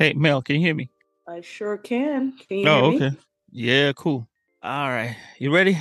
Hey, 0.00 0.14
Mel, 0.14 0.40
can 0.40 0.56
you 0.56 0.62
hear 0.62 0.74
me? 0.74 0.88
I 1.28 1.42
sure 1.42 1.76
can. 1.76 2.32
Can 2.48 2.60
you 2.60 2.68
oh, 2.70 2.90
hear 2.90 3.00
me? 3.00 3.06
okay. 3.06 3.16
Yeah, 3.52 3.92
cool. 3.92 4.26
All 4.62 4.88
right. 4.88 5.14
You 5.38 5.54
ready? 5.54 5.76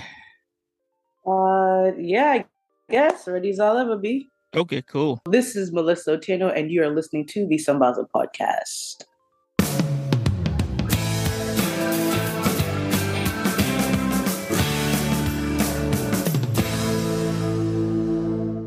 Uh, 1.25 1.91
yeah, 1.97 2.31
I 2.31 2.45
guess. 2.89 3.29
Ready 3.29 3.51
as 3.51 3.61
I'll 3.61 3.77
ever 3.77 3.95
be. 3.95 4.27
Okay, 4.53 4.81
cool. 4.81 5.21
This 5.29 5.55
is 5.55 5.71
Melissa 5.71 6.17
Otieno, 6.17 6.53
and 6.53 6.69
you 6.69 6.83
are 6.83 6.89
listening 6.93 7.27
to 7.27 7.47
the 7.47 7.55
Sambaza 7.55 8.09
podcast. 8.13 9.05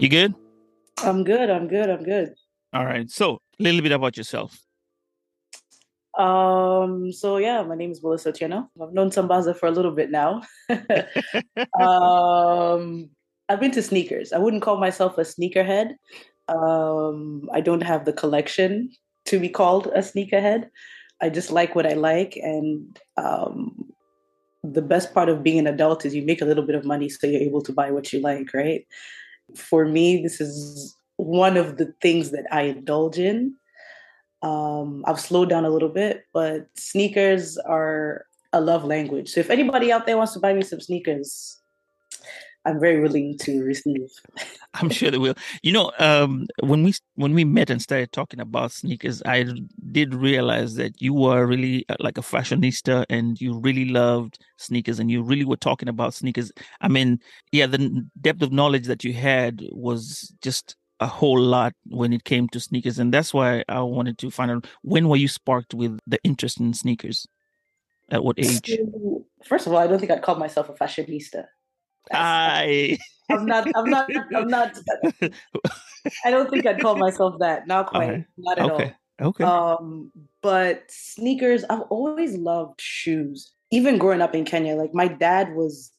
You 0.01 0.09
good? 0.09 0.35
I'm 1.05 1.25
good. 1.25 1.51
I'm 1.51 1.69
good. 1.69 1.91
I'm 1.91 2.05
good. 2.05 2.37
All 2.73 2.87
right. 2.87 3.11
So, 3.11 3.43
a 3.61 3.63
little 3.63 3.83
bit 3.83 3.93
about 3.93 4.17
yourself. 4.17 4.59
Um. 6.19 7.13
So 7.13 7.39
yeah, 7.39 7.63
my 7.63 7.75
name 7.75 7.91
is 7.91 8.03
Melissa 8.03 8.33
Otieno. 8.33 8.69
I've 8.81 8.93
known 8.93 9.11
Sambaza 9.11 9.57
for 9.57 9.67
a 9.67 9.71
little 9.71 9.93
bit 9.93 10.11
now. 10.11 10.43
um, 11.81 13.11
I've 13.49 13.61
been 13.61 13.71
to 13.73 13.83
sneakers. 13.83 14.33
I 14.33 14.39
wouldn't 14.39 14.63
call 14.63 14.79
myself 14.79 15.19
a 15.19 15.23
sneakerhead. 15.23 15.95
Um, 16.49 17.49
I 17.53 17.61
don't 17.61 17.83
have 17.83 18.05
the 18.05 18.13
collection 18.13 18.91
to 19.27 19.39
be 19.39 19.49
called 19.49 19.87
a 19.89 19.99
sneakerhead. 20.01 20.69
I 21.21 21.29
just 21.29 21.51
like 21.53 21.75
what 21.75 21.87
I 21.87 21.95
like, 21.95 22.37
and 22.37 22.99
um, 23.17 23.93
the 24.65 24.83
best 24.83 25.15
part 25.15 25.29
of 25.29 25.43
being 25.43 25.59
an 25.59 25.67
adult 25.67 26.05
is 26.05 26.15
you 26.15 26.23
make 26.23 26.43
a 26.43 26.45
little 26.45 26.65
bit 26.65 26.75
of 26.75 26.85
money, 26.85 27.09
so 27.09 27.27
you're 27.27 27.41
able 27.41 27.63
to 27.63 27.73
buy 27.73 27.91
what 27.91 28.13
you 28.13 28.21
like, 28.21 28.53
right? 28.53 28.87
For 29.55 29.85
me, 29.87 30.23
this 30.23 30.41
is 30.41 30.97
one 31.17 31.57
of 31.57 31.77
the 31.77 31.95
things 32.01 32.31
that 32.31 32.47
I 32.51 32.63
indulge 32.63 33.19
in. 33.19 33.55
Um, 34.43 35.05
I've 35.07 35.21
slowed 35.21 35.49
down 35.49 35.65
a 35.65 35.71
little 35.71 35.89
bit, 35.89 36.27
but 36.33 36.69
sneakers 36.75 37.59
are 37.59 38.27
a 38.53 38.61
love 38.61 38.85
language. 38.85 39.31
So 39.31 39.41
if 39.41 39.51
anybody 39.51 39.93
out 39.93 40.07
there 40.07 40.17
wants 40.17 40.33
to 40.35 40.41
buy 40.41 40.53
me 40.53 40.63
some 40.63 40.81
sneakers, 40.81 41.63
I'm 42.65 42.79
very 42.79 43.01
willing 43.01 43.39
to 43.39 43.63
receive. 43.63 44.09
I'm 44.75 44.89
sure 44.89 45.11
they 45.11 45.19
will. 45.19 45.35
You 45.63 45.73
know, 45.73 45.93
um, 45.99 46.47
when 46.61 46.83
we 46.83 46.95
when 47.17 47.35
we 47.35 47.45
met 47.45 47.71
and 47.71 47.83
started 47.83 48.13
talking 48.13 48.41
about 48.41 48.73
sneakers, 48.73 49.23
I 49.27 49.47
did 49.91 50.15
realize 50.15 50.77
that 50.77 51.01
you 51.03 51.13
were 51.13 51.45
really 51.45 51.85
uh, 51.89 51.97
like 51.99 52.19
a 52.19 52.23
fashionista, 52.23 53.05
and 53.11 53.41
you 53.41 53.59
really 53.59 53.87
loved 53.87 54.39
sneakers, 54.59 54.99
and 54.99 55.11
you 55.11 55.23
really 55.23 55.45
were 55.45 55.57
talking 55.57 55.89
about 55.89 56.15
sneakers. 56.15 56.53
I 56.81 56.89
mean, 56.89 57.19
yeah, 57.51 57.67
the 57.67 58.07
depth 58.21 58.43
of 58.43 58.53
knowledge 58.53 58.87
that 58.87 59.05
you 59.05 59.13
had 59.13 59.63
was 59.73 60.33
just 60.41 60.77
a 61.03 61.07
whole 61.07 61.41
lot 61.41 61.75
when 61.89 62.13
it 62.13 62.23
came 62.23 62.49
to 62.51 62.61
sneakers, 62.61 62.99
and 62.99 63.13
that's 63.13 63.35
why 63.35 63.65
I 63.69 63.81
wanted 63.81 64.19
to 64.19 64.31
find 64.31 64.51
out 64.53 64.67
when 64.83 65.09
were 65.09 65.17
you 65.17 65.27
sparked 65.27 65.75
with 65.75 65.99
the 66.07 66.19
interest 66.23 66.61
in 66.61 66.73
sneakers. 66.75 67.27
At 68.09 68.23
what 68.23 68.39
age? 68.39 68.79
First 69.45 69.67
of 69.67 69.73
all, 69.73 69.79
I 69.79 69.87
don't 69.87 69.99
think 69.99 70.13
I'd 70.13 70.23
call 70.23 70.37
myself 70.37 70.69
a 70.69 70.75
fashionista. 70.75 71.47
I. 72.13 72.99
I'm 73.31 73.47
not. 73.47 73.67
I'm 73.75 73.91
not. 73.91 74.09
I'm 74.35 74.49
not. 74.49 74.79
I 76.25 76.31
don't 76.31 76.51
think 76.51 76.67
I'd 76.67 76.81
call 76.81 76.97
myself 76.97 77.37
that. 77.41 77.67
Not 77.67 77.87
quite. 77.89 78.11
Okay. 78.11 78.25
Not 78.37 78.59
at 78.59 78.71
all 78.71 78.77
Okay. 78.77 78.95
Okay. 79.21 79.45
Um, 79.45 80.13
but 80.43 80.85
sneakers. 80.89 81.65
I've 81.71 81.83
always 81.83 82.37
loved 82.37 82.81
shoes. 82.81 83.53
Even 83.71 83.99
growing 83.99 84.21
up 84.21 84.35
in 84.35 84.45
Kenya, 84.45 84.75
like 84.77 84.93
my 84.93 85.09
dad 85.09 85.55
was, 85.55 85.91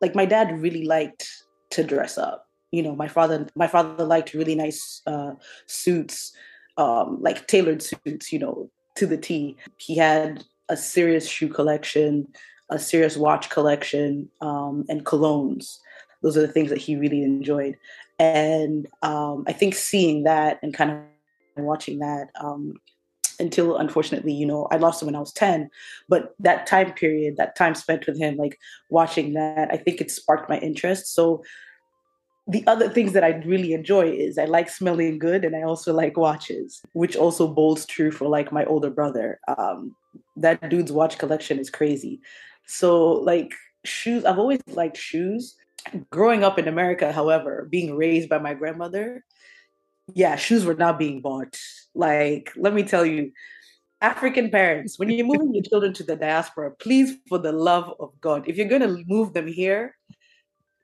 like 0.00 0.14
my 0.14 0.24
dad 0.24 0.58
really 0.60 0.84
liked 0.86 1.28
to 1.70 1.84
dress 1.84 2.16
up. 2.16 2.48
You 2.72 2.82
know, 2.82 2.96
my 2.96 3.08
father. 3.08 3.46
My 3.54 3.68
father 3.68 4.04
liked 4.04 4.34
really 4.34 4.54
nice 4.54 5.02
uh, 5.06 5.32
suits, 5.66 6.32
um, 6.76 7.18
like 7.20 7.46
tailored 7.46 7.82
suits. 7.82 8.32
You 8.32 8.40
know, 8.40 8.70
to 8.96 9.06
the 9.06 9.16
T. 9.16 9.56
He 9.76 9.96
had 9.96 10.44
a 10.68 10.76
serious 10.76 11.28
shoe 11.28 11.48
collection 11.48 12.28
a 12.72 12.78
serious 12.78 13.16
watch 13.16 13.50
collection 13.50 14.28
um, 14.40 14.84
and 14.88 15.04
colognes. 15.04 15.78
Those 16.22 16.36
are 16.36 16.40
the 16.40 16.52
things 16.52 16.70
that 16.70 16.78
he 16.78 16.96
really 16.96 17.22
enjoyed. 17.22 17.76
And 18.18 18.86
um, 19.02 19.44
I 19.46 19.52
think 19.52 19.74
seeing 19.74 20.24
that 20.24 20.58
and 20.62 20.72
kind 20.72 20.90
of 20.90 21.64
watching 21.64 21.98
that 21.98 22.30
um, 22.40 22.74
until 23.38 23.76
unfortunately, 23.76 24.32
you 24.32 24.46
know, 24.46 24.68
I 24.70 24.76
lost 24.76 25.02
him 25.02 25.06
when 25.06 25.16
I 25.16 25.20
was 25.20 25.32
10. 25.32 25.68
But 26.08 26.34
that 26.38 26.66
time 26.66 26.92
period, 26.92 27.36
that 27.36 27.56
time 27.56 27.74
spent 27.74 28.06
with 28.06 28.18
him, 28.18 28.36
like 28.36 28.58
watching 28.88 29.34
that, 29.34 29.68
I 29.70 29.76
think 29.76 30.00
it 30.00 30.10
sparked 30.10 30.48
my 30.48 30.58
interest. 30.58 31.14
So 31.14 31.44
the 32.46 32.66
other 32.66 32.88
things 32.88 33.12
that 33.12 33.22
I 33.22 33.30
really 33.44 33.72
enjoy 33.72 34.10
is 34.10 34.36
I 34.36 34.46
like 34.46 34.68
smelling 34.68 35.18
good 35.18 35.44
and 35.44 35.54
I 35.54 35.62
also 35.62 35.94
like 35.94 36.16
watches, 36.16 36.82
which 36.92 37.14
also 37.14 37.46
bolds 37.46 37.86
true 37.86 38.10
for 38.10 38.28
like 38.28 38.50
my 38.50 38.64
older 38.64 38.90
brother. 38.90 39.38
Um, 39.46 39.94
that 40.36 40.68
dude's 40.68 40.90
watch 40.90 41.18
collection 41.18 41.58
is 41.58 41.70
crazy. 41.70 42.20
So 42.66 43.12
like 43.12 43.52
shoes, 43.84 44.24
I've 44.24 44.38
always 44.38 44.60
liked 44.66 44.96
shoes. 44.96 45.56
Growing 46.10 46.44
up 46.44 46.58
in 46.58 46.68
America, 46.68 47.12
however, 47.12 47.66
being 47.70 47.96
raised 47.96 48.28
by 48.28 48.38
my 48.38 48.54
grandmother, 48.54 49.24
yeah, 50.14 50.36
shoes 50.36 50.64
were 50.64 50.74
not 50.74 50.98
being 50.98 51.20
bought. 51.20 51.58
Like, 51.94 52.52
let 52.56 52.72
me 52.72 52.82
tell 52.82 53.04
you, 53.04 53.32
African 54.00 54.50
parents, 54.50 54.98
when 54.98 55.10
you're 55.10 55.26
moving 55.26 55.54
your 55.54 55.62
children 55.62 55.92
to 55.94 56.02
the 56.02 56.16
diaspora, 56.16 56.72
please, 56.72 57.14
for 57.28 57.38
the 57.38 57.52
love 57.52 57.92
of 58.00 58.12
God, 58.20 58.48
if 58.48 58.56
you're 58.56 58.68
going 58.68 58.82
to 58.82 59.04
move 59.06 59.32
them 59.32 59.46
here, 59.46 59.96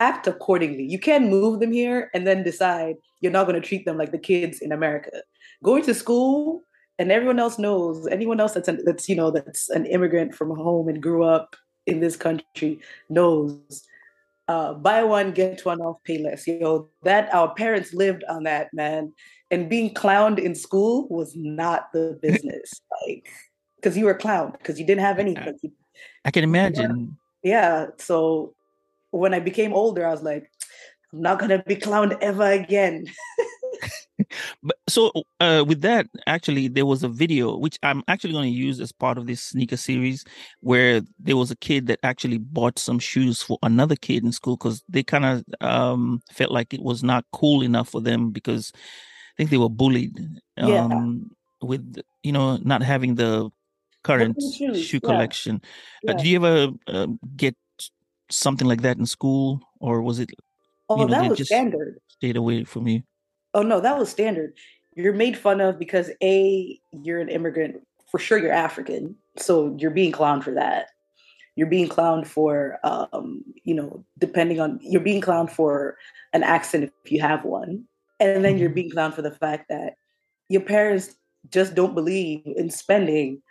act 0.00 0.26
accordingly. 0.26 0.84
You 0.84 0.98
can't 0.98 1.28
move 1.28 1.60
them 1.60 1.72
here 1.72 2.10
and 2.14 2.26
then 2.26 2.42
decide 2.42 2.96
you're 3.20 3.32
not 3.32 3.46
going 3.46 3.60
to 3.60 3.66
treat 3.66 3.84
them 3.84 3.98
like 3.98 4.12
the 4.12 4.18
kids 4.18 4.60
in 4.60 4.72
America. 4.72 5.22
Going 5.62 5.82
to 5.84 5.94
school, 5.94 6.62
and 6.98 7.12
everyone 7.12 7.38
else 7.38 7.58
knows, 7.58 8.06
anyone 8.08 8.40
else 8.40 8.52
that's 8.52 8.68
an, 8.68 8.80
that's 8.84 9.08
you 9.08 9.16
know 9.16 9.30
that's 9.30 9.68
an 9.70 9.86
immigrant 9.86 10.34
from 10.34 10.56
home 10.56 10.88
and 10.88 11.02
grew 11.02 11.24
up 11.24 11.56
in 11.88 12.00
this 12.00 12.16
country 12.16 12.78
knows 13.08 13.88
uh, 14.46 14.74
buy 14.74 15.02
one 15.02 15.32
get 15.32 15.64
one 15.64 15.80
off 15.80 15.96
pay 16.04 16.18
less 16.18 16.46
you 16.46 16.58
know 16.58 16.88
that 17.02 17.32
our 17.34 17.54
parents 17.54 17.92
lived 17.92 18.24
on 18.28 18.44
that 18.44 18.72
man 18.72 19.12
and 19.50 19.68
being 19.68 19.92
clowned 19.92 20.38
in 20.38 20.54
school 20.54 21.08
was 21.08 21.34
not 21.34 21.92
the 21.92 22.18
business 22.22 22.80
like 23.06 23.28
because 23.76 23.96
you 23.96 24.04
were 24.04 24.14
clowned 24.14 24.52
because 24.58 24.78
you 24.78 24.86
didn't 24.86 25.04
have 25.04 25.18
anything 25.18 25.58
I 26.24 26.30
can 26.30 26.44
imagine. 26.44 27.16
yeah 27.42 27.86
so 27.98 28.54
when 29.10 29.34
i 29.34 29.40
became 29.40 29.72
older 29.72 30.06
i 30.06 30.10
was 30.10 30.22
like 30.22 30.50
i'm 31.12 31.22
not 31.22 31.38
gonna 31.38 31.62
be 31.66 31.76
clowned 31.76 32.16
ever 32.20 32.50
again 32.50 33.06
But 34.62 34.76
so 34.88 35.12
uh, 35.40 35.64
with 35.66 35.80
that, 35.82 36.06
actually, 36.26 36.68
there 36.68 36.86
was 36.86 37.02
a 37.02 37.08
video 37.08 37.56
which 37.56 37.78
I'm 37.82 38.02
actually 38.08 38.32
going 38.32 38.50
to 38.52 38.58
use 38.58 38.80
as 38.80 38.92
part 38.92 39.16
of 39.16 39.26
this 39.26 39.42
sneaker 39.42 39.76
series, 39.76 40.24
where 40.60 41.02
there 41.18 41.36
was 41.36 41.50
a 41.50 41.56
kid 41.56 41.86
that 41.86 42.00
actually 42.02 42.38
bought 42.38 42.78
some 42.78 42.98
shoes 42.98 43.42
for 43.42 43.58
another 43.62 43.96
kid 43.96 44.24
in 44.24 44.32
school 44.32 44.56
because 44.56 44.82
they 44.88 45.02
kind 45.02 45.24
of 45.24 45.44
um, 45.60 46.20
felt 46.32 46.50
like 46.50 46.74
it 46.74 46.82
was 46.82 47.02
not 47.02 47.24
cool 47.32 47.62
enough 47.62 47.88
for 47.88 48.00
them 48.00 48.30
because 48.30 48.72
I 48.74 49.34
think 49.36 49.50
they 49.50 49.56
were 49.56 49.70
bullied 49.70 50.18
Yeah. 50.56 50.84
um, 50.84 51.30
with 51.62 52.02
you 52.22 52.32
know 52.32 52.56
not 52.58 52.82
having 52.82 53.14
the 53.14 53.50
current 54.02 54.36
shoe 54.42 54.72
yeah. 54.74 54.98
collection. 55.00 55.60
Uh, 56.08 56.12
Yeah. 56.12 56.12
did 56.14 56.26
you 56.26 56.36
ever 56.44 56.72
uh, 56.88 57.06
get 57.36 57.56
something 58.30 58.66
like 58.68 58.82
that 58.82 58.98
in 58.98 59.06
school, 59.06 59.60
or 59.80 60.02
was 60.02 60.18
it 60.20 60.30
oh 60.90 60.96
you 61.00 61.06
know, 61.06 61.14
that 61.14 61.26
was 61.28 61.40
standard 61.42 62.00
stayed 62.08 62.36
away 62.36 62.64
from 62.64 62.88
you? 62.88 63.02
Oh 63.54 63.62
no, 63.62 63.80
that 63.80 63.98
was 63.98 64.08
standard. 64.08 64.54
You're 64.94 65.12
made 65.12 65.36
fun 65.38 65.60
of 65.60 65.78
because 65.78 66.10
a 66.22 66.78
you're 67.02 67.20
an 67.20 67.28
immigrant. 67.28 67.82
For 68.10 68.18
sure, 68.18 68.38
you're 68.38 68.52
African, 68.52 69.16
so 69.36 69.76
you're 69.78 69.90
being 69.90 70.12
clowned 70.12 70.42
for 70.42 70.52
that. 70.54 70.88
You're 71.56 71.68
being 71.68 71.88
clowned 71.88 72.26
for, 72.26 72.78
um, 72.84 73.44
you 73.64 73.74
know, 73.74 74.04
depending 74.18 74.60
on 74.60 74.80
you're 74.82 75.02
being 75.02 75.22
clowned 75.22 75.50
for 75.50 75.96
an 76.32 76.42
accent 76.44 76.84
if 77.04 77.12
you 77.12 77.20
have 77.22 77.44
one, 77.44 77.84
and 78.20 78.44
then 78.44 78.58
you're 78.58 78.70
Mhm. 78.70 78.74
being 78.74 78.90
clowned 78.90 79.14
for 79.14 79.22
the 79.22 79.32
fact 79.32 79.68
that 79.70 79.94
your 80.48 80.62
parents 80.62 81.16
just 81.50 81.74
don't 81.74 81.94
believe 81.94 82.42
in 82.56 82.70
spending, 82.70 83.42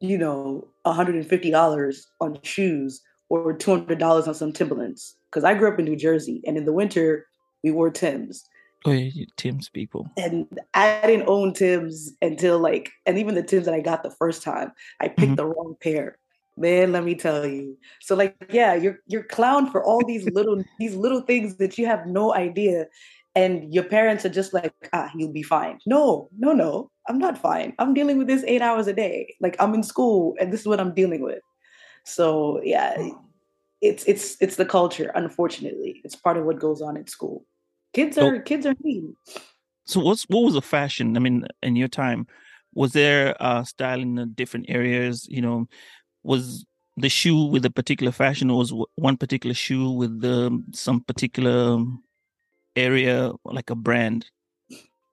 you 0.00 0.18
know, 0.18 0.68
$150 0.86 2.06
on 2.20 2.38
shoes 2.42 3.02
or 3.42 3.54
$200 3.54 4.28
on 4.28 4.34
some 4.34 4.52
Timberlands. 4.52 5.16
Because 5.30 5.44
I 5.44 5.54
grew 5.54 5.72
up 5.72 5.78
in 5.78 5.84
New 5.84 5.96
Jersey, 5.96 6.42
and 6.46 6.56
in 6.56 6.64
the 6.64 6.72
winter 6.72 7.26
we 7.62 7.70
wore 7.70 7.90
Tims 7.90 8.44
Oh, 8.86 8.92
yeah, 8.92 9.24
Tim's 9.36 9.68
people. 9.70 10.10
And 10.18 10.46
I 10.74 11.00
didn't 11.06 11.28
own 11.28 11.54
Tim's 11.54 12.12
until 12.20 12.58
like, 12.58 12.90
and 13.06 13.18
even 13.18 13.34
the 13.34 13.42
Tim's 13.42 13.64
that 13.64 13.74
I 13.74 13.80
got 13.80 14.02
the 14.02 14.10
first 14.10 14.42
time, 14.42 14.72
I 15.00 15.08
picked 15.08 15.20
mm-hmm. 15.20 15.34
the 15.36 15.46
wrong 15.46 15.76
pair. 15.82 16.18
Man, 16.56 16.92
let 16.92 17.02
me 17.02 17.14
tell 17.14 17.46
you. 17.46 17.76
So 18.00 18.14
like, 18.14 18.36
yeah, 18.50 18.74
you're 18.74 18.98
you're 19.06 19.24
clown 19.24 19.70
for 19.70 19.82
all 19.82 20.04
these 20.06 20.28
little 20.30 20.62
these 20.78 20.94
little 20.94 21.22
things 21.22 21.56
that 21.56 21.78
you 21.78 21.86
have 21.86 22.06
no 22.06 22.34
idea, 22.34 22.86
and 23.34 23.72
your 23.74 23.84
parents 23.84 24.24
are 24.24 24.28
just 24.30 24.52
like, 24.52 24.72
ah, 24.92 25.10
you'll 25.16 25.32
be 25.32 25.42
fine. 25.42 25.78
No, 25.86 26.28
no, 26.38 26.52
no, 26.52 26.90
I'm 27.08 27.18
not 27.18 27.38
fine. 27.38 27.74
I'm 27.78 27.92
dealing 27.92 28.18
with 28.18 28.28
this 28.28 28.44
eight 28.46 28.62
hours 28.62 28.86
a 28.86 28.92
day. 28.92 29.34
Like 29.40 29.56
I'm 29.58 29.74
in 29.74 29.82
school, 29.82 30.36
and 30.38 30.52
this 30.52 30.60
is 30.60 30.68
what 30.68 30.78
I'm 30.78 30.94
dealing 30.94 31.22
with. 31.22 31.42
So 32.04 32.60
yeah, 32.62 32.94
it's 33.84 34.04
it's 34.04 34.36
it's 34.40 34.56
the 34.56 34.64
culture. 34.64 35.12
Unfortunately, 35.14 36.00
it's 36.04 36.16
part 36.16 36.36
of 36.36 36.44
what 36.44 36.58
goes 36.58 36.80
on 36.80 36.96
in 36.96 37.06
school. 37.06 37.44
Kids 37.92 38.16
are 38.18 38.36
so, 38.36 38.42
kids 38.42 38.66
are 38.66 38.74
mean. 38.82 39.14
So 39.84 40.00
what's 40.00 40.24
what 40.24 40.44
was 40.44 40.54
the 40.54 40.62
fashion? 40.62 41.16
I 41.16 41.20
mean, 41.20 41.46
in 41.62 41.76
your 41.76 41.88
time, 41.88 42.26
was 42.74 42.92
there 42.92 43.36
uh 43.40 43.62
style 43.64 44.00
in 44.00 44.14
the 44.14 44.26
different 44.26 44.66
areas? 44.68 45.26
You 45.28 45.42
know, 45.42 45.68
was 46.22 46.64
the 46.96 47.08
shoe 47.08 47.44
with 47.46 47.64
a 47.64 47.70
particular 47.70 48.12
fashion, 48.12 48.50
or 48.50 48.58
was 48.58 48.72
one 48.94 49.16
particular 49.16 49.54
shoe 49.54 49.90
with 49.90 50.20
the, 50.20 50.62
some 50.72 51.00
particular 51.00 51.84
area, 52.76 53.32
like 53.44 53.70
a 53.70 53.74
brand? 53.74 54.26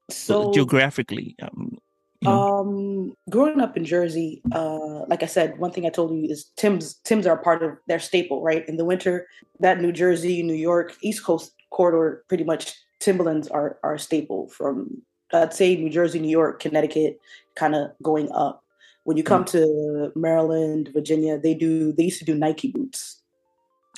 So 0.09 0.51
geographically, 0.51 1.35
um, 1.41 1.77
Um, 2.25 3.15
growing 3.29 3.61
up 3.61 3.75
in 3.75 3.83
Jersey, 3.83 4.41
uh, 4.51 5.05
like 5.07 5.23
I 5.23 5.25
said, 5.25 5.57
one 5.57 5.71
thing 5.71 5.85
I 5.85 5.89
told 5.89 6.15
you 6.15 6.29
is 6.29 6.51
Tim's 6.55 6.95
Tim's 7.03 7.25
are 7.25 7.37
part 7.37 7.63
of 7.63 7.77
their 7.87 7.99
staple, 7.99 8.43
right? 8.43 8.67
In 8.67 8.77
the 8.77 8.85
winter, 8.85 9.27
that 9.59 9.81
New 9.81 9.91
Jersey, 9.91 10.43
New 10.43 10.53
York, 10.53 10.95
East 11.01 11.23
Coast 11.23 11.53
corridor, 11.71 12.23
pretty 12.27 12.43
much 12.43 12.75
Timberlands 12.99 13.47
are 13.47 13.79
are 13.83 13.97
staple 13.97 14.47
from 14.49 15.01
I'd 15.33 15.53
say 15.53 15.75
New 15.75 15.89
Jersey, 15.89 16.19
New 16.19 16.29
York, 16.29 16.59
Connecticut, 16.59 17.19
kind 17.55 17.75
of 17.75 17.91
going 18.03 18.31
up. 18.31 18.63
When 19.03 19.17
you 19.17 19.23
come 19.23 19.43
mm. 19.43 19.51
to 19.51 20.11
Maryland, 20.15 20.89
Virginia, 20.93 21.39
they 21.39 21.55
do 21.55 21.91
they 21.91 22.03
used 22.03 22.19
to 22.19 22.25
do 22.25 22.35
Nike 22.35 22.71
boots. 22.71 23.21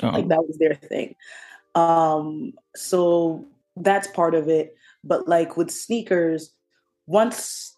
Oh. 0.01 0.09
Like 0.09 0.29
that 0.29 0.47
was 0.47 0.57
their 0.57 0.75
thing. 0.75 1.15
Um, 1.75 2.53
so 2.75 3.45
that's 3.75 4.07
part 4.07 4.33
of 4.33 4.47
it. 4.47 4.75
But 5.03 5.27
like 5.27 5.57
with 5.57 5.71
sneakers, 5.71 6.53
once 7.05 7.72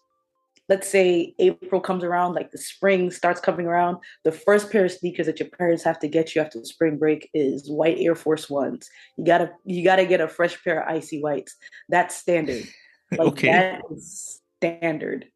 let's 0.68 0.88
say 0.88 1.34
April 1.38 1.80
comes 1.80 2.02
around, 2.02 2.34
like 2.34 2.50
the 2.50 2.58
spring 2.58 3.10
starts 3.10 3.40
coming 3.40 3.66
around, 3.66 3.98
the 4.24 4.32
first 4.32 4.70
pair 4.70 4.84
of 4.84 4.92
sneakers 4.92 5.26
that 5.26 5.38
your 5.38 5.48
parents 5.50 5.84
have 5.84 5.98
to 6.00 6.08
get 6.08 6.34
you 6.34 6.40
after 6.40 6.62
spring 6.64 6.98
break 6.98 7.30
is 7.34 7.70
white 7.70 7.98
Air 7.98 8.14
Force 8.14 8.50
Ones. 8.50 8.88
You 9.16 9.24
gotta 9.24 9.52
you 9.64 9.84
gotta 9.84 10.06
get 10.06 10.20
a 10.20 10.28
fresh 10.28 10.62
pair 10.64 10.82
of 10.82 10.88
icy 10.88 11.20
whites. 11.20 11.54
That's 11.88 12.16
standard. 12.16 12.64
Like 13.12 13.28
okay. 13.28 13.52
that 13.52 13.82
is 13.92 14.40
standard. 14.58 15.26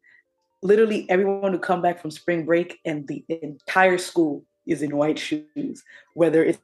Literally 0.61 1.09
everyone 1.09 1.53
who 1.53 1.57
come 1.57 1.81
back 1.81 2.01
from 2.01 2.11
spring 2.11 2.45
break 2.45 2.79
and 2.83 3.07
the 3.07 3.23
entire 3.29 3.97
school 3.97 4.43
is 4.67 4.81
in 4.81 4.97
white 4.97 5.17
shoes, 5.17 5.81
whether 6.13 6.43
it's 6.43 6.59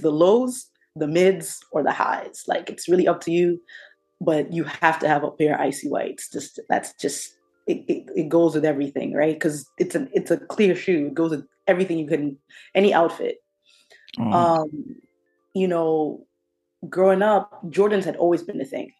the 0.00 0.12
lows, 0.12 0.70
the 0.94 1.08
mids, 1.08 1.58
or 1.72 1.82
the 1.82 1.90
highs. 1.90 2.44
Like 2.46 2.70
it's 2.70 2.88
really 2.88 3.08
up 3.08 3.20
to 3.22 3.32
you. 3.32 3.60
But 4.20 4.52
you 4.52 4.62
have 4.62 5.00
to 5.00 5.08
have 5.08 5.24
a 5.24 5.32
pair 5.32 5.56
of 5.56 5.60
icy 5.60 5.88
whites. 5.88 6.28
Just 6.30 6.60
that's 6.68 6.94
just 6.94 7.34
it, 7.66 7.84
it, 7.88 8.10
it 8.16 8.28
goes 8.28 8.54
with 8.54 8.64
everything, 8.64 9.14
right? 9.14 9.34
Because 9.34 9.68
it's 9.78 9.94
a 9.94 10.08
it's 10.12 10.30
a 10.30 10.36
clear 10.36 10.74
shoe. 10.74 11.06
It 11.06 11.14
goes 11.14 11.30
with 11.30 11.46
everything 11.66 11.98
you 11.98 12.06
can, 12.06 12.38
any 12.74 12.92
outfit. 12.92 13.38
Mm. 14.18 14.32
Um, 14.32 14.96
you 15.54 15.68
know, 15.68 16.26
growing 16.88 17.22
up, 17.22 17.62
Jordans 17.66 18.04
had 18.04 18.16
always 18.16 18.42
been 18.42 18.60
a 18.60 18.64
thing. 18.64 18.92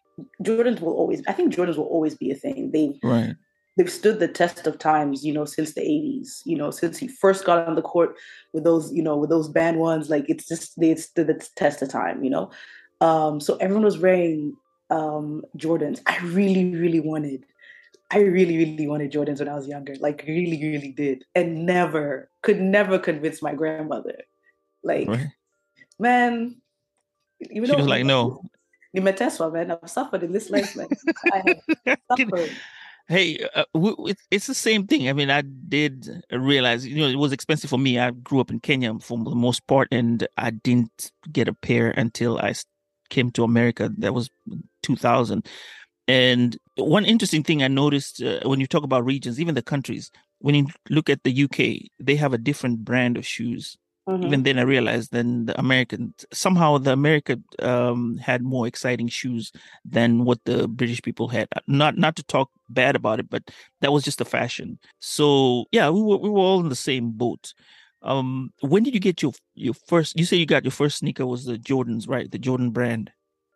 Jordans 0.43 0.79
will 0.79 0.93
always, 0.93 1.23
I 1.27 1.33
think 1.33 1.53
Jordans 1.53 1.77
will 1.77 1.85
always 1.85 2.15
be 2.15 2.31
a 2.31 2.35
thing. 2.35 2.71
They 2.71 2.99
right. 3.03 3.35
They've 3.75 3.91
stood 3.91 4.19
the 4.19 4.27
test 4.27 4.67
of 4.67 4.77
times, 4.77 5.25
you 5.25 5.33
know, 5.33 5.45
since 5.45 5.73
the 5.73 5.81
80s, 5.81 6.41
you 6.45 6.55
know, 6.55 6.69
since 6.69 6.99
he 6.99 7.07
first 7.07 7.43
got 7.43 7.67
on 7.67 7.73
the 7.73 7.81
court 7.81 8.15
with 8.53 8.63
those, 8.63 8.93
you 8.93 9.01
know, 9.01 9.17
with 9.17 9.31
those 9.31 9.49
band 9.49 9.79
ones, 9.79 10.11
like 10.11 10.25
it's 10.29 10.47
just 10.47 10.79
they 10.79 10.93
stood 10.93 11.25
the 11.25 11.43
test 11.55 11.81
of 11.81 11.89
time, 11.89 12.23
you 12.23 12.29
know. 12.29 12.51
Um, 13.01 13.39
so 13.39 13.55
everyone 13.55 13.83
was 13.83 13.97
wearing 13.97 14.55
um 14.91 15.43
Jordans. 15.57 16.01
I 16.05 16.19
really, 16.19 16.75
really 16.75 16.99
wanted 16.99 17.47
I 18.13 18.19
really, 18.19 18.57
really 18.57 18.87
wanted 18.87 19.11
Jordans 19.11 19.39
when 19.39 19.49
I 19.49 19.55
was 19.55 19.67
younger. 19.67 19.95
Like 19.99 20.23
really, 20.27 20.61
really 20.61 20.91
did. 20.91 21.25
And 21.33 21.65
never, 21.65 22.29
could 22.43 22.61
never 22.61 22.99
convince 22.99 23.41
my 23.41 23.55
grandmother. 23.55 24.21
Like, 24.83 25.07
right. 25.07 25.27
man, 25.97 26.61
even 27.49 27.69
she 27.69 27.75
was 27.75 27.87
like, 27.87 28.05
no. 28.05 28.43
You 28.93 29.01
Tesla, 29.13 29.51
man. 29.51 29.71
I've 29.71 29.89
suffered 29.89 30.21
in 30.21 30.31
this 30.31 30.51
life, 30.51 30.75
man. 30.75 30.87
I 31.33 31.57
have 31.87 31.99
suffered. 32.17 32.51
Hey, 33.07 33.45
uh, 33.55 33.65
it's 34.29 34.45
the 34.45 34.53
same 34.53 34.85
thing. 34.85 35.09
I 35.09 35.13
mean, 35.13 35.31
I 35.31 35.41
did 35.41 36.23
realize, 36.31 36.85
you 36.85 36.95
know, 36.95 37.07
it 37.07 37.17
was 37.17 37.31
expensive 37.31 37.71
for 37.71 37.79
me. 37.79 37.97
I 37.97 38.11
grew 38.11 38.39
up 38.39 38.51
in 38.51 38.59
Kenya 38.59 38.93
for 38.99 39.17
the 39.17 39.35
most 39.35 39.65
part, 39.65 39.87
and 39.91 40.25
I 40.37 40.51
didn't 40.51 41.11
get 41.31 41.47
a 41.47 41.53
pair 41.53 41.89
until 41.89 42.37
I 42.37 42.53
came 43.09 43.31
to 43.31 43.43
America. 43.43 43.91
That 43.97 44.13
was 44.13 44.29
2000. 44.83 45.45
And 46.07 46.57
one 46.75 47.05
interesting 47.05 47.43
thing 47.43 47.61
I 47.61 47.67
noticed 47.67 48.21
uh, 48.21 48.39
when 48.43 48.59
you 48.59 48.67
talk 48.67 48.83
about 48.83 49.05
regions, 49.05 49.39
even 49.39 49.55
the 49.55 49.61
countries, 49.61 50.11
when 50.39 50.55
you 50.55 50.67
look 50.89 51.09
at 51.09 51.23
the 51.23 51.43
UK, 51.43 51.89
they 51.99 52.15
have 52.15 52.33
a 52.33 52.37
different 52.37 52.83
brand 52.83 53.17
of 53.17 53.25
shoes. 53.25 53.77
Mm-hmm. 54.07 54.23
Even 54.25 54.43
then, 54.43 54.59
I 54.59 54.63
realized 54.63 55.11
then 55.11 55.45
the 55.45 55.57
American 55.57 56.13
somehow 56.33 56.77
the 56.77 56.91
America 56.91 57.39
um, 57.59 58.17
had 58.17 58.41
more 58.43 58.67
exciting 58.67 59.07
shoes 59.07 59.51
than 59.85 60.25
what 60.25 60.39
the 60.43 60.67
British 60.67 61.01
people 61.01 61.29
had. 61.29 61.47
Not 61.67 61.97
not 61.97 62.17
to 62.17 62.23
talk 62.23 62.49
bad 62.67 62.97
about 62.97 63.21
it, 63.21 63.29
but 63.29 63.43
that 63.79 63.93
was 63.93 64.03
just 64.03 64.17
the 64.17 64.25
fashion. 64.25 64.77
So 64.99 65.65
yeah, 65.71 65.89
we 65.89 66.01
were 66.01 66.17
we 66.17 66.29
were 66.29 66.39
all 66.39 66.59
in 66.59 66.67
the 66.67 66.75
same 66.75 67.11
boat. 67.11 67.53
Um, 68.01 68.51
when 68.59 68.83
did 68.83 68.93
you 68.93 68.99
get 68.99 69.21
your 69.21 69.31
your 69.55 69.73
first? 69.87 70.19
You 70.19 70.25
say 70.25 70.35
you 70.35 70.45
got 70.45 70.65
your 70.65 70.71
first 70.71 70.97
sneaker 70.97 71.25
was 71.25 71.45
the 71.45 71.57
Jordans, 71.57 72.09
right? 72.09 72.29
The 72.29 72.39
Jordan 72.39 72.71
brand. 72.71 73.09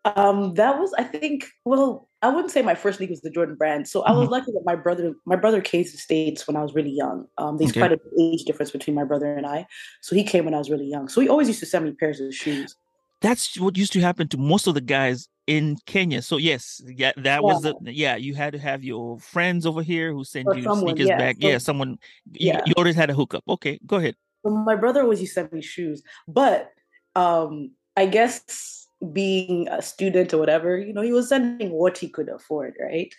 Um, 0.05 0.53
that 0.53 0.79
was, 0.79 0.93
I 0.97 1.03
think, 1.03 1.47
well, 1.65 2.07
I 2.21 2.29
wouldn't 2.29 2.51
say 2.51 2.61
my 2.61 2.75
first 2.75 2.99
league 2.99 3.09
was 3.09 3.21
the 3.21 3.29
Jordan 3.29 3.55
brand. 3.55 3.87
So 3.87 4.03
I 4.03 4.11
was 4.11 4.23
mm-hmm. 4.23 4.31
lucky 4.31 4.51
that 4.51 4.63
my 4.65 4.75
brother, 4.75 5.13
my 5.25 5.35
brother 5.35 5.61
came 5.61 5.83
to 5.83 5.91
the 5.91 5.97
States 5.97 6.47
when 6.47 6.55
I 6.55 6.63
was 6.63 6.73
really 6.73 6.91
young. 6.91 7.27
Um, 7.37 7.57
there's 7.57 7.71
okay. 7.71 7.81
quite 7.81 7.91
an 7.91 7.99
age 8.19 8.43
difference 8.45 8.71
between 8.71 8.95
my 8.95 9.03
brother 9.03 9.35
and 9.35 9.45
I. 9.45 9.67
So 10.01 10.15
he 10.15 10.23
came 10.23 10.45
when 10.45 10.53
I 10.53 10.57
was 10.57 10.69
really 10.69 10.87
young. 10.87 11.09
So 11.09 11.21
he 11.21 11.29
always 11.29 11.47
used 11.47 11.59
to 11.59 11.65
send 11.65 11.85
me 11.85 11.91
pairs 11.91 12.19
of 12.19 12.33
shoes. 12.33 12.75
That's 13.21 13.59
what 13.59 13.77
used 13.77 13.93
to 13.93 13.99
happen 13.99 14.27
to 14.29 14.37
most 14.37 14.67
of 14.67 14.73
the 14.73 14.81
guys 14.81 15.27
in 15.47 15.77
Kenya. 15.85 16.21
So 16.21 16.37
yes, 16.37 16.81
yeah, 16.85 17.13
that 17.17 17.25
yeah. 17.25 17.39
was 17.39 17.61
the 17.61 17.75
yeah. 17.81 18.15
You 18.15 18.35
had 18.35 18.53
to 18.53 18.59
have 18.59 18.83
your 18.83 19.19
friends 19.19 19.65
over 19.65 19.81
here 19.81 20.13
who 20.13 20.23
send 20.23 20.47
or 20.47 20.55
you 20.55 20.63
someone, 20.63 20.95
sneakers 20.95 21.07
yeah. 21.07 21.17
back. 21.17 21.37
So, 21.41 21.47
yeah, 21.47 21.57
someone. 21.57 21.97
Yeah. 22.33 22.57
You, 22.57 22.61
you 22.67 22.73
always 22.77 22.95
had 22.95 23.09
a 23.09 23.13
hookup. 23.13 23.43
Okay, 23.47 23.79
go 23.85 23.97
ahead. 23.97 24.15
my 24.43 24.75
brother 24.75 25.01
always 25.01 25.19
used 25.19 25.33
to 25.33 25.41
send 25.41 25.51
me 25.51 25.61
shoes, 25.61 26.03
but 26.27 26.71
um, 27.15 27.71
I 27.95 28.05
guess 28.05 28.86
being 29.13 29.67
a 29.67 29.81
student 29.81 30.33
or 30.33 30.37
whatever, 30.37 30.77
you 30.77 30.93
know, 30.93 31.01
he 31.01 31.13
was 31.13 31.29
sending 31.29 31.71
what 31.71 31.97
he 31.97 32.09
could 32.09 32.29
afford, 32.29 32.73
right? 32.79 33.13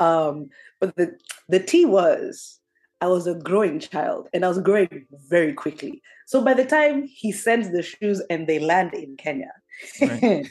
Um, 0.00 0.48
but 0.80 0.96
the 0.96 1.16
the 1.48 1.60
T 1.60 1.84
was 1.84 2.60
I 3.00 3.06
was 3.06 3.26
a 3.26 3.34
growing 3.34 3.80
child 3.80 4.28
and 4.32 4.44
I 4.44 4.48
was 4.48 4.60
growing 4.60 5.06
very 5.28 5.52
quickly. 5.52 6.02
So 6.26 6.42
by 6.42 6.54
the 6.54 6.64
time 6.64 7.04
he 7.04 7.32
sends 7.32 7.70
the 7.70 7.82
shoes 7.82 8.22
and 8.30 8.46
they 8.46 8.58
land 8.58 8.94
in 8.94 9.16
Kenya, 9.16 9.52
right. 10.00 10.46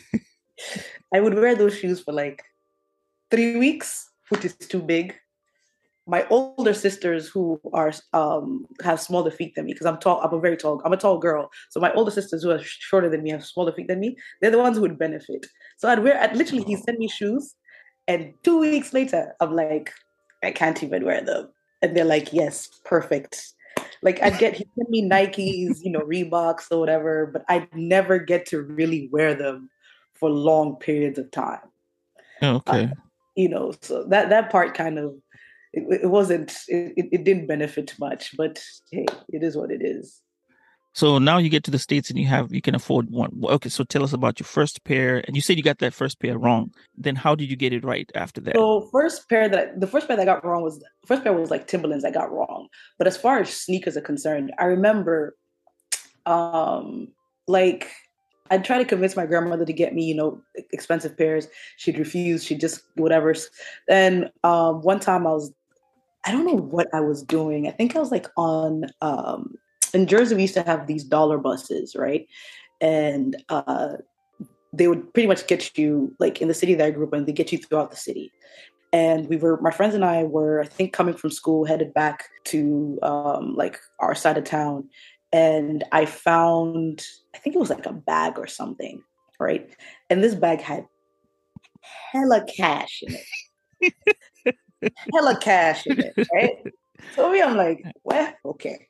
I 1.13 1.19
would 1.19 1.33
wear 1.33 1.55
those 1.55 1.77
shoes 1.77 2.01
for 2.01 2.13
like 2.13 2.43
three 3.29 3.57
weeks, 3.57 4.09
which 4.29 4.45
is 4.45 4.55
too 4.55 4.81
big 4.81 5.15
my 6.11 6.27
older 6.29 6.73
sisters 6.73 7.29
who 7.29 7.57
are 7.71 7.93
um 8.11 8.65
have 8.83 8.99
smaller 8.99 9.31
feet 9.31 9.55
than 9.55 9.65
me 9.65 9.71
because 9.71 9.87
I'm 9.87 9.97
tall. 9.97 10.19
I'm 10.21 10.33
a 10.33 10.41
very 10.41 10.57
tall. 10.57 10.81
I'm 10.83 10.91
a 10.91 10.97
tall 10.97 11.17
girl. 11.17 11.49
So 11.69 11.79
my 11.79 11.91
older 11.93 12.11
sisters 12.11 12.43
who 12.43 12.51
are 12.51 12.59
shorter 12.61 13.09
than 13.09 13.23
me 13.23 13.29
have 13.31 13.45
smaller 13.45 13.71
feet 13.71 13.87
than 13.87 14.01
me. 14.01 14.17
They're 14.41 14.51
the 14.51 14.59
ones 14.65 14.75
who 14.75 14.81
would 14.81 14.99
benefit. 14.99 15.45
So 15.77 15.87
I'd 15.87 16.03
wear. 16.03 16.21
I'd 16.21 16.35
literally 16.35 16.65
he 16.65 16.75
sent 16.75 16.99
me 16.99 17.07
shoes, 17.07 17.55
and 18.09 18.33
two 18.43 18.59
weeks 18.59 18.91
later 18.91 19.33
I'm 19.39 19.55
like, 19.55 19.93
I 20.43 20.51
can't 20.51 20.83
even 20.83 21.05
wear 21.05 21.21
them, 21.23 21.47
and 21.81 21.95
they're 21.95 22.13
like, 22.13 22.33
yes, 22.33 22.67
perfect. 22.83 23.53
Like 24.03 24.21
I'd 24.21 24.37
get 24.37 24.55
he 24.55 24.65
sent 24.75 24.89
me 24.89 25.09
Nikes, 25.09 25.77
you 25.81 25.91
know, 25.91 26.01
Reeboks 26.01 26.65
or 26.71 26.79
whatever, 26.81 27.27
but 27.31 27.45
I'd 27.47 27.73
never 27.73 28.19
get 28.19 28.45
to 28.47 28.61
really 28.61 29.07
wear 29.13 29.33
them 29.33 29.69
for 30.15 30.29
long 30.29 30.75
periods 30.75 31.17
of 31.17 31.31
time. 31.31 31.61
Oh, 32.41 32.55
okay. 32.55 32.85
Uh, 32.85 32.87
you 33.37 33.47
know, 33.47 33.73
so 33.81 34.03
that 34.09 34.27
that 34.29 34.51
part 34.51 34.73
kind 34.73 34.99
of 34.99 35.13
it, 35.73 36.01
it 36.03 36.07
wasn't 36.07 36.55
it, 36.67 37.07
it 37.11 37.23
didn't 37.23 37.47
benefit 37.47 37.93
much 37.99 38.35
but 38.37 38.63
hey 38.91 39.05
it 39.29 39.43
is 39.43 39.55
what 39.55 39.71
it 39.71 39.81
is 39.81 40.21
so 40.93 41.19
now 41.19 41.37
you 41.37 41.49
get 41.49 41.63
to 41.65 41.71
the 41.71 41.79
states 41.79 42.09
and 42.09 42.19
you 42.19 42.27
have 42.27 42.53
you 42.53 42.61
can 42.61 42.75
afford 42.75 43.09
one. 43.09 43.41
Okay, 43.43 43.69
so 43.69 43.83
tell 43.83 44.03
us 44.03 44.11
about 44.11 44.39
your 44.39 44.45
first 44.45 44.83
pair. 44.83 45.23
And 45.25 45.35
you 45.35 45.41
said 45.41 45.55
you 45.55 45.63
got 45.63 45.79
that 45.79 45.93
first 45.93 46.19
pair 46.19 46.37
wrong. 46.37 46.73
Then 46.97 47.15
how 47.15 47.33
did 47.33 47.49
you 47.49 47.55
get 47.55 47.71
it 47.71 47.85
right 47.85 48.11
after 48.13 48.41
that? 48.41 48.55
So 48.55 48.89
first 48.91 49.29
pair 49.29 49.47
that 49.47 49.79
the 49.79 49.87
first 49.87 50.07
pair 50.07 50.17
that 50.17 50.23
I 50.23 50.25
got 50.25 50.43
wrong 50.43 50.63
was 50.63 50.83
first 51.05 51.23
pair 51.23 51.33
was 51.33 51.49
like 51.49 51.67
Timberlands 51.67 52.03
I 52.03 52.11
got 52.11 52.31
wrong. 52.31 52.67
But 52.97 53.07
as 53.07 53.15
far 53.15 53.39
as 53.39 53.49
sneakers 53.49 53.95
are 53.95 54.01
concerned, 54.01 54.51
I 54.59 54.65
remember, 54.65 55.37
um, 56.25 57.07
like 57.47 57.89
I'd 58.49 58.65
try 58.65 58.77
to 58.77 58.85
convince 58.85 59.15
my 59.15 59.25
grandmother 59.25 59.63
to 59.63 59.73
get 59.73 59.95
me, 59.95 60.03
you 60.03 60.15
know, 60.15 60.41
expensive 60.73 61.17
pairs. 61.17 61.47
She'd 61.77 61.97
refuse. 61.97 62.43
She'd 62.43 62.59
just 62.59 62.81
whatever. 62.95 63.33
Then 63.87 64.29
um, 64.43 64.81
one 64.81 64.99
time 64.99 65.25
I 65.25 65.31
was, 65.31 65.53
I 66.25 66.31
don't 66.31 66.45
know 66.45 66.55
what 66.55 66.87
I 66.93 66.99
was 66.99 67.23
doing. 67.23 67.67
I 67.67 67.71
think 67.71 67.95
I 67.95 67.99
was 67.99 68.11
like 68.11 68.27
on 68.37 68.85
um, 69.01 69.55
in 69.93 70.07
Jersey. 70.07 70.35
We 70.35 70.43
used 70.43 70.53
to 70.53 70.63
have 70.63 70.87
these 70.87 71.03
dollar 71.03 71.37
buses, 71.37 71.95
right? 71.95 72.27
And 72.79 73.35
uh, 73.49 73.93
they 74.73 74.87
would 74.87 75.13
pretty 75.13 75.27
much 75.27 75.47
get 75.47 75.77
you 75.77 76.15
like 76.19 76.41
in 76.41 76.47
the 76.47 76.53
city 76.53 76.75
that 76.75 76.85
I 76.85 76.91
grew 76.91 77.07
up 77.07 77.13
in. 77.13 77.25
They 77.25 77.31
get 77.31 77.51
you 77.51 77.57
throughout 77.57 77.91
the 77.91 77.97
city. 77.97 78.31
And 78.93 79.29
we 79.29 79.37
were, 79.37 79.59
my 79.61 79.71
friends 79.71 79.95
and 79.95 80.03
I 80.03 80.23
were, 80.23 80.61
I 80.61 80.65
think, 80.65 80.91
coming 80.91 81.13
from 81.15 81.31
school, 81.31 81.65
headed 81.65 81.93
back 81.93 82.25
to 82.45 82.99
um, 83.03 83.55
like 83.55 83.79
our 83.99 84.13
side 84.13 84.37
of 84.37 84.43
town, 84.43 84.89
and 85.31 85.83
I 85.91 86.05
found, 86.05 87.05
I 87.33 87.37
think 87.37 87.55
it 87.55 87.59
was 87.59 87.69
like 87.69 87.85
a 87.85 87.93
bag 87.93 88.37
or 88.37 88.47
something, 88.47 89.01
right? 89.39 89.69
And 90.09 90.23
this 90.23 90.35
bag 90.35 90.59
had 90.59 90.85
hella 92.11 92.45
cash 92.45 93.01
in 93.01 93.17
it. 93.81 93.93
hella 95.13 95.37
cash 95.39 95.85
in 95.87 95.99
it, 95.99 96.27
right? 96.33 96.51
So 97.15 97.31
me, 97.31 97.41
I'm 97.41 97.57
like, 97.57 97.83
well, 98.03 98.31
okay. 98.45 98.87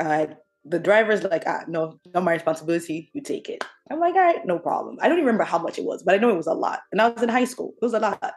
Uh, 0.00 0.28
the 0.64 0.78
driver's 0.78 1.24
like, 1.24 1.42
ah, 1.46 1.60
no, 1.68 2.00
not 2.14 2.24
my 2.24 2.32
responsibility. 2.32 3.10
You 3.12 3.20
take 3.20 3.50
it. 3.50 3.62
I'm 3.90 4.00
like, 4.00 4.14
all 4.14 4.22
right, 4.22 4.44
no 4.46 4.58
problem. 4.58 4.96
I 5.02 5.08
don't 5.08 5.18
even 5.18 5.26
remember 5.26 5.44
how 5.44 5.58
much 5.58 5.78
it 5.78 5.84
was, 5.84 6.02
but 6.02 6.14
I 6.14 6.18
know 6.18 6.30
it 6.30 6.38
was 6.38 6.46
a 6.46 6.54
lot. 6.54 6.80
And 6.90 7.02
I 7.02 7.08
was 7.10 7.22
in 7.22 7.28
high 7.28 7.44
school. 7.44 7.74
It 7.80 7.84
was 7.84 7.92
a 7.92 7.98
lot. 7.98 8.32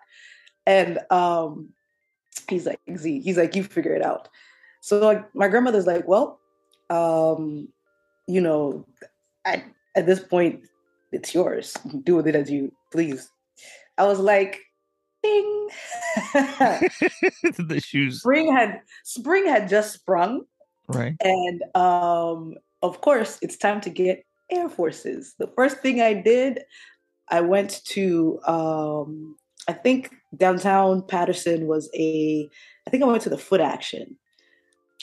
And 0.65 0.99
um, 1.09 1.69
he's 2.49 2.65
like, 2.65 2.81
Z, 2.97 3.21
he's 3.21 3.37
like, 3.37 3.55
you 3.55 3.63
figure 3.63 3.95
it 3.95 4.01
out. 4.01 4.27
So 4.81 4.99
like 4.99 5.33
my 5.33 5.47
grandmother's 5.47 5.87
like, 5.87 6.05
well, 6.07 6.39
um, 6.89 7.69
you 8.27 8.41
know, 8.41 8.85
I, 9.45 9.63
at 9.95 10.05
this 10.05 10.19
point, 10.19 10.67
it's 11.11 11.33
yours. 11.33 11.75
Do 12.03 12.15
with 12.15 12.27
it 12.27 12.35
as 12.35 12.51
you 12.51 12.73
please. 12.91 13.29
I 13.97 14.05
was 14.05 14.19
like, 14.19 14.59
ding. 15.23 15.69
the 16.33 17.81
shoes. 17.83 18.19
Spring 18.19 18.51
had 18.51 18.81
spring 19.03 19.45
had 19.45 19.69
just 19.69 19.93
sprung. 19.93 20.43
Right. 20.87 21.15
And 21.21 21.61
um, 21.75 22.55
of 22.81 23.01
course, 23.01 23.39
it's 23.41 23.57
time 23.57 23.81
to 23.81 23.89
get 23.89 24.25
Air 24.49 24.69
Forces. 24.69 25.35
The 25.37 25.51
first 25.55 25.79
thing 25.79 26.01
I 26.01 26.13
did, 26.13 26.61
I 27.29 27.41
went 27.41 27.83
to 27.85 28.39
um, 28.47 29.35
I 29.67 29.73
think 29.73 30.15
downtown 30.35 31.01
Paterson 31.01 31.67
was 31.67 31.89
a 31.93 32.49
I 32.85 32.89
think 32.89 33.03
I 33.03 33.07
went 33.07 33.23
to 33.23 33.29
the 33.29 33.37
Footaction 33.37 34.15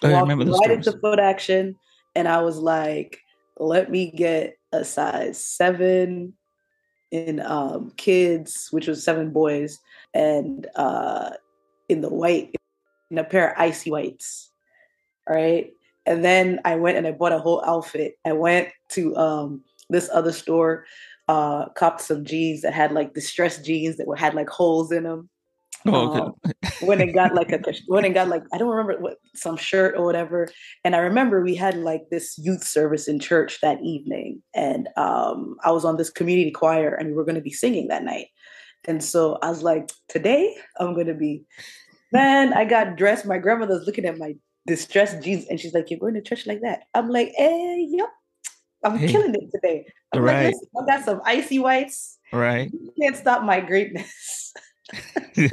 Oh, 0.02 0.12
I 0.12 0.20
remember 0.20 0.44
the 0.44 0.52
right 0.52 0.64
stores. 0.64 0.86
into 0.86 0.98
Footaction, 0.98 1.76
and 2.14 2.26
I 2.26 2.42
was 2.42 2.58
like, 2.58 3.20
"Let 3.58 3.90
me 3.90 4.10
get 4.10 4.56
a 4.72 4.84
size 4.84 5.42
seven 5.42 6.34
in 7.14 7.40
um, 7.40 7.92
kids, 7.96 8.68
which 8.72 8.88
was 8.88 9.04
seven 9.04 9.30
boys, 9.30 9.78
and 10.12 10.66
uh, 10.74 11.30
in 11.88 12.00
the 12.00 12.08
white, 12.08 12.54
in 13.10 13.18
a 13.18 13.24
pair 13.24 13.52
of 13.52 13.58
icy 13.58 13.90
whites, 13.90 14.50
right?" 15.28 15.72
And 16.06 16.24
then 16.24 16.60
I 16.64 16.74
went 16.74 16.98
and 16.98 17.06
I 17.06 17.12
bought 17.12 17.32
a 17.32 17.38
whole 17.38 17.64
outfit. 17.64 18.18
I 18.26 18.32
went 18.32 18.68
to 18.90 19.16
um, 19.16 19.62
this 19.88 20.10
other 20.12 20.32
store, 20.32 20.84
uh, 21.28 21.68
copped 21.70 22.02
some 22.02 22.24
jeans 22.24 22.62
that 22.62 22.74
had 22.74 22.92
like 22.92 23.14
distressed 23.14 23.64
jeans 23.64 23.96
that 23.96 24.06
had 24.18 24.34
like 24.34 24.50
holes 24.50 24.92
in 24.92 25.04
them 25.04 25.30
Oh, 25.86 26.06
okay. 26.06 26.20
um, 26.20 26.32
when 26.80 27.00
it 27.00 27.14
got 27.14 27.34
like 27.34 27.52
a 27.52 27.60
when 27.86 28.04
it 28.04 28.10
got 28.14 28.28
like 28.28 28.42
I 28.52 28.58
don't 28.58 28.68
remember 28.68 29.00
what 29.00 29.16
some 29.34 29.56
shirt 29.56 29.94
or 29.96 30.04
whatever. 30.04 30.48
And 30.84 30.94
I 30.94 30.98
remember 30.98 31.42
we 31.42 31.54
had 31.54 31.76
like 31.76 32.02
this 32.10 32.36
youth 32.38 32.64
service 32.64 33.08
in 33.08 33.20
church 33.20 33.60
that 33.62 33.80
evening, 33.82 34.42
and 34.54 34.88
um, 34.96 35.56
I 35.64 35.70
was 35.70 35.84
on 35.84 35.96
this 35.96 36.10
community 36.10 36.50
choir, 36.50 36.94
and 36.94 37.08
we 37.08 37.14
were 37.14 37.24
going 37.24 37.36
to 37.36 37.40
be 37.40 37.52
singing 37.52 37.88
that 37.88 38.04
night. 38.04 38.26
And 38.86 39.02
so 39.02 39.38
I 39.42 39.48
was 39.48 39.62
like, 39.62 39.90
today 40.08 40.54
I'm 40.78 40.94
going 40.94 41.06
to 41.06 41.14
be. 41.14 41.44
Man, 42.12 42.52
I 42.52 42.64
got 42.64 42.96
dressed. 42.96 43.26
My 43.26 43.38
grandmother's 43.38 43.86
looking 43.86 44.04
at 44.04 44.18
my 44.18 44.34
distressed 44.66 45.20
jeans, 45.22 45.46
and 45.48 45.58
she's 45.58 45.74
like, 45.74 45.90
"You're 45.90 45.98
going 46.00 46.14
to 46.14 46.22
church 46.22 46.46
like 46.46 46.60
that?" 46.62 46.82
I'm 46.94 47.08
like, 47.10 47.32
"Eh, 47.38 47.76
yep." 47.88 48.08
I'm 48.84 48.98
Hey. 48.98 49.08
killing 49.08 49.34
it 49.34 49.50
today. 49.52 49.86
I'm 50.12 50.22
Right. 50.22 50.54
like, 50.76 50.86
I 50.90 50.96
got 50.96 51.04
some 51.04 51.20
icy 51.24 51.58
whites. 51.58 52.18
right. 52.32 52.70
You 52.72 52.92
can't 53.00 53.16
stop 53.16 53.42
my 53.42 53.60
greatness. 53.60 54.52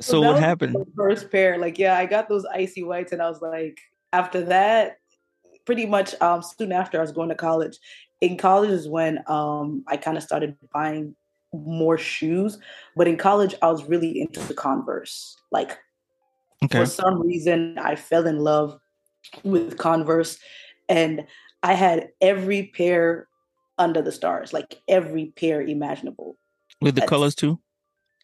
so 0.00 0.20
that 0.20 0.28
what 0.28 0.36
happened? 0.38 0.76
First 0.96 1.30
pair, 1.30 1.58
like 1.58 1.78
yeah, 1.78 1.96
I 1.98 2.06
got 2.06 2.28
those 2.28 2.44
icy 2.46 2.82
whites, 2.82 3.12
and 3.12 3.22
I 3.22 3.28
was 3.28 3.40
like, 3.40 3.80
after 4.12 4.42
that, 4.46 4.98
pretty 5.64 5.86
much 5.86 6.14
um, 6.20 6.42
soon 6.42 6.72
after 6.72 6.98
I 6.98 7.02
was 7.02 7.12
going 7.12 7.28
to 7.28 7.34
college. 7.34 7.78
In 8.20 8.36
college 8.36 8.70
is 8.70 8.88
when 8.88 9.20
um, 9.28 9.82
I 9.86 9.96
kind 9.96 10.16
of 10.16 10.22
started 10.22 10.56
buying 10.74 11.14
more 11.52 11.98
shoes, 11.98 12.58
but 12.96 13.08
in 13.08 13.16
college 13.16 13.54
I 13.62 13.70
was 13.70 13.84
really 13.84 14.20
into 14.20 14.40
the 14.40 14.54
Converse. 14.54 15.36
Like 15.50 15.78
Okay. 16.62 16.78
for 16.78 16.86
some 16.86 17.22
reason, 17.22 17.78
I 17.78 17.96
fell 17.96 18.26
in 18.26 18.38
love 18.38 18.78
with 19.44 19.78
Converse, 19.78 20.38
and 20.88 21.26
I 21.62 21.74
had 21.74 22.08
every 22.20 22.70
pair 22.74 23.28
under 23.80 24.00
the 24.02 24.12
stars, 24.12 24.52
like 24.52 24.80
every 24.86 25.32
pair 25.34 25.60
imaginable. 25.60 26.36
With 26.80 26.94
the 26.94 27.00
that's- 27.00 27.08
colors 27.08 27.34
too? 27.34 27.58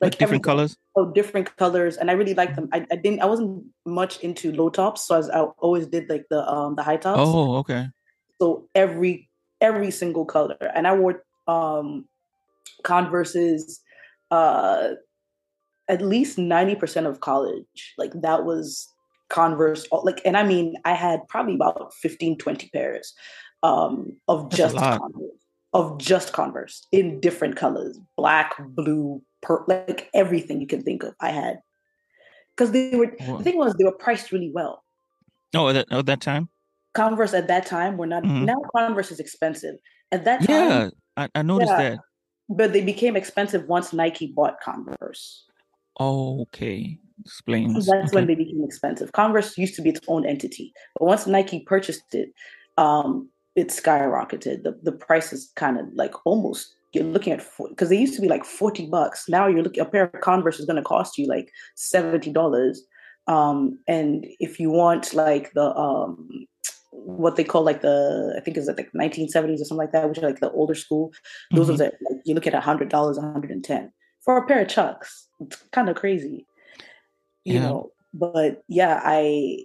Like, 0.01 0.13
like 0.13 0.19
different 0.19 0.45
colors? 0.45 0.77
oh 0.95 1.07
different 1.11 1.57
colors 1.57 1.97
and 1.97 2.11
i 2.11 2.13
really 2.13 2.35
liked 2.35 2.55
them 2.55 2.69
I, 2.71 2.85
I 2.93 2.97
didn't 2.97 3.23
i 3.23 3.25
wasn't 3.25 3.65
much 3.87 4.21
into 4.21 4.53
low 4.53 4.69
tops 4.69 5.07
so 5.07 5.15
I, 5.15 5.19
was, 5.19 5.31
I 5.31 5.41
always 5.65 5.87
did 5.87 6.11
like 6.11 6.27
the 6.29 6.47
um 6.47 6.75
the 6.77 6.83
high 6.83 6.99
tops 6.99 7.19
Oh, 7.23 7.57
okay. 7.65 7.89
so 8.39 8.69
every 8.75 9.31
every 9.63 9.91
single 9.91 10.27
color 10.27 10.59
and 10.75 10.87
i 10.87 10.95
wore 10.95 11.25
um 11.49 12.05
converses 12.83 13.81
uh 14.31 14.91
at 15.89 16.03
least 16.03 16.37
90% 16.37 17.07
of 17.07 17.21
college 17.21 17.95
like 17.97 18.13
that 18.21 18.45
was 18.45 18.87
converse 19.31 19.87
like 20.03 20.21
and 20.27 20.37
i 20.37 20.43
mean 20.43 20.75
i 20.85 20.93
had 20.93 21.27
probably 21.29 21.55
about 21.55 21.95
15 21.95 22.37
20 22.37 22.69
pairs 22.69 23.15
um 23.63 24.13
of 24.29 24.51
That's 24.51 24.57
just 24.59 24.77
converse 24.77 25.41
of 25.77 25.99
just 25.99 26.33
converse 26.33 26.87
in 26.91 27.21
different 27.21 27.55
colors 27.57 27.99
black 28.17 28.55
blue 28.81 29.23
per 29.43 29.63
like 29.69 30.09
everything 30.15 30.61
you 30.61 30.67
can 30.67 30.83
think 30.83 31.03
of 31.03 31.15
i 31.21 31.31
had 31.31 31.59
because 32.57 32.71
they 32.73 32.97
were 32.97 33.11
the 33.39 33.45
thing 33.45 33.59
was 33.59 33.75
they 33.75 33.85
were 33.85 33.99
priced 34.07 34.33
really 34.33 34.51
well 34.55 34.83
Oh, 35.55 35.69
at 35.69 35.75
that, 35.75 35.87
at 35.93 36.07
that 36.07 36.21
time? 36.21 36.49
converse 36.95 37.33
at 37.35 37.47
that 37.49 37.65
time 37.67 37.97
were 37.99 38.07
not 38.15 38.23
Mhm. 38.25 38.43
now 38.53 38.61
converse 38.75 39.11
is 39.13 39.21
expensive 39.21 39.77
at 40.13 40.25
that 40.25 40.41
time 40.47 40.69
Yeah, 40.71 40.91
I, 41.17 41.29
I 41.35 41.43
noticed 41.43 41.73
Yeah. 41.77 41.91
that. 41.91 41.99
but 42.49 42.73
they 42.73 42.83
became 42.93 43.15
expensive 43.17 43.63
once 43.69 43.93
nike 43.93 44.27
bought 44.37 44.57
converse 44.61 45.45
Oh, 45.99 46.43
okay. 46.43 46.99
Explains. 47.25 47.87
that's 47.87 48.13
when 48.13 48.27
they 48.27 48.35
became 48.35 48.63
expensive 48.65 49.13
converse 49.13 49.57
used 49.59 49.75
to 49.77 49.83
be 49.83 49.91
its 49.91 50.01
own 50.09 50.25
entity 50.27 50.73
but 50.95 51.05
once 51.07 51.27
nike 51.27 51.61
purchased 51.61 52.15
it 52.15 52.29
um 52.77 53.29
it 53.57 53.69
skyrocketed. 53.69 54.63
The, 54.63 54.79
the 54.83 54.93
price 54.93 55.33
is 55.33 55.51
kind 55.57 55.79
of 55.79 55.87
like 55.95 56.15
almost 56.27 56.75
you're 56.93 57.05
looking 57.05 57.33
at 57.33 57.45
because 57.69 57.89
they 57.89 57.99
used 57.99 58.15
to 58.15 58.21
be 58.23 58.29
like 58.29 58.45
40 58.45 58.87
bucks. 58.87 59.29
Now 59.29 59.47
you're 59.49 59.63
looking 59.63 59.83
a 59.83 59.87
pair 59.87 60.05
of 60.05 60.21
converse 60.21 60.59
is 60.61 60.67
going 60.67 60.77
to 60.77 60.83
cost 60.83 61.19
you 61.19 61.27
like 61.27 61.51
70 61.75 62.33
dollars. 62.33 62.83
Um 63.27 63.79
and 63.89 64.25
if 64.39 64.61
you 64.61 64.71
want 64.71 65.13
like 65.15 65.53
the 65.55 65.75
um 65.77 66.29
what 66.93 67.37
they 67.37 67.45
call 67.45 67.63
like 67.63 67.83
the 67.83 68.35
i 68.39 68.41
think 68.41 68.57
is 68.57 68.69
like 68.69 68.91
1970s 68.95 69.61
or 69.61 69.65
something 69.65 69.77
like 69.85 69.93
that 69.93 70.09
which 70.09 70.17
are 70.19 70.23
like 70.27 70.41
the 70.41 70.51
older 70.53 70.75
school 70.75 71.13
those 71.53 71.67
Mhm. 71.67 71.71
ones 71.71 71.81
are 71.83 71.93
like 72.09 72.21
you 72.25 72.35
look 72.35 72.47
at 72.47 72.55
a 72.55 72.61
hundred 72.61 72.89
dollars 72.89 73.19
110 73.19 73.93
for 74.25 74.37
a 74.39 74.47
pair 74.47 74.63
of 74.63 74.69
chucks. 74.69 75.29
It's 75.41 75.57
kind 75.73 75.89
of 75.91 75.97
crazy 75.97 76.47
you 77.45 77.55
Yeah. 77.55 77.69
know? 77.69 77.93
But 78.15 78.63
yeah 78.69 79.01
I- 79.05 79.65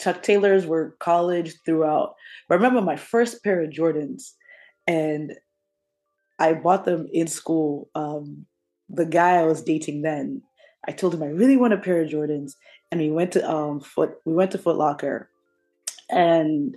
Chuck 0.00 0.22
Taylors 0.22 0.66
were 0.66 0.96
college 1.00 1.54
throughout. 1.64 2.14
I 2.50 2.54
remember 2.54 2.80
my 2.80 2.96
first 2.96 3.42
pair 3.42 3.62
of 3.62 3.70
Jordans, 3.70 4.32
and 4.86 5.32
I 6.38 6.54
bought 6.54 6.84
them 6.84 7.08
in 7.12 7.26
school. 7.26 7.88
Um, 7.94 8.46
the 8.88 9.06
guy 9.06 9.36
I 9.36 9.44
was 9.44 9.62
dating 9.62 10.02
then, 10.02 10.42
I 10.86 10.92
told 10.92 11.14
him 11.14 11.22
I 11.22 11.26
really 11.26 11.56
want 11.56 11.72
a 11.72 11.78
pair 11.78 12.02
of 12.02 12.10
Jordans, 12.10 12.52
and 12.90 13.00
we 13.00 13.10
went 13.10 13.32
to 13.32 13.50
um 13.50 13.80
foot. 13.80 14.14
We 14.24 14.34
went 14.34 14.50
to 14.52 14.58
Foot 14.58 14.76
Locker, 14.76 15.30
and 16.10 16.76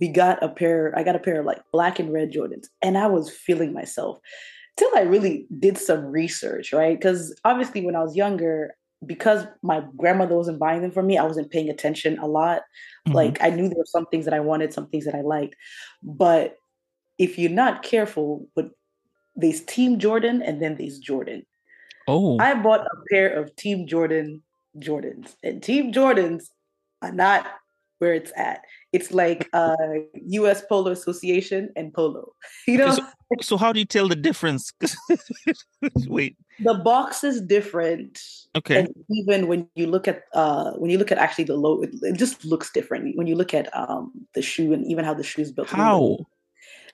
we 0.00 0.08
got 0.08 0.42
a 0.42 0.48
pair. 0.48 0.92
I 0.96 1.02
got 1.02 1.16
a 1.16 1.20
pair 1.20 1.40
of 1.40 1.46
like 1.46 1.62
black 1.72 1.98
and 1.98 2.12
red 2.12 2.32
Jordans, 2.32 2.66
and 2.82 2.98
I 2.98 3.06
was 3.06 3.30
feeling 3.30 3.72
myself 3.72 4.18
till 4.76 4.90
I 4.94 5.00
really 5.00 5.46
did 5.58 5.78
some 5.78 6.06
research, 6.06 6.72
right? 6.72 6.98
Because 6.98 7.34
obviously, 7.44 7.84
when 7.84 7.96
I 7.96 8.02
was 8.02 8.16
younger, 8.16 8.76
because 9.04 9.46
my 9.62 9.84
grandmother 9.96 10.36
wasn't 10.36 10.58
buying 10.58 10.82
them 10.82 10.90
for 10.90 11.02
me, 11.02 11.18
I 11.18 11.24
wasn't 11.24 11.50
paying 11.50 11.68
attention 11.68 12.18
a 12.18 12.26
lot. 12.26 12.62
Mhm. 13.06 13.14
Like 13.14 13.42
I 13.42 13.50
knew 13.50 13.68
there 13.68 13.78
were 13.78 13.84
some 13.84 14.06
things 14.06 14.24
that 14.24 14.34
I 14.34 14.40
wanted, 14.40 14.72
some 14.72 14.88
things 14.88 15.04
that 15.04 15.14
I 15.14 15.20
liked. 15.20 15.54
But 16.02 16.56
if 17.18 17.38
you're 17.38 17.50
not 17.50 17.82
careful, 17.82 18.48
but 18.54 18.70
there's 19.34 19.60
Team 19.62 19.98
Jordan 19.98 20.42
and 20.42 20.62
then 20.62 20.76
there's 20.76 20.98
Jordan. 20.98 21.44
oh, 22.08 22.38
I 22.38 22.54
bought 22.54 22.86
a 22.86 22.96
pair 23.10 23.28
of 23.28 23.54
Team 23.56 23.86
Jordan 23.86 24.42
Jordans, 24.78 25.34
and 25.42 25.62
Team 25.62 25.92
Jordans 25.92 26.44
are 27.02 27.12
not 27.12 27.46
where 27.98 28.14
it's 28.14 28.32
at. 28.36 28.60
It's 28.92 29.12
like 29.12 29.48
uh 29.52 29.76
US 30.14 30.62
Polo 30.68 30.90
Association 30.90 31.70
and 31.76 31.92
Polo. 31.92 32.32
You 32.66 32.78
know? 32.78 32.92
So, 32.92 33.02
so 33.40 33.56
how 33.56 33.72
do 33.72 33.78
you 33.78 33.84
tell 33.84 34.08
the 34.08 34.16
difference? 34.16 34.72
Wait. 36.06 36.36
The 36.60 36.74
box 36.74 37.24
is 37.24 37.40
different. 37.40 38.20
Okay. 38.56 38.80
And 38.80 38.88
even 39.10 39.48
when 39.48 39.68
you 39.74 39.86
look 39.86 40.08
at 40.08 40.22
uh 40.34 40.72
when 40.72 40.90
you 40.90 40.98
look 40.98 41.12
at 41.12 41.18
actually 41.18 41.44
the 41.44 41.56
low 41.56 41.82
it, 41.82 41.90
it 42.02 42.16
just 42.16 42.44
looks 42.44 42.70
different. 42.72 43.16
When 43.16 43.26
you 43.26 43.36
look 43.36 43.54
at 43.54 43.74
um 43.76 44.12
the 44.34 44.42
shoe 44.42 44.72
and 44.72 44.86
even 44.86 45.04
how 45.04 45.14
the 45.14 45.24
shoe's 45.24 45.52
built. 45.52 45.68
How? 45.68 46.18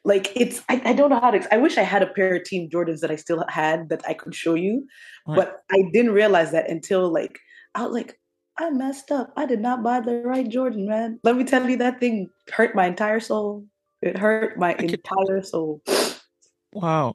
Like 0.05 0.33
it's 0.35 0.63
I, 0.69 0.83
I 0.85 0.93
don't 0.93 1.11
know 1.11 1.21
how 1.21 1.31
to 1.31 1.55
I 1.55 1.59
wish 1.59 1.79
I 1.79 1.83
had 1.83 2.03
a 2.03 2.09
pair 2.09 2.35
of 2.35 2.45
team 2.45 2.69
Jordans 2.69 3.01
that 3.01 3.11
I 3.11 3.17
still 3.17 3.45
had 3.49 3.89
that 3.91 4.03
I 4.07 4.15
could 4.15 4.35
show 4.35 4.55
you. 4.55 4.87
Right. 5.27 5.37
But 5.37 5.59
I 5.71 5.85
didn't 5.93 6.13
realize 6.13 6.51
that 6.53 6.69
until 6.69 7.13
like 7.13 7.39
I 7.75 7.85
was 7.85 7.93
like, 7.93 8.19
I 8.59 8.71
messed 8.71 9.11
up. 9.11 9.33
I 9.37 9.47
did 9.47 9.61
not 9.61 9.83
buy 9.83 10.01
the 10.01 10.23
right 10.23 10.49
Jordan, 10.49 10.87
man. 10.87 11.19
Let 11.23 11.37
me 11.37 11.45
tell 11.45 11.69
you, 11.69 11.77
that 11.79 12.01
thing 12.01 12.31
hurt 12.53 12.75
my 12.75 12.87
entire 12.87 13.21
soul. 13.21 13.65
It 14.03 14.19
hurt 14.19 14.59
my 14.59 14.75
entire 14.75 15.43
soul. 15.43 15.81
Wow. 16.73 17.15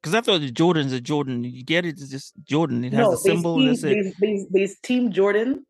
Because 0.00 0.14
I 0.14 0.20
thought 0.20 0.40
the 0.40 0.50
Jordan's 0.50 0.92
a 0.92 1.00
Jordan. 1.00 1.44
You 1.44 1.64
get 1.64 1.84
it? 1.84 2.00
It's 2.00 2.08
just 2.08 2.34
Jordan. 2.44 2.84
It 2.84 2.92
has 2.92 3.06
no, 3.06 3.12
a 3.12 3.16
symbol. 3.16 3.56
Team, 3.56 3.66
there's, 3.66 4.14
there's, 4.20 4.46
there's, 4.50 4.76
Team 4.76 5.10
Jordan. 5.12 5.66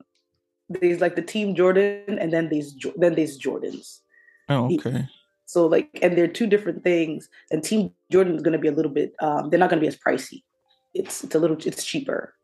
There's 0.68 1.00
like 1.00 1.16
the 1.16 1.22
Team 1.22 1.54
Jordan, 1.54 2.18
and 2.18 2.32
then 2.32 2.48
there's 2.48 2.74
then 2.96 3.14
there's 3.14 3.38
Jordans. 3.38 4.00
Oh, 4.48 4.74
okay. 4.74 5.06
So 5.46 5.66
like, 5.66 5.88
and 6.02 6.16
they're 6.16 6.26
two 6.26 6.46
different 6.46 6.82
things. 6.82 7.28
And 7.50 7.62
Team 7.62 7.92
Jordan 8.10 8.34
is 8.34 8.42
going 8.42 8.54
to 8.54 8.58
be 8.58 8.68
a 8.68 8.72
little 8.72 8.90
bit. 8.90 9.14
Um, 9.20 9.50
they're 9.50 9.60
not 9.60 9.70
going 9.70 9.80
to 9.80 9.84
be 9.84 9.88
as 9.88 9.96
pricey. 9.96 10.42
It's 10.94 11.22
it's 11.22 11.34
a 11.34 11.38
little 11.38 11.56
it's 11.64 11.84
cheaper. 11.84 12.34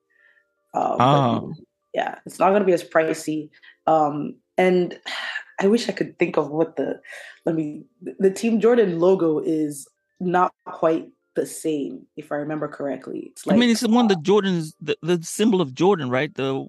Um, 0.75 0.97
oh 1.01 1.55
yeah, 1.95 2.19
it's 2.27 2.39
not 2.39 2.51
going 2.51 2.61
to 2.61 2.67
be 2.67 2.73
as 2.73 2.85
pricey. 2.85 3.51
Um, 3.87 4.37
and 4.57 4.99
I 5.61 5.67
wish 5.67 5.89
I 5.89 5.93
could 5.93 6.19
think 6.19 6.39
of 6.39 6.51
what 6.51 6.77
the 6.77 7.01
let 7.45 7.55
me 7.55 7.85
the 8.19 8.31
Team 8.31 8.61
Jordan 8.61 8.99
logo 8.99 9.41
is 9.41 9.87
not 10.19 10.55
quite 10.65 11.09
the 11.37 11.45
same 11.45 12.07
if 12.17 12.33
I 12.33 12.37
remember 12.37 12.67
correctly. 12.67 13.31
It's 13.33 13.47
like 13.47 13.57
I 13.57 13.59
mean, 13.59 13.69
it's 13.69 13.83
the 13.83 13.89
one 13.89 14.09
that 14.09 14.23
Jordan's 14.23 14.75
the, 14.81 14.97
the 15.03 15.23
symbol 15.23 15.61
of 15.61 15.75
Jordan, 15.75 16.09
right? 16.09 16.35
The 16.35 16.67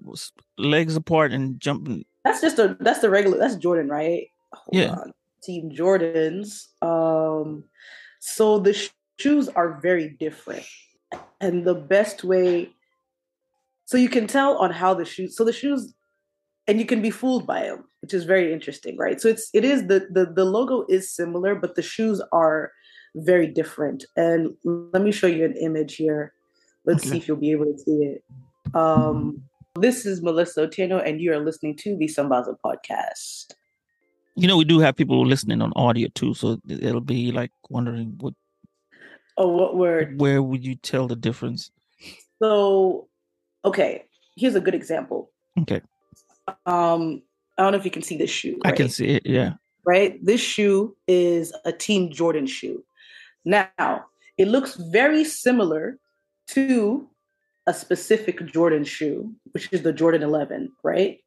legs 0.58 0.94
apart 0.94 1.32
and 1.32 1.58
jumping. 1.58 2.04
That's 2.24 2.42
just 2.42 2.58
a 2.58 2.76
that's 2.80 3.00
the 3.00 3.08
regular 3.08 3.38
that's 3.38 3.56
Jordan, 3.56 3.88
right? 3.88 4.26
Hold 4.52 4.74
yeah. 4.74 4.90
On. 4.90 5.12
Team 5.42 5.70
Jordans. 5.70 6.66
Um, 6.82 7.64
so 8.20 8.58
the 8.58 8.90
shoes 9.18 9.48
are 9.48 9.80
very 9.80 10.10
different, 10.10 10.66
and 11.40 11.64
the 11.64 11.74
best 11.74 12.24
way 12.24 12.70
so 13.92 13.98
you 13.98 14.08
can 14.08 14.26
tell 14.26 14.56
on 14.56 14.70
how 14.70 14.94
the 14.94 15.04
shoes 15.04 15.36
so 15.36 15.44
the 15.44 15.52
shoes 15.52 15.92
and 16.66 16.80
you 16.80 16.86
can 16.86 17.02
be 17.02 17.10
fooled 17.10 17.46
by 17.46 17.64
them 17.64 17.84
which 18.00 18.14
is 18.14 18.24
very 18.24 18.50
interesting 18.50 18.96
right? 18.96 19.20
So 19.20 19.28
it's 19.28 19.50
it 19.52 19.66
is 19.66 19.86
the 19.86 20.08
the, 20.10 20.24
the 20.24 20.46
logo 20.46 20.86
is 20.88 21.14
similar 21.14 21.54
but 21.54 21.74
the 21.74 21.82
shoes 21.82 22.22
are 22.32 22.72
very 23.14 23.46
different. 23.46 24.06
And 24.16 24.54
let 24.64 25.02
me 25.02 25.12
show 25.12 25.26
you 25.26 25.44
an 25.44 25.54
image 25.58 25.96
here. 25.96 26.32
Let's 26.86 27.02
okay. 27.02 27.10
see 27.10 27.16
if 27.18 27.28
you'll 27.28 27.36
be 27.36 27.50
able 27.50 27.66
to 27.66 27.78
see 27.78 27.98
it. 28.12 28.24
Um 28.74 29.42
this 29.74 30.06
is 30.06 30.22
melissa 30.22 30.66
otieno 30.66 31.06
and 31.06 31.20
you 31.20 31.30
are 31.34 31.40
listening 31.40 31.76
to 31.84 31.94
the 31.94 32.06
sambaza 32.06 32.56
podcast. 32.64 33.52
You 34.36 34.48
know 34.48 34.56
we 34.56 34.64
do 34.64 34.78
have 34.78 34.96
people 34.96 35.26
listening 35.26 35.60
on 35.60 35.74
audio 35.76 36.08
too 36.14 36.32
so 36.32 36.58
it'll 36.66 37.02
be 37.02 37.30
like 37.30 37.52
wondering 37.68 38.14
what 38.20 38.32
oh 39.36 39.48
what 39.48 39.76
word? 39.76 40.18
where 40.18 40.42
would 40.42 40.64
you 40.64 40.76
tell 40.76 41.08
the 41.08 41.16
difference? 41.28 41.70
So 42.42 43.08
okay, 43.64 44.04
here's 44.36 44.54
a 44.54 44.60
good 44.60 44.74
example. 44.74 45.30
Okay. 45.60 45.80
Um, 46.66 47.22
I 47.58 47.62
don't 47.62 47.72
know 47.72 47.78
if 47.78 47.84
you 47.84 47.90
can 47.90 48.02
see 48.02 48.16
this 48.16 48.30
shoe. 48.30 48.60
Right? 48.64 48.72
I 48.72 48.76
can 48.76 48.88
see 48.88 49.06
it, 49.06 49.26
yeah. 49.26 49.54
Right? 49.84 50.24
This 50.24 50.40
shoe 50.40 50.96
is 51.06 51.52
a 51.64 51.72
Team 51.72 52.10
Jordan 52.10 52.46
shoe. 52.46 52.84
Now, 53.44 54.06
it 54.38 54.48
looks 54.48 54.76
very 54.76 55.24
similar 55.24 55.98
to 56.48 57.08
a 57.66 57.74
specific 57.74 58.44
Jordan 58.46 58.84
shoe, 58.84 59.32
which 59.52 59.68
is 59.72 59.82
the 59.82 59.92
Jordan 59.92 60.22
11, 60.22 60.72
right? 60.82 61.18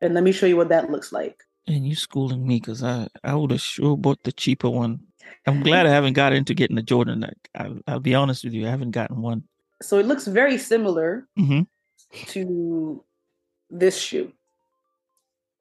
And 0.00 0.14
let 0.14 0.24
me 0.24 0.32
show 0.32 0.46
you 0.46 0.56
what 0.56 0.68
that 0.70 0.90
looks 0.90 1.12
like. 1.12 1.42
And 1.66 1.86
you 1.86 1.94
schooling 1.94 2.46
me 2.46 2.58
because 2.58 2.82
I, 2.82 3.08
I 3.22 3.34
would 3.34 3.50
have 3.50 3.60
sure 3.60 3.96
bought 3.96 4.22
the 4.24 4.32
cheaper 4.32 4.68
one. 4.68 5.00
I'm 5.46 5.62
glad 5.62 5.86
I 5.86 5.90
haven't 5.90 6.14
got 6.14 6.32
into 6.32 6.54
getting 6.54 6.76
the 6.76 6.82
Jordan. 6.82 7.24
I, 7.54 7.70
I'll 7.86 8.00
be 8.00 8.14
honest 8.14 8.44
with 8.44 8.52
you, 8.52 8.66
I 8.66 8.70
haven't 8.70 8.90
gotten 8.90 9.22
one 9.22 9.44
so 9.82 9.98
it 9.98 10.06
looks 10.06 10.26
very 10.26 10.58
similar 10.58 11.26
mm-hmm. 11.38 11.62
to 12.28 13.04
this 13.70 13.98
shoe. 13.98 14.32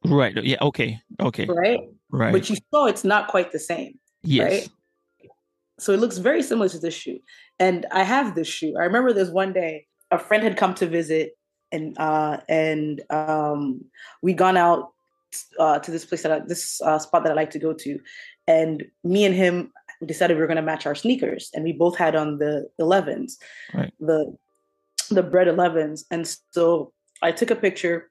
Right. 0.05 0.36
Yeah. 0.43 0.58
Okay. 0.62 0.99
Okay. 1.19 1.45
Right. 1.45 1.79
Right. 2.10 2.32
But 2.32 2.49
you 2.49 2.58
saw 2.71 2.86
it's 2.86 3.03
not 3.03 3.27
quite 3.27 3.51
the 3.51 3.60
same. 3.60 3.99
Yes. 4.23 4.51
Right? 4.51 4.69
So 5.77 5.93
it 5.93 5.99
looks 5.99 6.17
very 6.17 6.43
similar 6.43 6.69
to 6.69 6.79
this 6.79 6.93
shoe. 6.93 7.19
And 7.60 7.86
I 7.91 8.03
have 8.03 8.36
this 8.36 8.47
shoe. 8.47 8.75
I 8.77 8.84
remember 8.84 9.13
this 9.13 9.29
one 9.29 9.53
day 9.53 9.86
a 10.12 10.17
friend 10.17 10.43
had 10.43 10.58
come 10.58 10.73
to 10.75 10.86
visit 10.86 11.38
and 11.71 11.95
uh 11.99 12.38
and 12.49 13.01
um 13.12 13.82
we 14.23 14.34
gone 14.34 14.58
out 14.58 14.89
uh 15.60 15.77
to 15.79 15.91
this 15.91 16.05
place 16.05 16.23
that 16.23 16.32
I, 16.32 16.39
this 16.39 16.82
uh, 16.82 16.97
spot 16.97 17.23
that 17.23 17.32
I 17.32 17.36
like 17.36 17.51
to 17.51 17.60
go 17.60 17.73
to 17.73 17.99
and 18.47 18.84
me 19.03 19.25
and 19.25 19.36
him 19.36 19.71
we 19.99 20.07
decided 20.07 20.35
we 20.35 20.41
were 20.41 20.47
going 20.47 20.57
to 20.57 20.62
match 20.62 20.85
our 20.85 20.95
sneakers 20.95 21.49
and 21.53 21.63
we 21.63 21.73
both 21.73 21.97
had 21.97 22.15
on 22.15 22.38
the 22.38 22.69
11s 22.79 23.33
right. 23.73 23.93
the 23.99 24.35
the 25.09 25.23
bread 25.23 25.47
11s 25.47 26.03
and 26.12 26.35
so 26.51 26.91
i 27.21 27.31
took 27.31 27.51
a 27.51 27.55
picture 27.55 28.09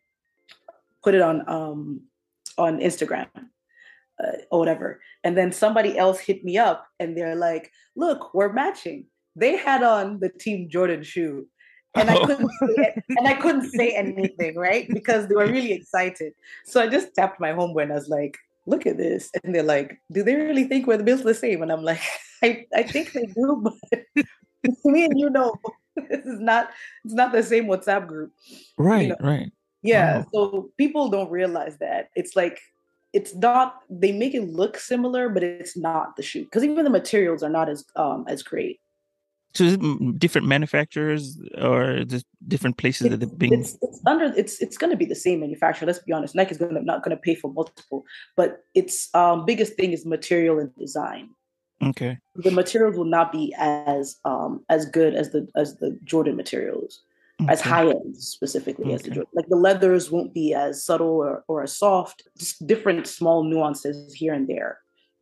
put 1.03 1.15
it 1.15 1.23
on 1.23 1.49
um 1.49 2.01
on 2.57 2.79
instagram 2.81 3.29
uh, 3.37 4.33
or 4.51 4.59
whatever 4.59 5.01
and 5.25 5.37
then 5.37 5.53
somebody 5.53 5.97
else 5.97 6.19
hit 6.19 6.45
me 6.45 6.59
up 6.59 6.87
and 6.99 7.17
they're 7.17 7.37
like 7.37 7.71
look 7.97 8.35
we're 8.35 8.53
matching 8.53 9.07
they 9.37 9.57
had 9.57 9.83
on 9.83 10.19
the 10.21 10.29
team 10.29 10.69
jordan 10.69 11.03
shoe 11.03 11.47
and 11.95 12.11
I 12.11 12.25
couldn't 12.25 12.51
say, 12.77 13.03
and 13.09 13.27
I 13.27 13.35
couldn't 13.35 13.71
say 13.71 13.93
anything, 13.93 14.57
right? 14.57 14.87
Because 14.89 15.27
they 15.27 15.35
were 15.35 15.47
really 15.47 15.73
excited. 15.73 16.33
So 16.65 16.81
I 16.81 16.87
just 16.87 17.15
tapped 17.15 17.41
my 17.41 17.51
homeboy 17.51 17.85
and 17.85 17.93
I 17.93 17.97
was 17.97 18.09
like, 18.09 18.37
look 18.69 18.87
at 18.87 18.97
this. 18.97 19.31
And 19.43 19.55
they're 19.55 19.63
like, 19.63 20.01
do 20.13 20.23
they 20.23 20.35
really 20.35 20.65
think 20.65 20.87
we're 20.87 21.03
built 21.03 21.25
the 21.25 21.35
same? 21.35 21.63
And 21.63 21.73
I'm 21.73 21.83
like, 21.83 22.01
I, 22.43 22.67
I 22.75 22.83
think 22.83 23.13
they 23.13 23.27
do, 23.27 23.73
but 23.95 24.25
me 24.85 25.05
and 25.05 25.19
you 25.19 25.31
know, 25.31 25.55
this 25.97 26.25
is 26.25 26.41
not, 26.41 26.71
it's 27.05 27.15
not 27.15 27.33
the 27.33 27.43
same 27.43 27.67
WhatsApp 27.67 28.07
group. 28.07 28.33
Right, 28.77 29.03
you 29.03 29.09
know? 29.09 29.17
right. 29.21 29.53
Yeah. 29.83 30.19
Wow. 30.19 30.27
So 30.33 30.71
people 30.77 31.09
don't 31.09 31.31
realize 31.31 31.79
that. 31.79 32.11
It's 32.15 32.37
like, 32.37 32.61
it's 33.13 33.35
not, 33.35 33.81
they 33.89 34.13
make 34.13 34.35
it 34.35 34.43
look 34.43 34.79
similar, 34.79 35.29
but 35.29 35.43
it's 35.43 35.77
not 35.77 36.17
the 36.17 36.23
shoe. 36.23 36.45
Because 36.45 36.63
even 36.63 36.85
the 36.85 36.91
materials 36.91 37.43
are 37.43 37.49
not 37.49 37.69
as 37.69 37.85
um 37.97 38.25
as 38.29 38.43
great. 38.43 38.81
So 39.55 39.65
is 39.65 39.75
it 39.75 40.19
different 40.19 40.47
manufacturers 40.47 41.39
or 41.57 42.05
just 42.05 42.27
different 42.47 42.77
places 42.77 43.07
it's, 43.07 43.11
that 43.11 43.17
they're 43.19 43.37
being? 43.37 43.55
It's, 43.55 43.79
it's 43.81 44.01
under. 44.07 44.27
It's 44.37 44.61
it's 44.61 44.77
going 44.77 44.91
to 44.91 44.97
be 44.97 45.07
the 45.07 45.15
same 45.15 45.41
manufacturer. 45.41 45.87
Let's 45.87 46.01
be 46.01 46.13
honest. 46.13 46.35
Nike 46.35 46.53
is 46.53 46.59
going 46.59 46.75
to 46.75 46.83
not 46.83 47.03
going 47.03 47.17
to 47.17 47.21
pay 47.21 47.35
for 47.35 47.53
multiple, 47.53 48.05
but 48.37 48.65
its 48.75 49.13
um, 49.15 49.47
biggest 49.47 49.75
thing 49.75 49.93
is 49.93 50.05
material 50.05 50.59
and 50.59 50.75
design. 50.77 51.31
Okay. 51.83 52.19
The 52.37 52.51
materials 52.51 52.97
will 52.97 53.05
not 53.05 53.33
be 53.33 53.55
as 53.57 54.17
um, 54.25 54.65
as 54.69 54.87
good 54.87 55.15
as 55.15 55.31
the 55.31 55.49
as 55.57 55.77
the 55.77 55.99
Jordan 56.05 56.37
materials, 56.37 57.01
okay. 57.41 57.51
as 57.51 57.61
high 57.61 57.89
end 57.89 58.17
specifically 58.17 58.87
okay. 58.87 58.95
as 58.95 59.03
the 59.03 59.11
Jordan. 59.11 59.33
Like 59.35 59.49
the 59.49 59.57
leathers 59.57 60.11
won't 60.11 60.35
be 60.35 60.55
as 60.55 60.85
subtle 60.85 61.09
or, 61.09 61.45
or 61.49 61.63
as 61.63 61.77
soft. 61.77 62.29
Just 62.37 62.67
different 62.67 63.07
small 63.07 63.45
nuances 63.45 64.13
here 64.13 64.35
and 64.35 64.47
there 64.47 64.79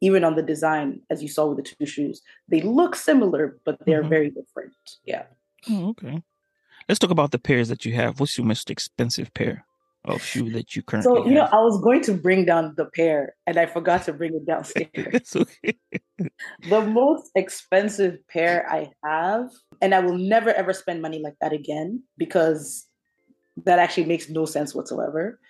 even 0.07 0.23
on 0.23 0.37
the 0.37 0.42
design, 0.42 1.01
as 1.11 1.21
you 1.21 1.29
saw 1.29 1.47
with 1.47 1.59
the 1.59 1.69
two 1.69 1.87
shoes, 1.87 2.23
they 2.49 2.61
look 2.61 2.95
similar, 2.95 3.59
but 3.64 3.85
they're 3.85 4.03
mm-hmm. 4.03 4.16
very 4.16 4.31
different. 4.31 4.73
Yeah. 5.05 5.25
Oh, 5.69 5.88
okay. 5.90 6.23
Let's 6.88 7.01
talk 7.01 7.11
about 7.11 7.33
the 7.33 7.40
pairs 7.40 7.69
that 7.69 7.85
you 7.85 7.92
have. 7.95 8.21
What's 8.21 8.38
your 8.38 8.47
most 8.47 8.71
expensive 8.71 9.35
pair 9.35 9.64
of 10.05 10.23
shoe 10.23 10.49
that 10.51 10.77
you 10.77 10.83
currently 10.85 11.11
So, 11.11 11.27
you 11.27 11.38
have? 11.38 11.51
know, 11.51 11.59
I 11.59 11.61
was 11.61 11.81
going 11.83 12.03
to 12.03 12.14
bring 12.14 12.45
down 12.45 12.75
the 12.77 12.85
pair 12.85 13.35
and 13.49 13.57
I 13.59 13.66
forgot 13.66 14.05
to 14.05 14.12
bring 14.12 14.37
it 14.37 14.47
downstairs. 14.53 15.35
okay. 15.35 15.77
the 16.71 16.83
most 16.83 17.33
expensive 17.35 18.19
pair 18.29 18.64
I 18.71 18.92
have, 19.05 19.51
and 19.83 19.92
I 19.92 19.99
will 19.99 20.16
never 20.16 20.53
ever 20.53 20.73
spend 20.73 21.03
money 21.03 21.21
like 21.21 21.35
that 21.40 21.53
again 21.53 22.05
because 22.16 22.87
that 23.64 23.81
actually 23.81 24.07
makes 24.07 24.29
no 24.29 24.45
sense 24.45 24.73
whatsoever. 24.73 25.40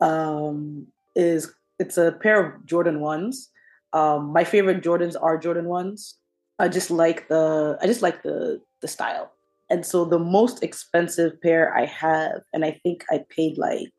Um, 0.00 0.86
is 1.16 1.52
it's 1.80 1.98
a 1.98 2.12
pair 2.12 2.38
of 2.44 2.66
Jordan 2.66 3.00
ones 3.00 3.50
um, 3.92 4.32
my 4.32 4.44
favorite 4.44 4.82
Jordans 4.82 5.16
are 5.20 5.38
Jordan 5.38 5.66
ones. 5.66 6.14
I 6.58 6.68
just 6.68 6.90
like 6.90 7.28
the 7.28 7.78
I 7.80 7.86
just 7.86 8.02
like 8.02 8.22
the 8.22 8.60
the 8.82 8.88
style. 8.88 9.32
And 9.70 9.84
so 9.84 10.04
the 10.04 10.18
most 10.18 10.62
expensive 10.62 11.40
pair 11.42 11.76
I 11.76 11.84
have, 11.84 12.40
and 12.54 12.64
I 12.64 12.80
think 12.82 13.04
I 13.10 13.24
paid 13.28 13.58
like 13.58 13.92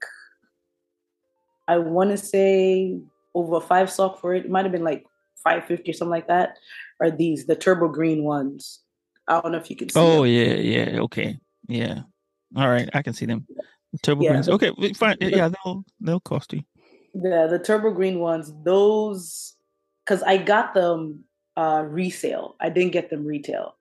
I 1.67 1.77
want 1.77 2.09
to 2.09 2.17
say 2.17 2.99
over 3.35 3.61
five 3.61 3.91
sock 3.91 4.19
for 4.19 4.33
it. 4.33 4.45
It 4.45 4.51
might 4.51 4.65
have 4.65 4.71
been 4.71 4.83
like 4.83 5.05
five 5.43 5.65
fifty 5.65 5.91
or 5.91 5.93
something 5.93 6.11
like 6.11 6.27
that. 6.27 6.57
Are 6.99 7.11
these 7.11 7.45
the 7.45 7.55
turbo 7.55 7.87
green 7.87 8.23
ones? 8.23 8.81
I 9.27 9.39
don't 9.41 9.51
know 9.51 9.59
if 9.59 9.69
you 9.69 9.75
can 9.75 9.89
see. 9.89 9.99
Oh 9.99 10.23
them. 10.23 10.31
yeah, 10.31 10.53
yeah, 10.55 10.99
okay, 11.01 11.37
yeah. 11.67 12.01
All 12.55 12.67
right, 12.67 12.89
I 12.93 13.01
can 13.03 13.13
see 13.13 13.27
them. 13.27 13.45
Turbo 14.01 14.23
yeah. 14.23 14.31
greens. 14.31 14.49
Okay, 14.49 14.71
fine. 14.93 15.17
Yeah, 15.21 15.49
they'll 15.49 15.85
they'll 15.99 16.19
cost 16.19 16.53
you. 16.53 16.63
The 17.13 17.47
the 17.49 17.59
turbo 17.59 17.91
green 17.91 18.19
ones, 18.19 18.51
those 18.63 19.55
because 20.09 20.23
I 20.23 20.37
got 20.37 20.73
them 20.73 21.23
uh 21.55 21.83
resale. 21.87 22.55
I 22.59 22.69
didn't 22.69 22.91
get 22.91 23.09
them 23.09 23.25
retail. 23.25 23.75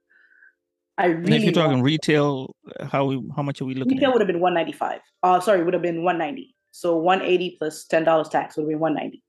I 0.99 1.07
And 1.07 1.25
really 1.25 1.37
if 1.37 1.45
you're 1.45 1.53
talking 1.53 1.81
retail, 1.81 2.55
how 2.91 3.07
we, 3.07 3.23
how 3.35 3.43
much 3.43 3.61
are 3.61 3.65
we 3.65 3.75
looking 3.75 3.95
retail 3.95 4.11
at? 4.11 4.15
would 4.15 4.21
have 4.21 4.27
been 4.27 4.41
195. 4.41 5.01
Uh 5.23 5.41
sorry, 5.41 5.65
would 5.65 5.75
have 5.75 5.83
been 5.83 6.03
190. 6.03 6.55
So 6.73 6.97
180 6.97 7.57
plus 7.59 7.85
ten 7.85 8.05
dollars 8.05 8.29
tax 8.29 8.57
would 8.57 8.65
have 8.65 8.69
been 8.69 8.79
190. 8.79 9.23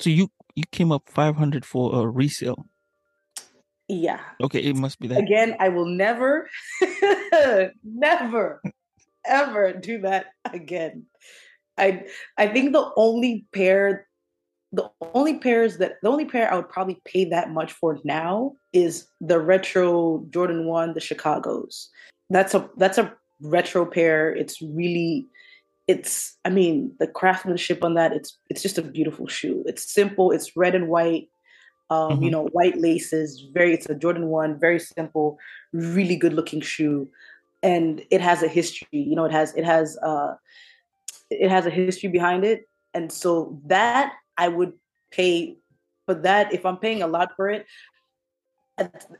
So 0.00 0.10
you 0.10 0.30
you 0.54 0.64
came 0.70 0.92
up 0.92 1.02
500 1.08 1.64
for 1.64 2.00
a 2.00 2.06
resale. 2.08 2.66
Yeah. 3.88 4.20
Okay, 4.42 4.60
it 4.60 4.74
must 4.74 4.98
be 4.98 5.08
that. 5.08 5.18
Again, 5.18 5.54
I 5.60 5.68
will 5.68 5.86
never, 5.86 6.48
never, 7.84 8.60
ever 9.24 9.72
do 9.74 10.00
that 10.00 10.26
again. 10.52 11.06
I 11.78 12.04
I 12.36 12.48
think 12.48 12.72
the 12.72 12.90
only 12.96 13.46
pair, 13.52 14.05
the 14.76 14.90
only 15.14 15.38
pairs 15.38 15.78
that 15.78 15.92
the 16.02 16.08
only 16.08 16.26
pair 16.26 16.52
I 16.52 16.56
would 16.56 16.68
probably 16.68 17.00
pay 17.04 17.24
that 17.24 17.50
much 17.50 17.72
for 17.72 17.98
now 18.04 18.52
is 18.72 19.08
the 19.20 19.40
retro 19.40 20.24
Jordan 20.30 20.66
One, 20.66 20.92
the 20.92 21.00
Chicago's. 21.00 21.88
That's 22.28 22.54
a 22.54 22.68
that's 22.76 22.98
a 22.98 23.12
retro 23.40 23.86
pair. 23.86 24.34
It's 24.34 24.60
really, 24.60 25.26
it's 25.88 26.36
I 26.44 26.50
mean 26.50 26.92
the 27.00 27.06
craftsmanship 27.06 27.82
on 27.82 27.94
that. 27.94 28.12
It's 28.12 28.38
it's 28.50 28.62
just 28.62 28.76
a 28.78 28.82
beautiful 28.82 29.26
shoe. 29.26 29.64
It's 29.66 29.90
simple. 29.90 30.30
It's 30.30 30.56
red 30.56 30.74
and 30.74 30.88
white. 30.88 31.28
Um, 31.88 32.22
You 32.22 32.28
Mhm. 32.28 32.32
know, 32.32 32.44
white 32.58 32.78
laces. 32.78 33.28
Very. 33.54 33.72
It's 33.72 33.88
a 33.88 33.94
Jordan 33.94 34.26
One. 34.28 34.58
Very 34.58 34.80
simple. 34.80 35.38
Really 35.72 36.16
good 36.16 36.34
looking 36.34 36.60
shoe, 36.60 37.08
and 37.62 38.04
it 38.10 38.20
has 38.20 38.42
a 38.42 38.48
history. 38.48 39.00
You 39.10 39.16
know, 39.16 39.24
it 39.24 39.32
has 39.32 39.54
it 39.54 39.64
has 39.64 39.96
uh, 40.10 40.34
it 41.30 41.48
has 41.48 41.64
a 41.64 41.70
history 41.70 42.10
behind 42.10 42.44
it, 42.44 42.68
and 42.92 43.10
so 43.10 43.58
that 43.66 44.12
I 44.38 44.48
would 44.48 44.72
pay 45.10 45.56
for 46.06 46.14
that. 46.14 46.52
If 46.52 46.64
I'm 46.66 46.78
paying 46.78 47.02
a 47.02 47.06
lot 47.06 47.32
for 47.36 47.48
it, 47.48 47.66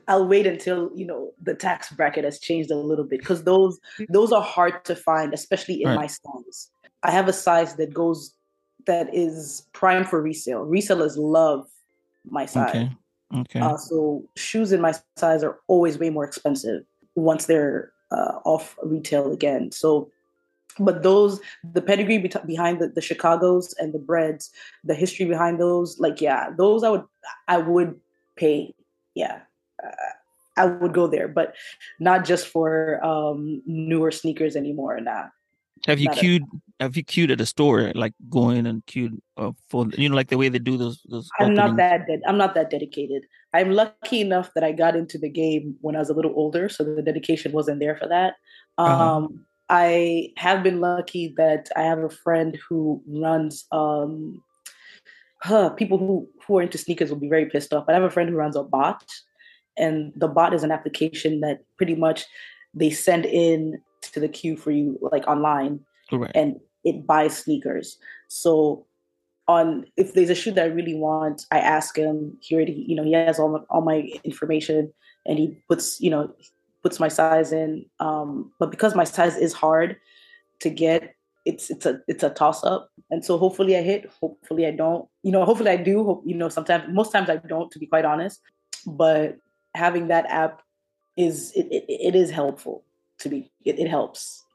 I'll 0.07 0.27
wait 0.27 0.45
until 0.45 0.91
you 0.95 1.05
know 1.05 1.31
the 1.41 1.55
tax 1.55 1.91
bracket 1.91 2.23
has 2.23 2.39
changed 2.39 2.69
a 2.69 2.75
little 2.75 3.05
bit 3.05 3.19
because 3.19 3.43
those 3.43 3.79
those 4.09 4.31
are 4.31 4.41
hard 4.41 4.85
to 4.85 4.95
find, 4.95 5.33
especially 5.33 5.81
in 5.81 5.89
Right. 5.89 5.95
my 5.95 6.07
size. 6.07 6.69
I 7.03 7.11
have 7.11 7.27
a 7.27 7.33
size 7.33 7.75
that 7.75 7.93
goes 7.93 8.35
that 8.85 9.13
is 9.13 9.67
prime 9.73 10.05
for 10.05 10.21
resale. 10.21 10.65
Resellers 10.65 11.17
love 11.17 11.67
my 12.25 12.45
size. 12.45 12.69
Okay. 12.69 12.91
Okay. 13.35 13.59
Uh, 13.59 13.77
so 13.77 14.23
shoes 14.35 14.71
in 14.71 14.79
my 14.79 14.93
size 15.17 15.43
are 15.43 15.59
always 15.67 15.97
way 15.97 16.09
more 16.09 16.23
expensive 16.23 16.83
once 17.15 17.45
they're 17.45 17.91
uh, 18.11 18.39
off 18.45 18.77
retail 18.83 19.31
again. 19.33 19.71
So, 19.71 20.09
but 20.79 21.03
those 21.03 21.39
the 21.73 21.81
pedigree 21.81 22.17
bet- 22.17 22.45
behind 22.47 22.79
the, 22.79 22.89
the 22.89 23.01
Chicago's 23.01 23.73
and 23.79 23.93
the 23.93 23.99
breads, 23.99 24.51
the 24.83 24.95
history 24.95 25.25
behind 25.25 25.59
those, 25.59 25.99
like 25.99 26.21
yeah, 26.21 26.49
those 26.57 26.83
I 26.83 26.89
would 26.89 27.03
I 27.47 27.57
would 27.57 27.99
pay. 28.35 28.73
Yeah, 29.15 29.39
uh, 29.83 29.89
I 30.57 30.65
would 30.65 30.93
go 30.93 31.07
there, 31.07 31.27
but 31.27 31.55
not 31.99 32.25
just 32.25 32.47
for 32.47 33.03
um, 33.03 33.61
newer 33.65 34.11
sneakers 34.11 34.55
anymore. 34.55 34.99
Nah. 34.99 35.27
have 35.85 35.99
you 35.99 36.07
not 36.07 36.17
a- 36.17 36.19
queued? 36.19 36.43
Have 36.79 36.95
you 36.95 37.03
queued 37.03 37.31
at 37.31 37.41
a 37.41 37.45
store, 37.47 37.91
like 37.95 38.13
going 38.29 38.67
and 38.67 38.85
queued 38.85 39.19
uh, 39.35 39.51
for 39.69 39.87
you 39.97 40.09
know, 40.09 40.15
like 40.15 40.29
the 40.29 40.37
way 40.37 40.47
they 40.49 40.59
do 40.59 40.77
those 40.77 41.01
those? 41.09 41.27
I'm 41.39 41.55
not 41.55 41.77
that 41.77 42.05
ded- 42.05 42.21
I'm 42.27 42.37
not 42.37 42.53
that 42.53 42.69
dedicated. 42.69 43.23
I'm 43.53 43.71
lucky 43.71 44.21
enough 44.21 44.53
that 44.53 44.63
I 44.63 44.73
got 44.73 44.95
into 44.95 45.17
the 45.17 45.29
game 45.29 45.75
when 45.81 45.95
I 45.95 45.99
was 45.99 46.09
a 46.09 46.13
little 46.13 46.33
older, 46.35 46.69
so 46.69 46.83
the 46.83 47.01
dedication 47.01 47.51
wasn't 47.51 47.79
there 47.79 47.95
for 47.97 48.07
that. 48.07 48.35
Um, 48.77 48.91
Uh-huh. 48.91 49.27
I 49.69 50.31
have 50.37 50.63
been 50.63 50.79
lucky 50.79 51.33
that 51.37 51.69
I 51.75 51.81
have 51.81 51.99
a 51.99 52.09
friend 52.09 52.57
who 52.67 53.01
runs. 53.07 53.65
Um, 53.71 54.43
huh, 55.41 55.69
people 55.71 55.97
who 55.97 56.27
who 56.45 56.57
are 56.57 56.61
into 56.61 56.77
sneakers 56.77 57.09
will 57.09 57.19
be 57.19 57.29
very 57.29 57.45
pissed 57.45 57.73
off. 57.73 57.85
But 57.85 57.93
I 57.93 57.99
have 57.99 58.07
a 58.07 58.13
friend 58.13 58.29
who 58.29 58.35
runs 58.35 58.55
a 58.55 58.63
bot, 58.63 59.03
and 59.77 60.13
the 60.15 60.27
bot 60.27 60.53
is 60.53 60.63
an 60.63 60.71
application 60.71 61.41
that 61.41 61.63
pretty 61.77 61.95
much 61.95 62.25
they 62.73 62.89
send 62.89 63.25
in 63.25 63.81
to 64.01 64.19
the 64.19 64.29
queue 64.29 64.55
for 64.55 64.71
you, 64.71 64.97
like 65.11 65.27
online, 65.27 65.81
Correct. 66.09 66.35
and 66.35 66.59
it 66.83 67.05
buys 67.05 67.37
sneakers. 67.37 67.97
So 68.29 68.85
on 69.47 69.85
if 69.95 70.13
there's 70.13 70.29
a 70.29 70.35
shoe 70.35 70.51
that 70.51 70.63
I 70.63 70.67
really 70.67 70.95
want, 70.95 71.45
I 71.51 71.59
ask 71.59 71.97
him. 71.97 72.37
He 72.41 72.55
already, 72.55 72.85
you 72.87 72.95
know, 72.95 73.03
he 73.03 73.13
has 73.13 73.39
all 73.39 73.49
my, 73.49 73.59
all 73.69 73.81
my 73.81 74.09
information, 74.23 74.93
and 75.25 75.37
he 75.37 75.57
puts, 75.67 75.99
you 75.99 76.09
know, 76.09 76.33
puts 76.87 77.01
my 77.01 77.09
size 77.09 77.51
in. 77.51 77.85
Um, 77.99 78.53
but 78.59 78.71
because 78.71 78.95
my 78.95 79.03
size 79.03 79.35
is 79.35 79.51
hard 79.51 79.97
to 80.61 80.69
get, 80.69 81.15
it's 81.45 81.69
it's 81.69 81.85
a 81.85 81.99
it's 82.07 82.23
a 82.23 82.29
toss 82.29 82.63
up. 82.63 82.89
And 83.09 83.25
so 83.25 83.37
hopefully 83.37 83.75
I 83.75 83.81
hit. 83.81 84.09
Hopefully 84.21 84.65
I 84.65 84.71
don't. 84.71 85.05
You 85.21 85.33
know, 85.33 85.43
hopefully 85.43 85.71
I 85.71 85.75
do. 85.75 86.05
Hope, 86.05 86.23
you 86.25 86.35
know, 86.35 86.47
sometimes 86.47 86.85
most 86.87 87.11
times 87.11 87.29
I 87.29 87.35
don't, 87.37 87.69
to 87.71 87.79
be 87.79 87.87
quite 87.87 88.05
honest. 88.05 88.39
But 88.85 89.37
having 89.75 90.07
that 90.07 90.25
app 90.29 90.61
is 91.17 91.51
it, 91.57 91.67
it, 91.71 91.83
it 91.89 92.15
is 92.15 92.31
helpful 92.31 92.85
to 93.19 93.27
be. 93.27 93.51
It, 93.65 93.79
it 93.79 93.89
helps. 93.89 94.45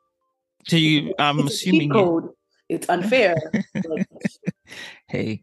So 0.67 0.77
you, 0.77 1.15
I'm 1.19 1.39
It's 1.41 1.55
assuming. 1.55 1.91
Code. 1.91 2.31
It's 2.71 2.89
unfair. 2.89 3.35
hey, 5.09 5.43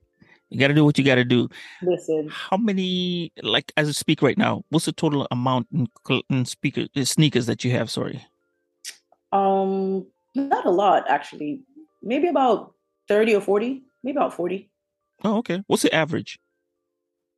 you 0.50 0.60
got 0.60 0.68
to 0.70 0.74
do 0.74 0.84
what 0.86 0.98
you 0.98 1.04
got 1.04 1.16
to 1.16 1.26
do. 1.26 1.48
listen, 1.82 2.28
How 2.30 2.58
many, 2.58 3.32
like 3.42 3.72
as 3.78 3.88
you 3.88 3.94
speak 3.94 4.22
right 4.22 4.38
now, 4.38 4.64
what's 4.70 4.86
the 4.86 4.92
total 4.92 5.28
amount 5.32 5.68
in, 5.72 5.88
in 6.30 6.46
speaker 6.46 6.86
sneakers 7.04 7.46
that 7.46 7.64
you 7.64 7.72
have? 7.72 7.90
Sorry. 7.90 8.26
um, 9.32 10.06
not 10.36 10.66
a 10.66 10.72
lot 10.72 11.06
actually. 11.10 11.62
Maybe 12.02 12.28
about 12.28 12.74
thirty 13.08 13.36
or 13.36 13.42
forty. 13.42 13.84
Maybe 14.04 14.18
about 14.18 14.34
forty. 14.34 14.70
Oh, 15.24 15.38
okay. 15.40 15.62
What's 15.68 15.84
the 15.84 15.94
average? 15.94 16.40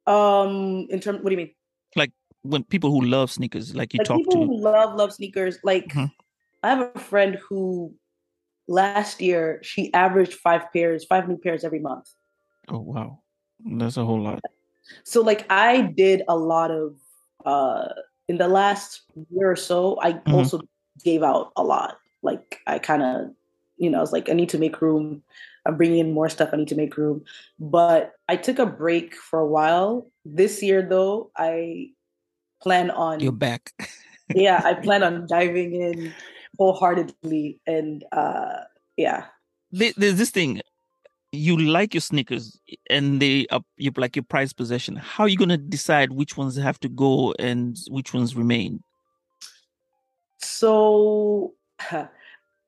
Um, 0.07 0.87
in 0.89 0.99
terms, 0.99 1.21
what 1.21 1.29
do 1.29 1.31
you 1.31 1.37
mean? 1.37 1.51
Like 1.95 2.11
when 2.43 2.63
people 2.63 2.91
who 2.91 3.01
love 3.01 3.31
sneakers, 3.31 3.75
like 3.75 3.93
you 3.93 3.99
like 3.99 4.07
talk 4.07 4.17
people 4.17 4.33
to, 4.33 4.45
who 4.45 4.57
love 4.57 4.95
love 4.95 5.13
sneakers. 5.13 5.57
Like 5.63 5.87
Mhm. 5.93 6.11
I 6.63 6.69
have 6.69 6.91
a 6.95 6.99
friend 6.99 7.37
who 7.49 7.93
last 8.67 9.21
year 9.21 9.59
she 9.63 9.93
averaged 9.93 10.33
five 10.33 10.71
pairs, 10.71 11.05
five 11.05 11.27
new 11.27 11.37
pairs 11.37 11.63
every 11.63 11.79
month. 11.79 12.07
Oh 12.69 12.79
wow, 12.79 13.19
that's 13.65 13.97
a 13.97 14.05
whole 14.05 14.21
lot. 14.21 14.41
So 15.03 15.21
like 15.21 15.45
I 15.49 15.81
did 15.81 16.23
a 16.27 16.35
lot 16.35 16.71
of 16.71 16.95
uh 17.45 17.87
in 18.27 18.37
the 18.37 18.47
last 18.47 19.01
year 19.29 19.51
or 19.51 19.55
so, 19.55 19.99
I 20.01 20.13
Mhm. 20.13 20.33
also 20.33 20.61
gave 21.03 21.23
out 21.23 21.51
a 21.55 21.63
lot. 21.63 21.97
Like 22.21 22.59
I 22.67 22.79
kind 22.79 23.03
of, 23.03 23.31
you 23.77 23.89
know, 23.89 23.97
I 23.97 24.01
was 24.01 24.11
like, 24.13 24.29
I 24.29 24.33
need 24.33 24.49
to 24.49 24.57
make 24.59 24.81
room. 24.81 25.23
I'm 25.65 25.77
bringing 25.77 25.99
in 25.99 26.13
more 26.13 26.29
stuff. 26.29 26.49
I 26.53 26.57
need 26.57 26.67
to 26.69 26.75
make 26.75 26.97
room. 26.97 27.23
But 27.59 28.13
I 28.29 28.35
took 28.35 28.57
a 28.59 28.65
break 28.65 29.15
for 29.15 29.39
a 29.39 29.47
while. 29.47 30.09
This 30.25 30.61
year, 30.63 30.81
though, 30.81 31.31
I 31.37 31.91
plan 32.61 32.89
on 32.91 33.19
You're 33.19 33.31
back. 33.31 33.73
yeah, 34.33 34.61
I 34.63 34.73
plan 34.85 35.03
on 35.03 35.27
diving 35.27 35.75
in 35.75 36.13
wholeheartedly 36.57 37.59
and 37.65 38.03
uh 38.11 38.65
yeah. 38.97 39.25
There's 39.71 40.15
this 40.15 40.29
thing. 40.31 40.61
You 41.31 41.57
like 41.57 41.93
your 41.93 42.01
sneakers, 42.01 42.59
and 42.89 43.21
they 43.21 43.47
up 43.47 43.65
you 43.77 43.91
like 43.95 44.15
your 44.15 44.23
prized 44.23 44.57
possession. 44.57 44.97
How 44.97 45.23
are 45.23 45.29
you 45.29 45.37
gonna 45.37 45.57
decide 45.57 46.11
which 46.11 46.35
ones 46.35 46.57
have 46.57 46.79
to 46.81 46.89
go 46.89 47.33
and 47.39 47.77
which 47.89 48.13
ones 48.13 48.35
remain? 48.35 48.83
So 50.39 51.53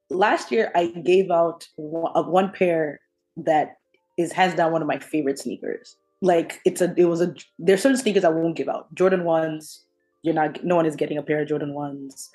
last 0.09 0.51
year 0.51 0.71
I 0.75 0.87
gave 0.87 1.31
out 1.31 1.67
one, 1.75 2.11
uh, 2.15 2.23
one 2.23 2.51
pair 2.51 3.01
that 3.37 3.77
is 4.17 4.31
hands 4.31 4.55
down 4.55 4.71
one 4.71 4.81
of 4.81 4.87
my 4.87 4.99
favorite 4.99 5.39
sneakers. 5.39 5.95
Like 6.21 6.61
it's 6.65 6.81
a 6.81 6.93
it 6.95 7.05
was 7.05 7.21
a 7.21 7.35
there's 7.59 7.81
certain 7.81 7.97
sneakers 7.97 8.23
I 8.23 8.29
won't 8.29 8.55
give 8.55 8.69
out. 8.69 8.93
Jordan 8.95 9.25
ones, 9.25 9.83
you're 10.21 10.33
not 10.33 10.63
no 10.63 10.75
one 10.75 10.85
is 10.85 10.95
getting 10.95 11.17
a 11.17 11.23
pair 11.23 11.41
of 11.41 11.47
Jordan 11.47 11.73
ones. 11.73 12.29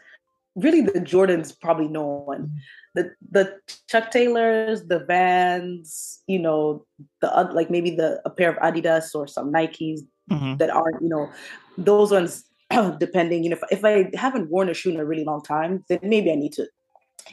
Really 0.57 0.83
the 0.83 1.01
Jordans 1.01 1.59
probably 1.59 1.89
no 1.89 2.05
one. 2.05 2.53
The 2.99 3.05
the 3.31 3.45
Chuck 3.87 4.11
Taylors, 4.11 4.83
the 4.93 5.01
Vans, 5.07 6.21
you 6.27 6.41
know, 6.43 6.85
the 7.21 7.29
like 7.55 7.71
maybe 7.71 7.91
the 7.95 8.21
a 8.27 8.31
pair 8.31 8.51
of 8.51 8.59
Adidas 8.59 9.15
or 9.15 9.27
some 9.27 9.53
Nikes 9.53 10.01
Mhm. 10.31 10.59
that 10.59 10.71
aren't, 10.71 11.01
you 11.03 11.09
know, 11.09 11.31
those 11.77 12.11
ones, 12.11 12.45
depending, 12.99 13.45
you 13.45 13.51
know, 13.51 13.57
if, 13.57 13.79
if 13.79 13.85
I 13.85 14.11
haven't 14.15 14.51
worn 14.51 14.69
a 14.69 14.75
shoe 14.75 14.91
in 14.91 15.01
a 15.01 15.05
really 15.05 15.25
long 15.25 15.43
time, 15.43 15.85
then 15.89 16.01
maybe 16.03 16.31
I 16.31 16.35
need 16.35 16.53
to 16.55 16.67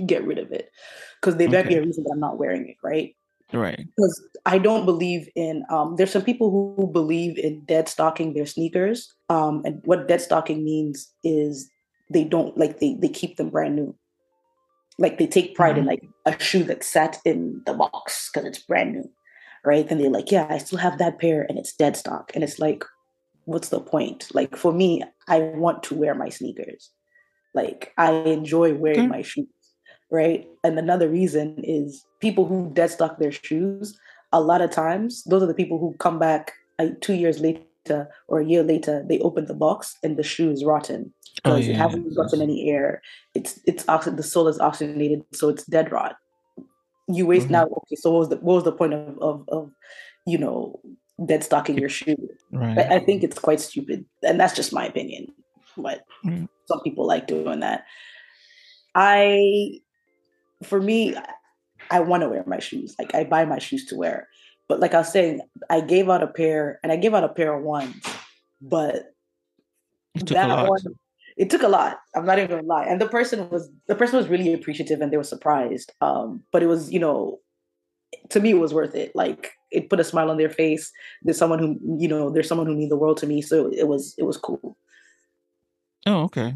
get 0.06 0.26
rid 0.26 0.38
of 0.38 0.52
it 0.52 0.72
because 1.20 1.36
there 1.38 1.50
might 1.50 1.68
be 1.68 1.76
a 1.76 1.82
reason 1.82 2.04
that 2.04 2.12
I'm 2.14 2.20
not 2.20 2.38
wearing 2.38 2.68
it, 2.70 2.78
right? 2.84 3.16
Right. 3.54 3.86
Because 3.96 4.16
I 4.46 4.58
don't 4.58 4.86
believe 4.86 5.30
in, 5.36 5.64
um, 5.70 5.96
there's 5.98 6.12
some 6.12 6.24
people 6.24 6.50
who 6.52 6.88
believe 6.88 7.38
in 7.38 7.66
dead 7.66 7.88
stocking 7.88 8.34
their 8.34 8.46
sneakers. 8.46 9.14
Um, 9.30 9.62
and 9.66 9.82
what 9.86 10.08
dead 10.08 10.22
stocking 10.22 10.64
means 10.64 11.12
is 11.24 11.70
they 12.10 12.24
don't, 12.24 12.58
like, 12.58 12.80
they, 12.80 12.98
they 13.00 13.10
keep 13.10 13.38
them 13.38 13.50
brand 13.50 13.76
new. 13.76 13.96
Like 14.98 15.18
they 15.18 15.28
take 15.28 15.56
pride 15.56 15.78
in 15.78 15.86
mm-hmm. 15.86 16.06
like 16.26 16.38
a 16.40 16.42
shoe 16.42 16.64
that 16.66 16.84
sat 16.84 17.18
in 17.26 17.62
the 17.66 17.74
box 17.74 18.30
because 18.34 18.48
it's 18.48 18.60
brand 18.60 18.94
new, 18.94 19.10
right? 19.64 19.88
Then 19.88 19.98
they're 19.98 20.10
like, 20.10 20.32
yeah, 20.32 20.48
I 20.50 20.58
still 20.58 20.80
have 20.80 20.98
that 21.00 21.20
pair 21.20 21.46
and 21.48 21.58
it's 21.58 21.76
dead 21.76 21.98
stock. 21.98 22.32
And 22.34 22.44
it's 22.44 22.60
like, 22.60 22.84
what's 23.46 23.70
the 23.70 23.80
point? 23.80 24.28
Like 24.34 24.56
for 24.56 24.72
me, 24.72 25.04
I 25.28 25.40
want 25.40 25.84
to 25.84 25.96
wear 25.96 26.16
my 26.16 26.30
sneakers. 26.30 26.92
Like 27.54 27.94
I 27.98 28.12
enjoy 28.12 28.74
wearing 28.74 29.00
Okay. 29.02 29.08
my 29.08 29.22
shoes. 29.22 29.48
right? 30.12 30.48
And 30.64 30.78
another 30.78 31.10
reason 31.10 31.60
is 31.64 32.06
people 32.22 32.46
who 32.46 32.72
dead 32.74 32.92
stock 32.92 33.18
their 33.18 33.32
shoes. 33.32 33.98
A 34.32 34.40
lot 34.40 34.62
of 34.62 34.72
times, 34.72 35.24
those 35.26 35.42
are 35.44 35.48
the 35.48 35.54
people 35.54 35.80
who 35.80 35.94
come 36.00 36.20
back 36.20 36.54
like 36.80 37.02
two 37.02 37.14
years 37.14 37.40
later 37.40 37.62
or 38.28 38.40
a 38.40 38.46
year 38.46 38.64
later. 38.64 39.04
They 39.08 39.20
open 39.20 39.46
the 39.46 39.54
box 39.54 39.98
and 40.04 40.18
the 40.18 40.24
shoe 40.24 40.52
is 40.52 40.64
rotten 40.64 41.14
because 41.36 41.66
oh, 41.66 41.70
yeah, 41.70 41.74
it 41.74 41.78
hasn't 41.78 42.06
yes. 42.06 42.16
gotten 42.16 42.42
any 42.42 42.70
air. 42.70 43.02
It's 43.34 43.60
it's 43.66 43.84
oxi- 43.86 44.16
the 44.16 44.24
sole 44.24 44.48
is 44.48 44.60
oxygenated, 44.60 45.24
so 45.34 45.50
it's 45.50 45.66
dead 45.66 45.92
rot. 45.92 46.16
You 47.08 47.26
waste 47.26 47.46
mm-hmm. 47.46 47.54
now. 47.54 47.66
Okay, 47.66 47.96
so 47.96 48.12
what 48.12 48.20
was 48.20 48.30
the 48.30 48.38
what 48.38 48.56
was 48.56 48.64
the 48.64 48.72
point 48.72 48.94
of 48.94 49.18
of, 49.20 49.44
of 49.50 49.72
you 50.26 50.38
know 50.38 50.80
dead 51.26 51.44
stocking 51.44 51.78
your 51.78 51.90
shoe? 51.90 52.16
Right. 52.52 52.78
I, 52.78 52.96
I, 52.96 53.00
think 53.00 53.24
it's 53.24 53.38
quite 53.38 53.60
stupid, 53.60 54.06
and 54.24 54.40
that's 54.40 54.56
just 54.56 54.74
my 54.74 54.86
opinion. 54.86 55.28
But 55.78 56.04
mm. 56.26 56.48
some 56.66 56.82
people 56.82 57.06
like 57.06 57.28
doing 57.28 57.60
that. 57.60 57.86
I, 58.96 59.82
for 60.64 60.82
me, 60.82 61.16
I 61.92 62.00
want 62.00 62.24
to 62.24 62.30
wear 62.30 62.44
my 62.48 62.60
shoes. 62.60 62.96
Like 62.98 63.14
I 63.14 63.26
buy 63.26 63.46
my 63.46 63.60
shoes 63.60 63.86
to 63.88 63.96
wear. 63.96 64.30
But 64.68 64.80
like 64.80 64.94
I 64.94 65.00
was 65.00 65.12
saying, 65.12 65.42
I 65.70 65.82
gave 65.82 66.10
out 66.10 66.24
a 66.24 66.28
pair, 66.28 66.80
and 66.84 66.92
I 66.92 66.96
gave 66.96 67.14
out 67.14 67.24
a 67.24 67.30
pair 67.30 67.54
of 67.54 67.64
ones, 67.64 68.04
but 68.62 69.14
that 70.16 70.68
one 70.68 70.80
it 71.38 71.50
took 71.50 71.64
a 71.64 71.68
lot. 71.68 72.00
I'm 72.16 72.26
not 72.26 72.38
even 72.38 72.50
gonna 72.50 72.68
lie. 72.68 72.86
And 72.86 73.00
the 73.02 73.08
person 73.08 73.50
was 73.50 73.70
the 73.88 73.96
person 73.96 74.18
was 74.18 74.28
really 74.28 74.54
appreciative 74.54 75.02
and 75.02 75.12
they 75.12 75.18
were 75.18 75.24
surprised. 75.24 75.92
Um, 76.02 76.44
but 76.52 76.64
it 76.64 76.68
was, 76.68 76.92
you 76.92 77.00
know, 77.00 77.40
to 78.30 78.40
me 78.40 78.52
it 78.52 78.60
was 78.60 78.74
worth 78.74 78.96
it. 78.96 79.12
Like 79.16 79.52
it 79.72 79.90
put 79.90 80.00
a 80.00 80.04
smile 80.04 80.30
on 80.30 80.38
their 80.38 80.50
face. 80.50 80.92
There's 81.24 81.38
someone 81.38 81.60
who, 81.60 81.78
you 82.00 82.08
know, 82.08 82.30
there's 82.30 82.48
someone 82.48 82.68
who 82.68 82.76
means 82.76 82.90
the 82.90 82.98
world 82.98 83.18
to 83.18 83.28
me. 83.28 83.42
So 83.42 83.68
it 83.68 83.88
was 83.88 84.16
it 84.18 84.24
was 84.24 84.38
cool. 84.38 84.78
Oh, 86.06 86.24
okay. 86.24 86.56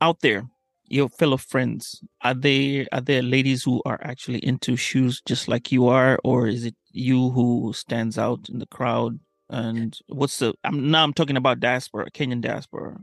Out 0.00 0.20
there, 0.20 0.48
your 0.90 1.08
fellow 1.08 1.36
friends, 1.36 2.02
are 2.22 2.34
they 2.34 2.86
are 2.92 3.00
there 3.00 3.22
ladies 3.22 3.62
who 3.62 3.80
are 3.86 4.00
actually 4.02 4.40
into 4.40 4.76
shoes 4.76 5.22
just 5.24 5.48
like 5.48 5.72
you 5.72 5.86
are, 5.88 6.18
or 6.24 6.48
is 6.48 6.64
it 6.64 6.74
you 6.92 7.30
who 7.30 7.72
stands 7.74 8.18
out 8.18 8.48
in 8.48 8.58
the 8.58 8.66
crowd? 8.66 9.18
And 9.48 9.96
what's 10.08 10.38
the 10.38 10.54
I'm 10.64 10.90
now 10.90 11.04
I'm 11.04 11.14
talking 11.14 11.36
about 11.36 11.60
diaspora, 11.60 12.10
Kenyan 12.10 12.40
diaspora 12.40 12.98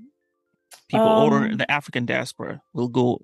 people 0.90 1.08
um, 1.08 1.34
or 1.34 1.56
the 1.56 1.70
African 1.70 2.06
diaspora 2.06 2.62
will 2.74 2.88
go 2.88 3.22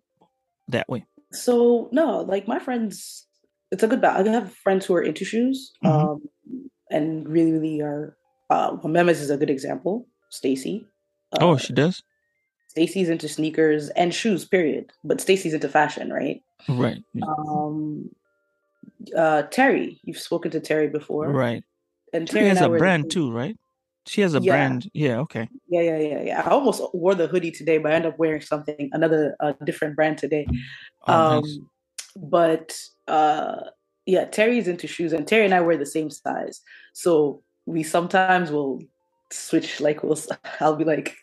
that 0.68 0.88
way? 0.90 1.06
So 1.32 1.90
no, 1.92 2.22
like 2.22 2.48
my 2.48 2.60
friends, 2.60 3.28
it's 3.72 3.84
a 3.84 3.88
good 3.88 4.02
balance. 4.02 4.28
I 4.28 4.32
have 4.32 4.54
friends 4.54 4.86
who 4.86 4.96
are 4.96 5.02
into 5.02 5.26
shoes, 5.26 5.72
mm-hmm. 5.84 6.10
um, 6.10 6.22
and 6.90 7.28
really, 7.28 7.52
really 7.52 7.82
are. 7.82 8.18
Uh, 8.50 8.78
Memes 8.84 9.20
is 9.20 9.30
a 9.30 9.38
good 9.38 9.50
example. 9.50 10.08
Stacy. 10.30 10.86
Uh, 11.32 11.38
oh, 11.42 11.58
she 11.58 11.74
does. 11.74 12.04
Stacy's 12.74 13.08
into 13.08 13.30
sneakers 13.30 13.90
and 13.90 14.12
shoes, 14.12 14.46
period. 14.46 14.92
But 15.04 15.22
Stacy's 15.22 15.54
into 15.54 15.70
fashion, 15.70 16.12
right? 16.12 16.42
Right. 16.68 17.04
Um, 17.22 18.10
uh, 19.16 19.44
Terry, 19.44 20.00
you've 20.04 20.18
spoken 20.18 20.50
to 20.50 20.60
Terry 20.60 20.88
before, 20.88 21.30
right? 21.30 21.64
And 22.14 22.28
Terry, 22.28 22.50
has 22.50 22.62
a 22.62 22.70
brand 22.70 23.12
too, 23.12 23.32
right? 23.32 23.56
She 24.08 24.22
has 24.22 24.34
a 24.34 24.42
yeah. 24.42 24.54
brand. 24.54 24.90
Yeah. 24.92 25.20
Okay. 25.20 25.48
Yeah, 25.70 25.82
yeah, 25.82 25.98
yeah, 26.00 26.22
yeah. 26.24 26.42
I 26.42 26.50
almost 26.50 26.82
wore 26.96 27.14
the 27.14 27.28
hoodie 27.28 27.52
today, 27.52 27.78
but 27.78 27.92
I 27.92 27.96
ended 27.96 28.14
up 28.14 28.18
wearing 28.18 28.42
something, 28.42 28.90
another 28.92 29.36
uh, 29.40 29.54
different 29.64 29.96
brand 29.96 30.18
today. 30.18 30.48
Oh, 31.08 31.14
um, 31.14 31.44
nice. 31.44 31.60
But 32.16 32.76
uh, 33.08 33.58
yeah, 34.08 34.26
Terry's 34.26 34.68
into 34.68 34.88
shoes, 34.88 35.14
and 35.14 35.28
Terry 35.28 35.46
and 35.46 35.54
I 35.54 35.62
wear 35.62 35.78
the 35.78 35.86
same 35.86 36.10
size, 36.10 36.62
so 36.94 37.44
we 37.68 37.84
sometimes 37.84 38.50
will 38.50 38.82
switch. 39.32 39.80
Like, 39.80 40.02
we'll, 40.02 40.18
I'll 40.60 40.76
be 40.76 40.86
like, 40.86 41.16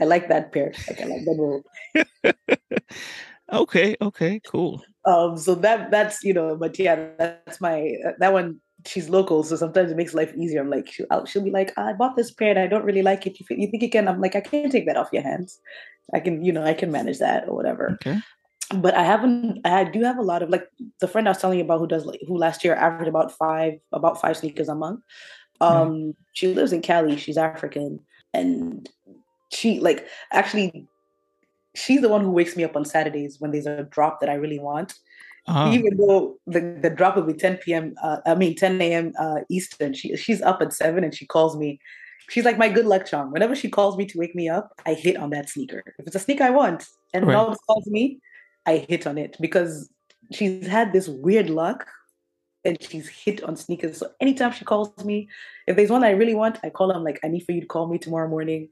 I 0.00 0.04
like 0.04 0.28
that 0.28 0.52
pair. 0.52 0.72
Like, 0.86 1.00
I 1.00 1.04
like 1.04 1.24
that 1.24 2.36
okay. 3.52 3.96
Okay. 4.00 4.40
Cool. 4.46 4.82
Um. 5.04 5.36
So 5.36 5.54
that 5.56 5.90
that's 5.90 6.22
you 6.22 6.34
know, 6.34 6.56
but 6.56 6.78
yeah, 6.78 7.08
that's 7.18 7.60
my 7.60 7.96
that 8.18 8.32
one 8.32 8.60
she's 8.86 9.08
local, 9.08 9.42
so 9.42 9.56
sometimes 9.56 9.90
it 9.90 9.96
makes 9.96 10.14
life 10.14 10.32
easier. 10.36 10.60
I'm 10.60 10.70
like, 10.70 10.90
she'll, 10.90 11.24
she'll 11.26 11.42
be 11.42 11.50
like, 11.50 11.76
I 11.76 11.92
bought 11.92 12.16
this 12.16 12.30
pair 12.30 12.50
and 12.50 12.58
I 12.58 12.66
don't 12.66 12.84
really 12.84 13.02
like 13.02 13.26
it. 13.26 13.38
You, 13.40 13.46
you 13.50 13.68
think 13.70 13.82
you 13.82 13.90
can? 13.90 14.08
I'm 14.08 14.20
like, 14.20 14.36
I 14.36 14.40
can't 14.40 14.70
take 14.70 14.86
that 14.86 14.96
off 14.96 15.12
your 15.12 15.22
hands. 15.22 15.58
I 16.14 16.20
can, 16.20 16.44
you 16.44 16.52
know, 16.52 16.64
I 16.64 16.74
can 16.74 16.90
manage 16.90 17.18
that 17.18 17.48
or 17.48 17.54
whatever. 17.54 17.90
Okay. 17.94 18.18
But 18.74 18.94
I 18.94 19.02
haven't. 19.02 19.66
I 19.66 19.84
do 19.84 20.02
have 20.02 20.18
a 20.18 20.22
lot 20.22 20.42
of 20.42 20.50
like 20.50 20.68
the 21.00 21.08
friend 21.08 21.26
I 21.26 21.30
was 21.30 21.38
telling 21.38 21.58
you 21.58 21.64
about 21.64 21.80
who 21.80 21.86
does 21.86 22.04
like 22.04 22.20
who 22.26 22.36
last 22.36 22.64
year 22.64 22.74
averaged 22.74 23.08
about 23.08 23.32
five 23.32 23.74
about 23.92 24.20
five 24.20 24.36
sneakers 24.36 24.68
a 24.68 24.74
month. 24.74 25.00
Um, 25.60 25.90
mm. 25.90 26.14
she 26.34 26.52
lives 26.52 26.72
in 26.72 26.82
Cali. 26.82 27.16
She's 27.16 27.38
African, 27.38 28.00
and 28.34 28.88
she 29.50 29.80
like 29.80 30.06
actually 30.32 30.86
she's 31.74 32.00
the 32.00 32.08
one 32.08 32.22
who 32.22 32.30
wakes 32.30 32.56
me 32.56 32.64
up 32.64 32.76
on 32.76 32.84
Saturdays 32.84 33.40
when 33.40 33.50
there's 33.50 33.66
a 33.66 33.84
drop 33.84 34.20
that 34.20 34.28
I 34.28 34.34
really 34.34 34.58
want 34.58 34.94
uh-huh. 35.48 35.70
Even 35.72 35.96
though 35.96 36.38
the, 36.46 36.78
the 36.82 36.90
drop 36.90 37.16
will 37.16 37.22
be 37.22 37.32
10 37.32 37.56
p.m., 37.56 37.94
uh, 38.02 38.18
I 38.26 38.34
mean 38.34 38.54
10 38.54 38.80
a.m. 38.82 39.12
Uh, 39.18 39.40
Eastern, 39.48 39.94
she 39.94 40.14
she's 40.14 40.42
up 40.42 40.60
at 40.60 40.74
seven 40.74 41.04
and 41.04 41.14
she 41.14 41.24
calls 41.26 41.56
me. 41.56 41.80
She's 42.28 42.44
like 42.44 42.58
my 42.58 42.68
good 42.68 42.84
luck 42.84 43.06
charm. 43.06 43.32
Whenever 43.32 43.56
she 43.56 43.70
calls 43.70 43.96
me 43.96 44.04
to 44.06 44.18
wake 44.18 44.34
me 44.34 44.50
up, 44.50 44.74
I 44.84 44.92
hit 44.92 45.16
on 45.16 45.30
that 45.30 45.48
sneaker. 45.48 45.82
If 45.98 46.06
it's 46.06 46.16
a 46.16 46.18
sneaker 46.18 46.44
I 46.44 46.50
want, 46.50 46.84
and 47.14 47.26
right. 47.26 47.56
Calls 47.66 47.86
me, 47.86 48.20
I 48.66 48.76
hit 48.76 49.06
on 49.06 49.16
it 49.16 49.38
because 49.40 49.88
she's 50.30 50.66
had 50.66 50.92
this 50.92 51.08
weird 51.08 51.48
luck 51.48 51.86
and 52.66 52.76
she's 52.82 53.08
hit 53.08 53.42
on 53.42 53.56
sneakers. 53.56 53.96
So 53.96 54.10
anytime 54.20 54.52
she 54.52 54.66
calls 54.66 55.02
me, 55.02 55.30
if 55.66 55.76
there's 55.76 55.88
one 55.88 56.04
I 56.04 56.10
really 56.10 56.34
want, 56.34 56.58
I 56.62 56.68
call 56.68 56.90
her. 56.90 56.94
I'm 56.94 57.04
like, 57.04 57.20
I 57.24 57.28
need 57.28 57.46
for 57.46 57.52
you 57.52 57.62
to 57.62 57.66
call 57.66 57.88
me 57.88 57.96
tomorrow 57.96 58.28
morning 58.28 58.68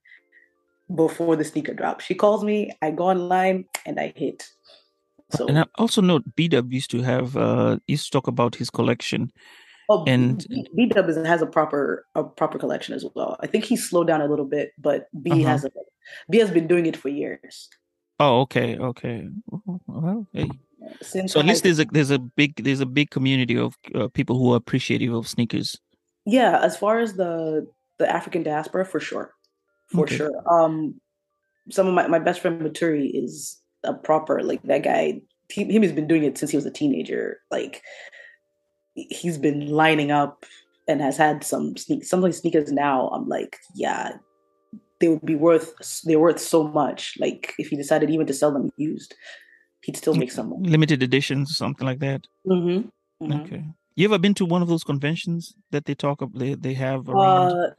before 0.95 1.37
the 1.37 1.45
sneaker 1.45 1.75
drop. 1.75 2.01
She 2.01 2.15
calls 2.15 2.45
me, 2.45 2.71
I 2.83 2.91
go 2.91 3.05
online 3.09 3.67
and 3.85 3.99
I 3.99 4.13
hit. 4.17 4.49
So, 5.31 5.47
and 5.47 5.59
I 5.59 5.65
also 5.77 6.01
know 6.01 6.21
B 6.37 6.49
Dub 6.49 6.73
used 6.73 6.91
to 6.93 7.03
have 7.03 7.37
uh 7.37 7.79
used 7.89 8.05
to 8.07 8.11
talk 8.11 8.29
about 8.29 8.55
his 8.55 8.71
collection. 8.71 9.33
Oh, 9.89 10.05
and 10.07 10.45
B 10.75 10.87
Dub 10.87 11.09
has 11.09 11.43
a 11.43 11.47
proper 11.47 12.07
a 12.15 12.23
proper 12.25 12.59
collection 12.59 12.95
as 12.95 13.05
well. 13.15 13.37
I 13.41 13.47
think 13.47 13.65
he's 13.65 13.89
slowed 13.89 14.07
down 14.07 14.21
a 14.21 14.27
little 14.27 14.45
bit, 14.45 14.73
but 14.79 15.09
B 15.23 15.33
uh-huh. 15.33 15.43
has 15.43 15.65
a 15.65 15.71
B 16.31 16.39
has 16.39 16.51
been 16.51 16.69
doing 16.69 16.87
it 16.87 16.97
for 16.97 17.09
years. 17.09 17.69
Oh, 18.19 18.41
okay, 18.43 18.79
okay. 18.79 19.29
Well, 19.87 20.27
hey. 20.33 20.49
Since 21.03 21.33
so 21.33 21.41
at 21.41 21.47
least 21.47 21.65
there's 21.65 21.81
a 21.81 21.85
there's 21.87 22.11
a 22.11 22.19
big 22.19 22.63
there's 22.63 22.81
a 22.81 22.87
big 22.87 23.11
community 23.11 23.59
of 23.59 23.77
uh, 23.95 24.09
people 24.09 24.39
who 24.39 24.53
are 24.53 24.57
appreciative 24.57 25.13
of 25.13 25.27
sneakers. 25.27 25.81
Yeah, 26.25 26.61
as 26.63 26.77
far 26.77 27.01
as 27.01 27.15
the 27.15 27.67
the 27.99 28.11
African 28.11 28.43
diaspora, 28.43 28.85
for 28.85 29.01
sure, 29.01 29.33
for 29.89 30.05
okay. 30.05 30.17
sure. 30.17 30.43
Um, 30.51 31.01
some 31.71 31.87
of 31.87 31.95
my 31.95 32.07
my 32.07 32.19
best 32.19 32.41
friend 32.41 32.61
Maturi 32.61 33.11
is 33.13 33.61
a 33.85 33.95
proper 33.95 34.43
like 34.43 34.63
that 34.65 34.83
guy. 34.83 35.21
He, 35.49 35.65
him 35.65 35.83
has 35.83 35.93
been 35.93 36.09
doing 36.09 36.25
it 36.25 36.39
since 36.39 36.51
he 36.51 36.57
was 36.57 36.67
a 36.67 36.71
teenager. 36.71 37.39
Like 37.51 37.83
he's 38.95 39.39
been 39.39 39.69
lining 39.69 40.11
up 40.11 40.45
and 40.89 41.01
has 41.01 41.17
had 41.17 41.45
some 41.45 41.77
sneak 41.77 42.05
some 42.05 42.21
like 42.21 42.35
sneakers 42.35 42.73
now. 42.73 43.09
I'm 43.09 43.29
like, 43.29 43.57
yeah, 43.75 44.17
they 45.01 45.09
would 45.09 45.25
be 45.25 45.35
worth 45.35 45.75
they're 46.05 46.19
worth 46.19 46.41
so 46.41 46.67
much. 46.69 47.15
Like 47.19 47.55
if 47.59 47.69
he 47.69 47.77
decided 47.77 48.11
even 48.11 48.27
to 48.27 48.35
sell 48.35 48.53
them 48.53 48.71
used, 48.77 49.15
he'd 49.83 49.97
still 49.97 50.15
make 50.15 50.33
some 50.33 50.55
limited 50.63 51.03
editions, 51.03 51.57
something 51.57 51.87
like 51.87 52.01
that. 52.01 52.27
Mm-hmm. 52.47 52.89
Mm-hmm. 53.25 53.41
Okay. 53.43 53.65
You 53.95 54.05
ever 54.07 54.19
been 54.19 54.35
to 54.35 54.45
one 54.45 54.61
of 54.61 54.69
those 54.69 54.85
conventions 54.85 55.55
that 55.71 55.87
they 55.87 55.95
talk 55.95 56.21
of 56.21 56.39
they, 56.39 56.55
they 56.55 56.75
have 56.75 57.09
around? 57.09 57.53
Uh, 57.53 57.71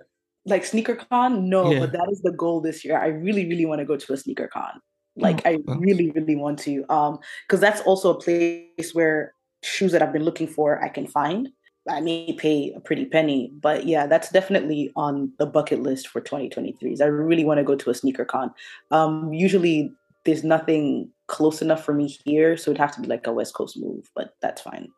like 0.47 0.65
sneaker 0.65 0.95
con 0.95 1.49
no 1.49 1.71
yeah. 1.71 1.79
but 1.79 1.91
that 1.91 2.07
is 2.11 2.21
the 2.21 2.31
goal 2.31 2.59
this 2.61 2.83
year 2.83 2.97
i 2.97 3.07
really 3.07 3.47
really 3.47 3.65
want 3.65 3.79
to 3.79 3.85
go 3.85 3.95
to 3.95 4.13
a 4.13 4.17
sneaker 4.17 4.47
con 4.47 4.81
like 5.17 5.41
oh, 5.45 5.49
I 5.49 5.57
really, 5.67 6.11
really 6.11 6.35
want 6.35 6.59
to. 6.59 6.85
Um, 6.89 7.19
because 7.47 7.59
that's 7.59 7.81
also 7.81 8.11
a 8.11 8.19
place 8.19 8.93
where 8.93 9.33
shoes 9.63 9.91
that 9.91 10.01
I've 10.01 10.13
been 10.13 10.23
looking 10.23 10.47
for 10.47 10.83
I 10.83 10.89
can 10.89 11.07
find. 11.07 11.49
I 11.89 12.01
may 12.01 12.33
pay 12.33 12.73
a 12.75 12.81
pretty 12.81 13.05
penny, 13.05 13.49
but 13.61 13.85
yeah, 13.85 14.07
that's 14.07 14.29
definitely 14.29 14.91
on 14.97 15.31
the 15.39 15.45
bucket 15.45 15.81
list 15.81 16.09
for 16.09 16.19
2023. 16.19 16.97
I 17.01 17.05
really 17.05 17.45
want 17.45 17.59
to 17.59 17.63
go 17.63 17.75
to 17.75 17.89
a 17.89 17.93
sneaker 17.93 18.25
con. 18.25 18.53
Um, 18.91 19.31
usually 19.31 19.93
there's 20.25 20.43
nothing 20.43 21.09
close 21.27 21.61
enough 21.61 21.85
for 21.85 21.93
me 21.93 22.07
here, 22.25 22.57
so 22.57 22.71
it'd 22.71 22.81
have 22.81 22.93
to 22.95 23.01
be 23.01 23.07
like 23.07 23.25
a 23.25 23.31
West 23.31 23.53
Coast 23.53 23.77
move, 23.79 24.09
but 24.15 24.35
that's 24.41 24.61
fine. 24.61 24.89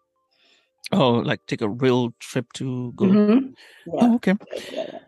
Oh, 0.91 1.12
like 1.12 1.45
take 1.45 1.62
a 1.62 1.69
real 1.69 2.15
trip 2.19 2.51
to 2.53 2.91
go. 2.93 3.05
Mm-hmm. 3.05 3.47
Yeah. 3.93 4.01
Oh, 4.01 4.15
okay. 4.15 4.33
Yeah. 4.73 4.99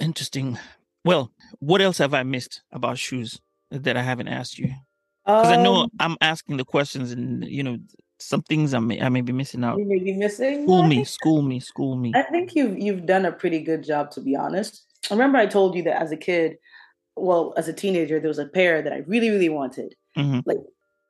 Interesting. 0.00 0.58
Well, 1.04 1.32
what 1.58 1.82
else 1.82 1.98
have 1.98 2.14
I 2.14 2.22
missed 2.22 2.62
about 2.72 2.98
shoes? 2.98 3.40
that 3.72 3.96
I 3.96 4.02
haven't 4.02 4.28
asked 4.28 4.58
you? 4.58 4.72
Because 5.24 5.48
um, 5.48 5.52
I 5.52 5.62
know 5.62 5.74
um 5.74 5.90
I'm 6.00 6.16
asking 6.20 6.56
the 6.56 6.64
questions, 6.64 7.12
and 7.12 7.44
you 7.44 7.62
know 7.62 7.78
some 8.18 8.42
things 8.42 8.74
I 8.74 8.78
may 8.78 9.00
I 9.00 9.08
may 9.08 9.20
be 9.20 9.32
missing 9.32 9.64
out. 9.64 9.78
You 9.78 9.86
may 9.86 9.98
be 9.98 10.12
missing. 10.12 10.64
School 10.64 10.82
me, 10.82 11.04
school 11.04 11.42
me, 11.42 11.60
school 11.60 11.96
me. 11.96 12.12
I 12.14 12.22
think 12.22 12.54
you've 12.54 12.78
you've 12.78 13.06
done 13.06 13.24
a 13.24 13.32
pretty 13.32 13.60
good 13.60 13.84
job, 13.84 14.10
to 14.12 14.20
be 14.20 14.36
honest. 14.36 14.84
I 15.10 15.14
remember 15.14 15.38
I 15.38 15.46
told 15.46 15.74
you 15.74 15.82
that 15.84 16.00
as 16.00 16.12
a 16.12 16.16
kid, 16.16 16.56
well, 17.16 17.54
as 17.56 17.68
a 17.68 17.72
teenager, 17.72 18.20
there 18.20 18.28
was 18.28 18.38
a 18.38 18.46
pair 18.46 18.82
that 18.82 18.92
I 18.92 18.98
really, 19.06 19.30
really 19.30 19.48
wanted. 19.48 19.94
Mm-hmm. 20.16 20.40
Like, 20.44 20.58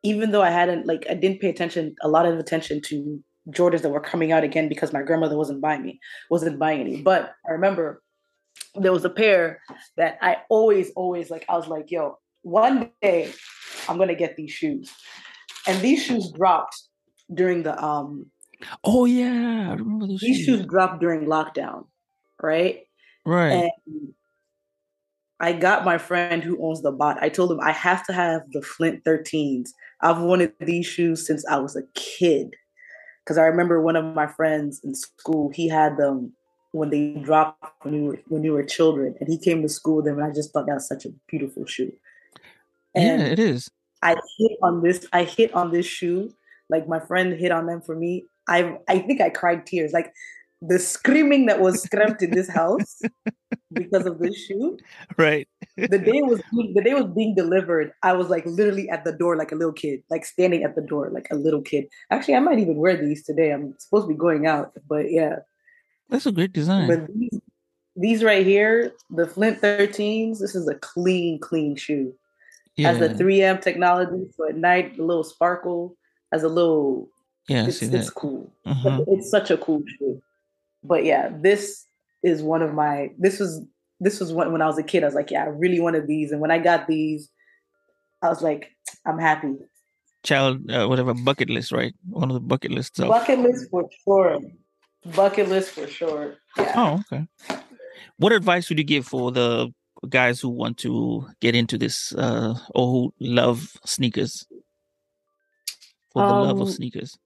even 0.02 0.30
though 0.30 0.42
I 0.42 0.50
hadn't 0.50 0.86
like 0.86 1.06
I 1.10 1.14
didn't 1.14 1.40
pay 1.40 1.48
attention 1.48 1.94
a 2.02 2.08
lot 2.08 2.26
of 2.26 2.38
attention 2.38 2.80
to 2.82 3.22
Jordans 3.48 3.82
that 3.82 3.90
were 3.90 4.00
coming 4.00 4.30
out 4.30 4.44
again 4.44 4.68
because 4.68 4.92
my 4.92 5.02
grandmother 5.02 5.36
wasn't 5.36 5.62
buying 5.62 5.82
me, 5.82 6.00
wasn't 6.30 6.58
buying 6.58 6.80
any. 6.80 7.00
But 7.00 7.34
I 7.48 7.52
remember 7.52 8.02
there 8.74 8.92
was 8.92 9.04
a 9.04 9.10
pair 9.10 9.60
that 9.96 10.18
I 10.22 10.38
always, 10.48 10.90
always 10.96 11.30
like. 11.30 11.44
I 11.48 11.56
was 11.56 11.68
like, 11.68 11.90
yo, 11.90 12.18
one 12.42 12.90
day 13.02 13.32
I'm 13.88 13.98
gonna 13.98 14.14
get 14.14 14.36
these 14.36 14.50
shoes. 14.52 14.90
and 15.66 15.80
these 15.80 16.02
shoes 16.02 16.30
dropped 16.32 16.76
during 17.32 17.62
the 17.62 17.82
um. 17.82 18.26
Oh 18.84 19.04
yeah, 19.04 19.70
I 19.70 19.74
remember 19.74 20.06
those 20.06 20.20
These 20.20 20.36
shoes. 20.38 20.46
shoes 20.46 20.66
dropped 20.66 21.00
during 21.00 21.26
lockdown, 21.26 21.86
right? 22.40 22.80
Right. 23.26 23.70
And 23.84 24.12
I 25.40 25.52
got 25.52 25.84
my 25.84 25.98
friend 25.98 26.42
who 26.42 26.62
owns 26.64 26.82
the 26.82 26.92
bot. 26.92 27.20
I 27.20 27.28
told 27.28 27.50
him 27.50 27.60
I 27.60 27.72
have 27.72 28.06
to 28.06 28.12
have 28.12 28.42
the 28.52 28.62
Flint 28.62 29.02
13s. 29.04 29.70
I've 30.00 30.20
wanted 30.20 30.52
these 30.60 30.86
shoes 30.86 31.26
since 31.26 31.44
I 31.46 31.58
was 31.58 31.74
a 31.76 31.82
kid. 31.94 32.54
Because 33.24 33.38
I 33.38 33.46
remember 33.46 33.80
one 33.80 33.96
of 33.96 34.04
my 34.14 34.26
friends 34.26 34.80
in 34.84 34.94
school, 34.94 35.50
he 35.52 35.68
had 35.68 35.96
them 35.96 36.32
when 36.72 36.90
they 36.90 37.14
dropped 37.22 37.64
when 37.82 37.94
you 37.94 38.04
were 38.04 38.18
when 38.28 38.42
you 38.44 38.52
were 38.52 38.64
children, 38.64 39.14
and 39.20 39.28
he 39.28 39.38
came 39.38 39.62
to 39.62 39.68
school 39.68 39.96
with 39.96 40.06
them, 40.06 40.18
and 40.18 40.26
I 40.26 40.32
just 40.32 40.52
thought 40.52 40.66
that 40.66 40.74
was 40.74 40.88
such 40.88 41.04
a 41.04 41.10
beautiful 41.28 41.64
shoe. 41.66 41.92
And 42.94 43.20
yeah, 43.20 43.28
it 43.28 43.38
is. 43.38 43.70
I 44.02 44.16
hit 44.38 44.52
on 44.62 44.82
this. 44.82 45.06
I 45.12 45.24
hit 45.24 45.54
on 45.54 45.70
this 45.70 45.86
shoe. 45.86 46.32
Like 46.68 46.88
my 46.88 47.00
friend 47.00 47.32
hit 47.32 47.52
on 47.52 47.66
them 47.66 47.80
for 47.82 47.94
me. 47.94 48.26
I 48.48 48.78
I 48.88 48.98
think 48.98 49.20
I 49.20 49.30
cried 49.30 49.66
tears. 49.66 49.92
Like 49.92 50.12
the 50.62 50.78
screaming 50.78 51.46
that 51.46 51.60
was 51.60 51.82
screamed 51.82 52.22
in 52.22 52.30
this 52.30 52.48
house 52.48 53.00
because 53.72 54.06
of 54.06 54.20
this 54.20 54.36
shoe. 54.46 54.78
Right. 55.18 55.48
The 55.76 55.98
day 55.98 56.22
was 56.22 56.40
being, 56.52 56.72
the 56.74 56.82
day 56.82 56.94
was 56.94 57.06
being 57.14 57.34
delivered. 57.34 57.92
I 58.02 58.12
was 58.12 58.28
like 58.28 58.46
literally 58.46 58.88
at 58.88 59.04
the 59.04 59.12
door, 59.12 59.36
like 59.36 59.50
a 59.50 59.56
little 59.56 59.72
kid, 59.72 60.02
like 60.08 60.24
standing 60.24 60.62
at 60.62 60.76
the 60.76 60.82
door, 60.82 61.10
like 61.12 61.26
a 61.32 61.34
little 61.34 61.62
kid. 61.62 61.86
Actually, 62.10 62.36
I 62.36 62.40
might 62.40 62.60
even 62.60 62.76
wear 62.76 62.96
these 62.96 63.24
today. 63.24 63.50
I'm 63.50 63.74
supposed 63.78 64.04
to 64.04 64.08
be 64.08 64.14
going 64.14 64.46
out, 64.46 64.72
but 64.88 65.10
yeah. 65.10 65.36
That's 66.12 66.26
a 66.26 66.32
great 66.32 66.52
design. 66.52 66.86
But 66.86 67.12
these, 67.12 67.40
these 67.96 68.24
right 68.24 68.46
here, 68.46 68.92
the 69.10 69.26
Flint 69.26 69.60
13s. 69.60 70.38
This 70.38 70.54
is 70.54 70.68
a 70.68 70.76
clean, 70.76 71.40
clean 71.40 71.74
shoe 71.74 72.14
yeah. 72.76 72.92
has 72.92 72.98
the 72.98 73.08
3M 73.22 73.60
technology. 73.60 74.26
So 74.36 74.48
at 74.48 74.56
night, 74.56 74.98
a 74.98 75.02
little 75.02 75.24
sparkle, 75.24 75.96
has 76.32 76.42
a 76.42 76.48
little. 76.48 77.08
yeah, 77.48 77.66
It's, 77.66 77.78
see 77.78 77.86
it's 77.86 78.10
cool. 78.10 78.52
Mhm. 78.66 79.04
It's 79.08 79.30
such 79.30 79.50
a 79.50 79.56
cool 79.56 79.82
shoe. 79.98 80.22
But 80.82 81.04
yeah, 81.04 81.30
this 81.32 81.86
is 82.22 82.42
one 82.42 82.62
of 82.62 82.74
my. 82.74 83.10
This 83.18 83.38
was 83.38 83.62
this 84.00 84.20
was 84.20 84.32
when 84.32 84.52
when 84.52 84.62
I 84.62 84.66
was 84.66 84.78
a 84.78 84.82
kid. 84.82 85.02
I 85.02 85.06
was 85.06 85.14
like, 85.14 85.30
yeah, 85.30 85.44
I 85.44 85.48
really 85.48 85.80
wanted 85.80 86.06
these, 86.06 86.32
and 86.32 86.40
when 86.40 86.50
I 86.50 86.58
got 86.58 86.86
these, 86.86 87.28
I 88.22 88.28
was 88.28 88.42
like, 88.42 88.72
I'm 89.06 89.18
happy. 89.18 89.54
Child, 90.24 90.70
uh, 90.70 90.86
whatever 90.86 91.14
bucket 91.14 91.50
list, 91.50 91.72
right? 91.72 91.94
One 92.08 92.30
of 92.30 92.34
the 92.34 92.40
bucket 92.40 92.70
lists. 92.70 92.98
Of... 93.00 93.08
Bucket 93.08 93.40
list 93.40 93.70
for 93.70 93.88
sure. 94.04 94.38
Bucket 95.04 95.48
list 95.48 95.70
for 95.70 95.86
sure. 95.86 96.36
Yeah. 96.56 96.72
Oh, 96.76 97.00
okay. 97.12 97.26
What 98.18 98.32
advice 98.32 98.68
would 98.68 98.78
you 98.78 98.84
give 98.84 99.06
for 99.06 99.32
the 99.32 99.72
guys 100.08 100.40
who 100.40 100.48
want 100.48 100.78
to 100.78 101.26
get 101.40 101.54
into 101.54 101.76
this 101.78 102.14
uh, 102.14 102.54
or 102.74 102.86
who 102.86 103.14
love 103.18 103.76
sneakers? 103.84 104.46
For 106.12 106.22
the 106.26 106.32
love 106.34 106.60
of 106.60 106.68
Um, 106.68 106.74
sneakers. 106.74 107.18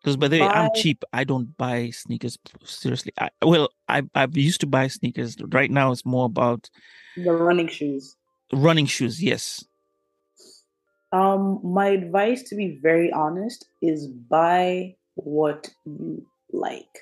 Because 0.00 0.16
by 0.16 0.28
the 0.28 0.40
way, 0.40 0.48
I'm 0.48 0.70
cheap. 0.74 1.02
I 1.12 1.24
don't 1.24 1.56
buy 1.56 1.90
sneakers 1.90 2.38
seriously. 2.64 3.12
I, 3.18 3.30
well, 3.42 3.70
I 3.88 4.02
I 4.14 4.28
used 4.32 4.60
to 4.60 4.66
buy 4.66 4.86
sneakers. 4.88 5.36
Right 5.48 5.70
now, 5.70 5.92
it's 5.92 6.04
more 6.04 6.26
about 6.26 6.70
The 7.16 7.32
running 7.32 7.68
shoes. 7.68 8.16
running 8.52 8.86
shoes. 8.86 9.22
Yes. 9.22 9.64
Um, 11.12 11.60
my 11.62 11.88
advice, 11.88 12.42
to 12.50 12.54
be 12.54 12.78
very 12.82 13.10
honest, 13.12 13.66
is 13.80 14.06
buy 14.08 14.96
what 15.14 15.70
you 15.84 16.24
like. 16.52 16.98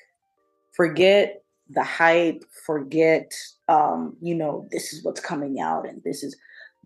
Forget 0.73 1.43
the 1.71 1.83
hype. 1.83 2.45
Forget, 2.67 3.33
um, 3.69 4.17
you 4.21 4.35
know, 4.35 4.67
this 4.71 4.93
is 4.93 5.05
what's 5.05 5.21
coming 5.21 5.61
out, 5.61 5.89
and 5.89 6.03
this 6.05 6.23
is 6.23 6.37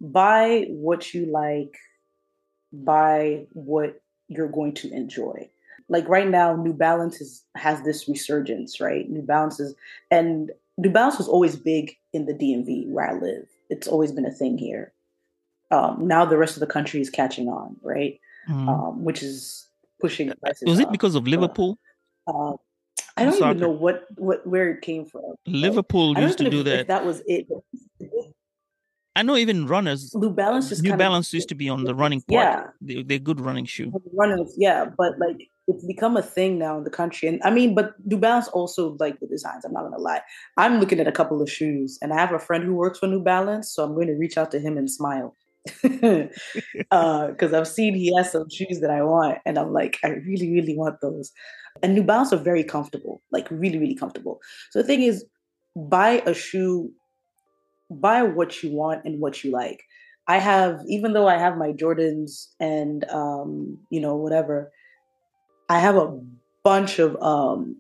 buy 0.01 0.67
what 0.69 1.15
you 1.15 1.27
like. 1.27 1.77
Buy 2.73 3.47
what 3.53 4.01
you're 4.29 4.49
going 4.49 4.75
to 4.75 4.91
enjoy. 4.93 5.49
Like 5.89 6.09
right 6.09 6.29
now, 6.29 6.57
New 6.57 6.73
Balance 6.73 7.21
is, 7.21 7.45
has 7.55 7.81
this 7.83 8.09
resurgence, 8.09 8.81
right? 8.81 9.09
New 9.09 9.23
Balance 9.23 9.61
is, 9.61 9.75
and 10.11 10.51
New 10.77 10.91
Balance 10.91 11.17
was 11.17 11.29
always 11.29 11.55
big 11.55 11.97
in 12.13 12.27
the 12.27 12.35
DMV 12.35 12.89
where 12.89 13.09
I 13.09 13.15
live. 13.15 13.47
It's 13.71 13.87
always 13.87 14.11
been 14.11 14.27
a 14.27 14.33
thing 14.33 14.59
here 14.59 14.93
um, 15.71 16.07
now 16.07 16.25
the 16.25 16.39
rest 16.39 16.57
of 16.57 16.61
the 16.61 16.67
country 16.67 17.01
is 17.01 17.11
catching 17.11 17.49
on, 17.49 17.77
right? 17.83 18.21
Mhm. 18.49 18.69
Um, 18.69 19.05
which 19.05 19.23
is 19.23 19.69
pushing 20.01 20.33
prices. 20.41 20.65
Was 20.67 20.79
it 20.81 20.91
because 20.91 21.15
of 21.15 21.27
Liverpool? 21.27 21.79
uh, 22.27 22.53
I 23.19 23.25
don't 23.25 23.33
Soccer. 23.35 23.51
even 23.51 23.61
know 23.61 23.71
what 23.71 24.05
what 24.17 24.47
where 24.47 24.69
it 24.71 24.83
came 24.83 25.07
from. 25.07 25.35
Liverpool 25.47 26.19
used 26.19 26.39
to 26.39 26.51
do 26.51 26.59
if, 26.61 26.65
that. 26.67 26.81
if 26.81 26.87
that 26.89 27.05
was 27.07 27.23
it. 27.27 27.47
I 29.15 29.23
know 29.23 29.37
even 29.37 29.67
runners. 29.67 30.15
New 30.15 30.29
Balance 30.29 30.69
just 30.69 30.83
New 30.83 30.91
kind 30.91 31.01
of- 31.01 31.33
used 31.33 31.49
to 31.49 31.55
be 31.55 31.71
on 31.71 31.85
the 31.85 31.95
running 31.95 32.21
part. 32.21 32.45
Yeah, 32.45 32.67
They, 32.83 33.03
they're 33.03 33.19
good 33.19 33.41
running 33.41 33.65
shoe. 33.65 33.91
runners. 34.13 34.53
Yeah, 34.59 34.85
but 34.99 35.19
like 35.19 35.49
it's 35.69 35.85
become 35.87 36.17
a 36.19 36.23
thing 36.23 36.59
now 36.59 36.77
in 36.77 36.85
the 36.85 36.91
country, 36.91 37.27
and 37.27 37.41
I 37.43 37.51
mean, 37.51 37.75
but 37.75 37.95
New 38.05 38.19
Balance 38.19 38.49
also 38.49 38.97
like 39.01 39.19
the 39.21 39.27
designs. 39.27 39.65
I'm 39.65 39.73
not 39.73 39.83
gonna 39.85 39.99
lie. 39.99 40.21
I'm 40.59 40.79
looking 40.81 41.01
at 41.01 41.09
a 41.09 41.13
couple 41.13 41.41
of 41.41 41.51
shoes, 41.51 41.99
and 42.03 42.13
I 42.13 42.17
have 42.21 42.33
a 42.33 42.39
friend 42.39 42.63
who 42.65 42.75
works 42.75 42.99
for 42.99 43.07
New 43.07 43.23
Balance, 43.23 43.73
so 43.73 43.83
I'm 43.83 43.95
going 43.95 44.07
to 44.09 44.15
reach 44.15 44.37
out 44.37 44.51
to 44.53 44.61
him 44.61 44.77
and 44.77 44.89
smile. 44.91 45.35
because 45.83 47.53
I've 47.53 47.69
seen 47.69 47.95
he 47.95 48.15
has 48.17 48.33
some 48.33 48.49
shoes 48.49 48.81
that 48.81 48.91
I 48.91 49.03
want, 49.03 49.39
and 49.45 49.59
I'm 49.59 49.73
like, 49.73 49.99
I 50.05 50.09
really, 50.09 50.53
really 50.53 50.77
want 50.77 51.01
those. 51.01 51.33
And 51.83 51.95
New 51.95 52.03
Balance 52.03 52.33
are 52.33 52.39
very 52.39 52.65
comfortable, 52.65 53.23
like 53.33 53.51
really, 53.51 53.79
really 53.79 53.95
comfortable. 53.95 54.41
So 54.71 54.81
the 54.81 54.87
thing 54.87 55.03
is, 55.03 55.25
buy 55.77 56.23
a 56.27 56.35
shoe, 56.35 56.91
buy 57.91 58.23
what 58.23 58.63
you 58.63 58.73
want 58.73 59.05
and 59.05 59.21
what 59.21 59.45
you 59.45 59.51
like. 59.51 59.83
I 60.29 60.39
have, 60.39 60.81
even 60.89 61.13
though 61.13 61.29
I 61.29 61.39
have 61.39 61.57
my 61.57 61.73
Jordans 61.73 62.49
and 62.59 63.09
um, 63.11 63.79
you 63.91 64.01
know 64.01 64.17
whatever, 64.17 64.73
I 65.69 65.79
have 65.79 65.97
a 65.97 66.19
bunch 66.65 66.99
of 66.99 67.21
um, 67.23 67.77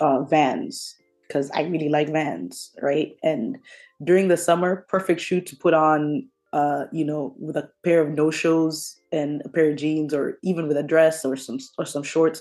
uh, 0.00 0.22
Vans 0.22 0.96
because 1.26 1.50
I 1.50 1.62
really 1.62 1.88
like 1.88 2.08
Vans, 2.08 2.70
right? 2.80 3.16
And 3.22 3.58
during 4.04 4.28
the 4.28 4.36
summer, 4.36 4.86
perfect 4.88 5.20
shoe 5.20 5.40
to 5.40 5.56
put 5.56 5.74
on 5.74 6.28
uh, 6.58 6.82
you 6.98 7.04
know, 7.10 7.22
with 7.46 7.56
a 7.56 7.68
pair 7.84 8.00
of 8.04 8.08
no 8.20 8.30
shows 8.42 8.74
and 9.12 9.42
a 9.44 9.48
pair 9.54 9.68
of 9.70 9.76
jeans, 9.82 10.12
or 10.18 10.24
even 10.50 10.64
with 10.68 10.76
a 10.84 10.88
dress 10.92 11.16
or 11.28 11.36
some 11.36 11.58
or 11.78 11.84
some 11.94 12.02
shorts. 12.12 12.38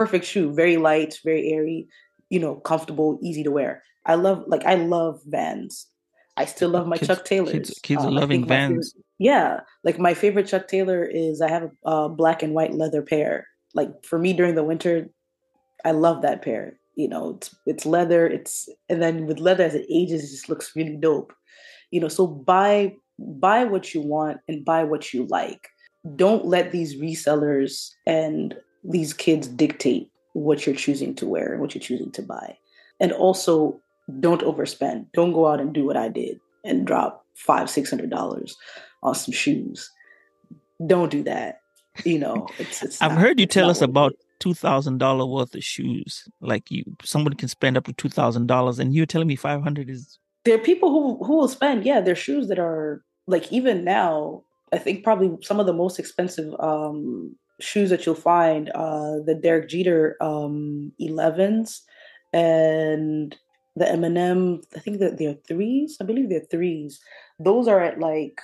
Perfect 0.00 0.24
shoe, 0.30 0.52
very 0.62 0.76
light, 0.88 1.12
very 1.24 1.42
airy, 1.54 1.80
you 2.34 2.40
know, 2.42 2.54
comfortable, 2.70 3.18
easy 3.28 3.42
to 3.44 3.50
wear. 3.58 3.72
I 4.12 4.14
love 4.26 4.38
like 4.52 4.64
I 4.72 4.74
love 4.96 5.14
Vans. 5.34 5.86
I 6.36 6.44
still 6.54 6.70
love 6.76 6.86
my 6.92 6.98
Kids- 6.98 7.08
Chuck 7.08 7.24
Taylors. 7.24 7.52
kids- 7.52 7.78
kids 7.88 8.02
are 8.04 8.08
Um, 8.10 8.16
I 8.18 8.20
loving 8.22 8.40
my 8.42 8.48
favorite- 8.48 8.74
Vans. 8.74 8.94
yeah, 9.30 9.50
like 9.86 9.98
my 10.08 10.14
favorite 10.22 10.48
Chuck 10.50 10.66
Taylor 10.68 11.00
is 11.04 11.40
I 11.40 11.48
have 11.56 11.64
a 11.64 11.88
uh, 11.94 12.08
black 12.08 12.42
and 12.42 12.52
white 12.58 12.74
leather 12.74 13.02
pair. 13.12 13.46
Like 13.80 13.90
for 14.08 14.18
me 14.24 14.30
during 14.38 14.54
the 14.56 14.64
winter, 14.72 14.94
I 15.84 15.92
love 16.06 16.18
that 16.22 16.42
pair. 16.42 16.64
You 17.02 17.08
know, 17.12 17.24
it's 17.36 17.48
it's 17.70 17.86
leather. 17.86 18.22
It's 18.36 18.68
and 18.90 18.98
then 19.02 19.26
with 19.28 19.38
leather 19.48 19.64
as 19.64 19.74
it 19.80 19.86
ages, 20.00 20.20
it 20.24 20.30
just 20.36 20.48
looks 20.50 20.74
really 20.78 20.96
dope. 21.08 21.32
You 21.92 22.00
know, 22.00 22.08
so 22.18 22.26
buy 22.26 22.96
buy 23.18 23.64
what 23.64 23.94
you 23.94 24.00
want 24.00 24.38
and 24.48 24.64
buy 24.64 24.84
what 24.84 25.12
you 25.12 25.26
like. 25.26 25.68
Don't 26.16 26.44
let 26.44 26.72
these 26.72 26.96
resellers 26.96 27.90
and 28.06 28.54
these 28.82 29.12
kids 29.12 29.48
dictate 29.48 30.10
what 30.34 30.66
you're 30.66 30.74
choosing 30.74 31.14
to 31.14 31.26
wear 31.26 31.52
and 31.52 31.60
what 31.60 31.74
you're 31.74 31.82
choosing 31.82 32.10
to 32.12 32.22
buy. 32.22 32.56
And 33.00 33.12
also, 33.12 33.80
don't 34.20 34.42
overspend. 34.42 35.06
Don't 35.14 35.32
go 35.32 35.46
out 35.46 35.60
and 35.60 35.72
do 35.72 35.84
what 35.86 35.96
I 35.96 36.08
did 36.08 36.38
and 36.64 36.86
drop 36.86 37.24
five, 37.34 37.70
six 37.70 37.88
hundred 37.90 38.10
dollars 38.10 38.56
on 39.02 39.14
some 39.14 39.32
shoes. 39.32 39.90
Don't 40.86 41.10
do 41.10 41.22
that. 41.22 41.60
You 42.04 42.18
know, 42.18 42.48
it's. 42.58 42.82
it's 42.82 43.00
I've 43.00 43.12
not- 43.12 43.20
heard 43.20 43.40
you 43.40 43.46
tell 43.46 43.70
us 43.70 43.80
about 43.80 44.14
two 44.40 44.54
thousand 44.54 44.98
dollar 44.98 45.24
worth 45.24 45.54
of 45.54 45.64
shoes. 45.64 46.28
Like 46.40 46.70
you, 46.70 46.84
someone 47.02 47.34
can 47.34 47.48
spend 47.48 47.76
up 47.76 47.84
to 47.86 47.92
two 47.92 48.08
thousand 48.10 48.46
dollars, 48.46 48.78
and 48.78 48.94
you're 48.94 49.06
telling 49.06 49.28
me 49.28 49.36
five 49.36 49.62
hundred 49.62 49.88
is 49.88 50.18
there 50.44 50.54
are 50.54 50.58
people 50.58 50.90
who 50.90 51.24
who 51.24 51.36
will 51.36 51.48
spend 51.48 51.84
yeah 51.84 52.00
their 52.00 52.14
shoes 52.14 52.48
that 52.48 52.58
are 52.58 53.02
like 53.26 53.50
even 53.52 53.84
now 53.84 54.42
i 54.72 54.78
think 54.78 55.02
probably 55.04 55.36
some 55.42 55.60
of 55.60 55.66
the 55.66 55.72
most 55.72 55.98
expensive 55.98 56.54
um 56.60 57.34
shoes 57.60 57.90
that 57.90 58.04
you'll 58.04 58.14
find 58.14 58.70
uh 58.74 59.18
the 59.24 59.34
derek 59.34 59.68
jeter 59.68 60.16
um 60.20 60.92
11s 61.00 61.80
and 62.32 63.36
the 63.76 63.84
Eminem, 63.84 64.62
I 64.76 64.78
think 64.78 65.00
that 65.00 65.18
they're 65.18 65.38
threes. 65.48 65.96
I 66.00 66.04
believe 66.04 66.28
they're 66.28 66.46
threes. 66.50 67.00
Those 67.38 67.66
are 67.68 67.80
at 67.80 67.98
like 67.98 68.40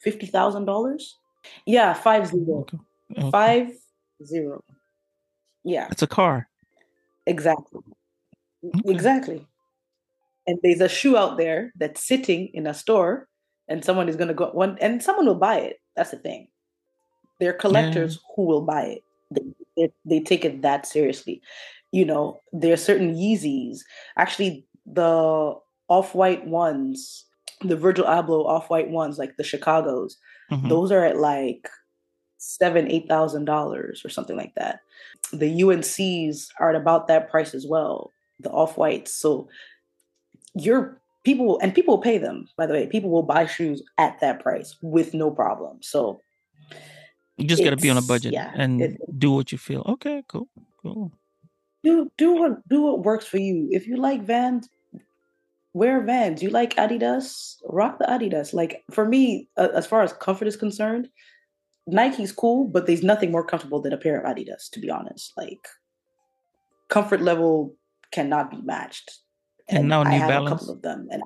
fifty 0.00 0.26
thousand 0.26 0.66
dollars. 0.66 1.16
Yeah, 1.66 1.94
five 1.94 2.26
zero. 2.28 2.60
okay. 2.60 2.78
okay. 3.18 3.30
Five 3.30 3.70
zero. 4.24 4.62
Yeah, 5.64 5.88
It's 5.90 6.02
a 6.02 6.06
car. 6.06 6.48
exactly. 7.26 7.80
Okay. 8.64 8.90
Exactly. 8.92 9.46
And 10.46 10.58
there's 10.62 10.80
a 10.80 10.88
shoe 10.88 11.16
out 11.16 11.36
there 11.38 11.72
that's 11.76 12.02
sitting 12.06 12.48
in 12.54 12.66
a 12.66 12.74
store, 12.74 13.28
and 13.68 13.84
someone 13.84 14.08
is 14.08 14.16
going 14.16 14.28
to 14.28 14.34
go 14.34 14.50
one, 14.50 14.78
and 14.80 15.02
someone 15.02 15.26
will 15.26 15.34
buy 15.34 15.58
it. 15.58 15.80
That's 15.96 16.10
the 16.12 16.18
thing. 16.18 16.48
There 17.40 17.50
are 17.50 17.54
collectors 17.54 18.18
who 18.34 18.44
will 18.46 18.62
buy 18.62 18.82
it. 18.82 19.02
They, 19.30 19.42
they, 19.76 19.92
they 20.04 20.20
take 20.20 20.44
it 20.44 20.62
that 20.62 20.86
seriously. 20.86 21.42
You 21.92 22.04
know, 22.04 22.40
there 22.52 22.72
are 22.72 22.76
certain 22.78 23.14
Yeezys. 23.14 23.80
Actually, 24.16 24.66
the 24.86 25.54
off-white 25.88 26.46
ones, 26.46 27.24
the 27.62 27.76
Virgil 27.76 28.04
Abloh 28.06 28.46
off-white 28.46 28.90
ones, 28.90 29.18
like 29.18 29.36
the 29.36 29.44
Chicago's, 29.44 30.16
Mhm. 30.50 30.68
those 30.68 30.92
are 30.92 31.04
at 31.04 31.16
like 31.18 31.68
seven, 32.38 32.88
eight 32.90 33.08
thousand 33.08 33.46
dollars 33.46 34.04
or 34.04 34.08
something 34.08 34.36
like 34.36 34.54
that. 34.54 34.78
The 35.32 35.48
UNCs 35.62 36.48
are 36.60 36.70
at 36.70 36.76
about 36.76 37.08
that 37.08 37.28
price 37.28 37.52
as 37.54 37.66
well. 37.66 38.12
The 38.38 38.50
off 38.50 38.76
whites. 38.76 39.12
So 39.12 39.48
your 40.56 41.00
people 41.24 41.58
and 41.60 41.74
people 41.74 41.96
will 41.96 42.02
pay 42.02 42.18
them. 42.18 42.48
By 42.56 42.66
the 42.66 42.72
way, 42.72 42.86
people 42.86 43.10
will 43.10 43.22
buy 43.22 43.46
shoes 43.46 43.82
at 43.98 44.18
that 44.20 44.40
price 44.40 44.76
with 44.82 45.14
no 45.14 45.30
problem. 45.30 45.78
So 45.82 46.20
you 47.36 47.46
just 47.46 47.62
got 47.62 47.70
to 47.70 47.76
be 47.76 47.90
on 47.90 47.98
a 47.98 48.02
budget 48.02 48.32
yeah, 48.32 48.52
and 48.54 48.80
it- 48.80 49.18
do 49.18 49.30
what 49.32 49.52
you 49.52 49.58
feel. 49.58 49.82
Okay, 49.86 50.24
cool, 50.28 50.48
cool. 50.82 51.12
do 51.84 52.10
do 52.16 52.32
what 52.32 52.68
do 52.68 52.82
what 52.82 53.04
works 53.04 53.26
for 53.26 53.38
you. 53.38 53.68
If 53.70 53.86
you 53.86 53.96
like 53.96 54.24
Vans, 54.24 54.68
wear 55.74 56.00
Vans. 56.00 56.42
You 56.42 56.50
like 56.50 56.74
Adidas, 56.76 57.56
rock 57.68 57.98
the 57.98 58.06
Adidas. 58.06 58.54
Like 58.54 58.84
for 58.90 59.04
me, 59.04 59.48
uh, 59.58 59.68
as 59.74 59.86
far 59.86 60.02
as 60.02 60.12
comfort 60.14 60.48
is 60.48 60.56
concerned, 60.56 61.08
Nike's 61.86 62.32
cool, 62.32 62.66
but 62.66 62.86
there's 62.86 63.02
nothing 63.02 63.30
more 63.30 63.44
comfortable 63.44 63.82
than 63.82 63.92
a 63.92 63.98
pair 63.98 64.18
of 64.18 64.24
Adidas. 64.24 64.70
To 64.70 64.80
be 64.80 64.90
honest, 64.90 65.32
like 65.36 65.68
comfort 66.88 67.20
level 67.20 67.76
cannot 68.12 68.50
be 68.50 68.62
matched. 68.62 69.18
And 69.68 69.88
now 69.88 70.02
I 70.02 70.10
New 70.10 70.18
have 70.20 70.28
Balance? 70.28 70.46
a 70.46 70.58
couple 70.58 70.74
of 70.74 70.82
them, 70.82 71.08
and, 71.10 71.22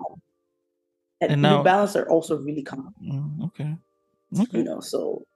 and, 1.20 1.32
And 1.32 1.42
New 1.42 1.62
Balance 1.62 1.96
are 1.96 2.08
also 2.08 2.38
really 2.38 2.62
comfortable. 2.62 2.94
Mm, 3.02 3.44
okay, 3.46 3.76
You 4.52 4.64
know, 4.64 4.80
so 4.80 5.26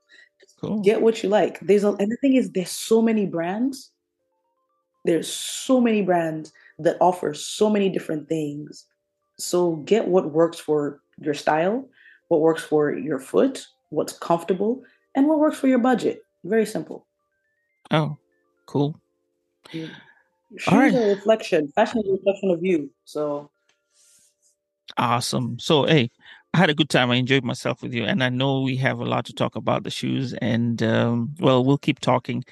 cool. 0.61 0.81
get 0.81 1.03
what 1.03 1.23
you 1.23 1.29
like. 1.29 1.61
There's 1.61 1.85
a 1.85 1.93
and 1.93 2.11
the 2.11 2.17
thing 2.21 2.35
is 2.35 2.51
there's 2.51 2.71
so 2.71 3.03
many 3.03 3.27
brands. 3.27 3.91
There's 5.05 5.31
so 5.31 5.81
many 5.81 6.01
brands 6.01 6.53
that 6.79 6.97
offer 7.01 7.35
so 7.35 7.69
many 7.69 7.91
different 7.91 8.27
things. 8.27 8.87
So 9.39 9.77
get 9.85 10.09
what 10.09 10.31
works 10.31 10.59
for 10.59 11.03
your 11.21 11.35
style, 11.35 11.87
what 12.29 12.41
works 12.41 12.63
for 12.63 12.97
your 12.97 13.19
foot, 13.19 13.67
what's 13.91 14.17
comfortable, 14.19 14.83
and 15.15 15.29
what 15.29 15.39
works 15.39 15.59
for 15.59 15.67
your 15.67 15.79
budget. 15.79 16.25
Very 16.45 16.65
simple. 16.65 17.07
Oh, 17.91 18.17
cool. 18.65 18.99
Shoes 19.71 19.91
All 20.69 20.79
right. 20.79 20.95
are 20.95 21.03
a 21.03 21.15
reflection. 21.15 21.73
Fashion 21.75 22.01
is 22.01 22.09
a 22.09 22.13
reflection 22.13 22.51
of 22.51 22.65
you. 22.65 22.91
So 23.05 23.51
Awesome. 24.97 25.59
So, 25.59 25.85
hey, 25.85 26.11
I 26.53 26.59
had 26.59 26.71
a 26.71 26.75
good 26.75 26.89
time. 26.89 27.11
I 27.11 27.17
enjoyed 27.17 27.45
myself 27.45 27.83
with 27.83 27.93
you, 27.93 28.05
and 28.05 28.23
I 28.23 28.29
know 28.29 28.61
we 28.61 28.77
have 28.77 29.01
a 29.01 29.05
lot 29.05 29.25
to 29.27 29.33
talk 29.33 29.57
about 29.57 29.83
the 29.83 29.91
shoes. 29.91 30.35
And 30.35 30.83
um, 30.83 31.35
well, 31.41 31.65
we'll 31.65 31.79
keep 31.79 32.01
talking, 32.01 32.45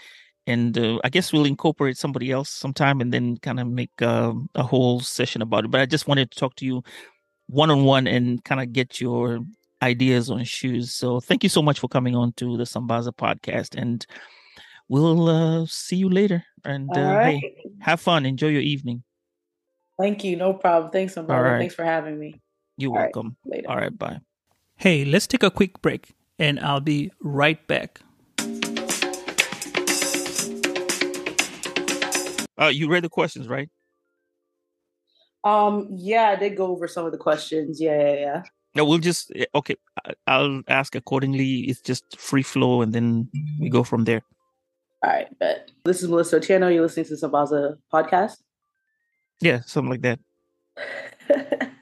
and 0.46 0.76
uh, 0.76 0.98
I 1.04 1.08
guess 1.08 1.32
we'll 1.32 1.44
incorporate 1.44 1.96
somebody 1.96 2.30
else 2.30 2.50
sometime, 2.50 3.00
and 3.00 3.12
then 3.12 3.36
kind 3.38 3.60
of 3.60 3.68
make 3.68 4.02
um 4.02 4.48
a 4.54 4.62
whole 4.62 5.00
session 5.00 5.42
about 5.42 5.64
it. 5.64 5.70
But 5.70 5.82
I 5.82 5.86
just 5.86 6.08
wanted 6.08 6.30
to 6.32 6.38
talk 6.38 6.56
to 6.56 6.66
you 6.66 6.82
one 7.46 7.70
on 7.70 7.84
one 7.84 8.06
and 8.06 8.42
kind 8.44 8.60
of 8.60 8.72
get 8.72 9.00
your 9.00 9.40
ideas 9.82 10.30
on 10.30 10.44
shoes. 10.44 10.92
So, 10.94 11.20
thank 11.20 11.44
you 11.44 11.48
so 11.48 11.62
much 11.62 11.78
for 11.78 11.88
coming 11.88 12.16
on 12.16 12.32
to 12.34 12.56
the 12.56 12.64
Sambaza 12.64 13.14
podcast, 13.14 13.80
and 13.80 14.04
we'll 14.88 15.28
uh, 15.28 15.66
see 15.66 15.96
you 15.96 16.08
later. 16.08 16.44
And 16.64 16.88
uh, 16.96 17.00
all 17.00 17.16
right. 17.16 17.40
hey, 17.40 17.56
have 17.80 18.00
fun. 18.00 18.24
Enjoy 18.26 18.48
your 18.48 18.62
evening. 18.62 19.02
Thank 19.98 20.24
you. 20.24 20.36
No 20.36 20.54
problem. 20.54 20.90
Thanks, 20.90 21.16
All 21.16 21.22
Umbrella. 21.22 21.42
right. 21.42 21.58
Thanks 21.58 21.74
for 21.74 21.84
having 21.84 22.18
me. 22.18 22.40
You're 22.76 22.90
All 22.90 22.96
right. 22.98 23.10
welcome. 23.14 23.36
Later. 23.44 23.70
All 23.70 23.76
right. 23.76 23.96
Bye. 23.96 24.20
Hey, 24.76 25.04
let's 25.04 25.26
take 25.26 25.42
a 25.42 25.50
quick 25.50 25.80
break 25.82 26.14
and 26.38 26.58
I'll 26.60 26.80
be 26.80 27.10
right 27.20 27.64
back. 27.66 28.00
Uh, 32.60 32.68
you 32.68 32.88
read 32.88 33.04
the 33.04 33.08
questions, 33.08 33.48
right? 33.48 33.68
Um, 35.44 35.88
yeah, 35.90 36.30
I 36.30 36.36
did 36.36 36.56
go 36.56 36.66
over 36.66 36.86
some 36.86 37.04
of 37.04 37.12
the 37.12 37.18
questions. 37.18 37.80
Yeah, 37.80 37.98
yeah, 37.98 38.14
yeah. 38.14 38.42
No, 38.74 38.84
we'll 38.84 38.98
just 38.98 39.32
eh, 39.34 39.46
okay. 39.54 39.74
I'll 40.26 40.62
ask 40.68 40.94
accordingly. 40.94 41.60
It's 41.62 41.80
just 41.80 42.16
free 42.18 42.42
flow, 42.42 42.80
and 42.82 42.92
then 42.92 43.28
we 43.60 43.68
go 43.68 43.82
from 43.82 44.04
there. 44.04 44.22
All 45.04 45.10
right, 45.10 45.26
but 45.40 45.72
This 45.84 46.00
is 46.00 46.08
Melissa 46.08 46.38
Otieno. 46.38 46.72
You're 46.72 46.82
listening 46.82 47.06
to 47.06 47.16
the 47.16 47.26
Sambaza 47.26 47.76
podcast. 47.92 48.36
Yeah, 49.40 49.60
something 49.66 49.90
like 49.90 50.02
that. 50.02 50.20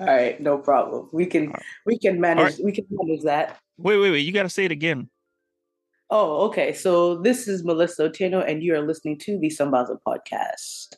All 0.00 0.06
right, 0.06 0.40
no 0.40 0.58
problem. 0.58 1.08
We 1.12 1.26
can 1.26 1.54
we 1.84 1.96
can 1.98 2.20
manage 2.20 2.42
right. 2.42 2.64
we 2.64 2.72
can 2.72 2.84
manage 2.90 3.22
that. 3.22 3.60
Wait, 3.78 3.98
wait, 3.98 4.10
wait. 4.10 4.26
You 4.26 4.32
got 4.32 4.42
to 4.42 4.48
say 4.48 4.64
it 4.64 4.72
again. 4.72 5.08
Oh, 6.10 6.46
okay. 6.46 6.72
So 6.72 7.16
this 7.16 7.46
is 7.46 7.64
Melissa 7.64 8.08
Otieno, 8.08 8.44
and 8.44 8.60
you 8.60 8.74
are 8.74 8.82
listening 8.82 9.18
to 9.20 9.38
the 9.38 9.48
Sambaza 9.48 9.96
podcast. 10.04 10.96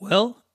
Well, 0.00 0.39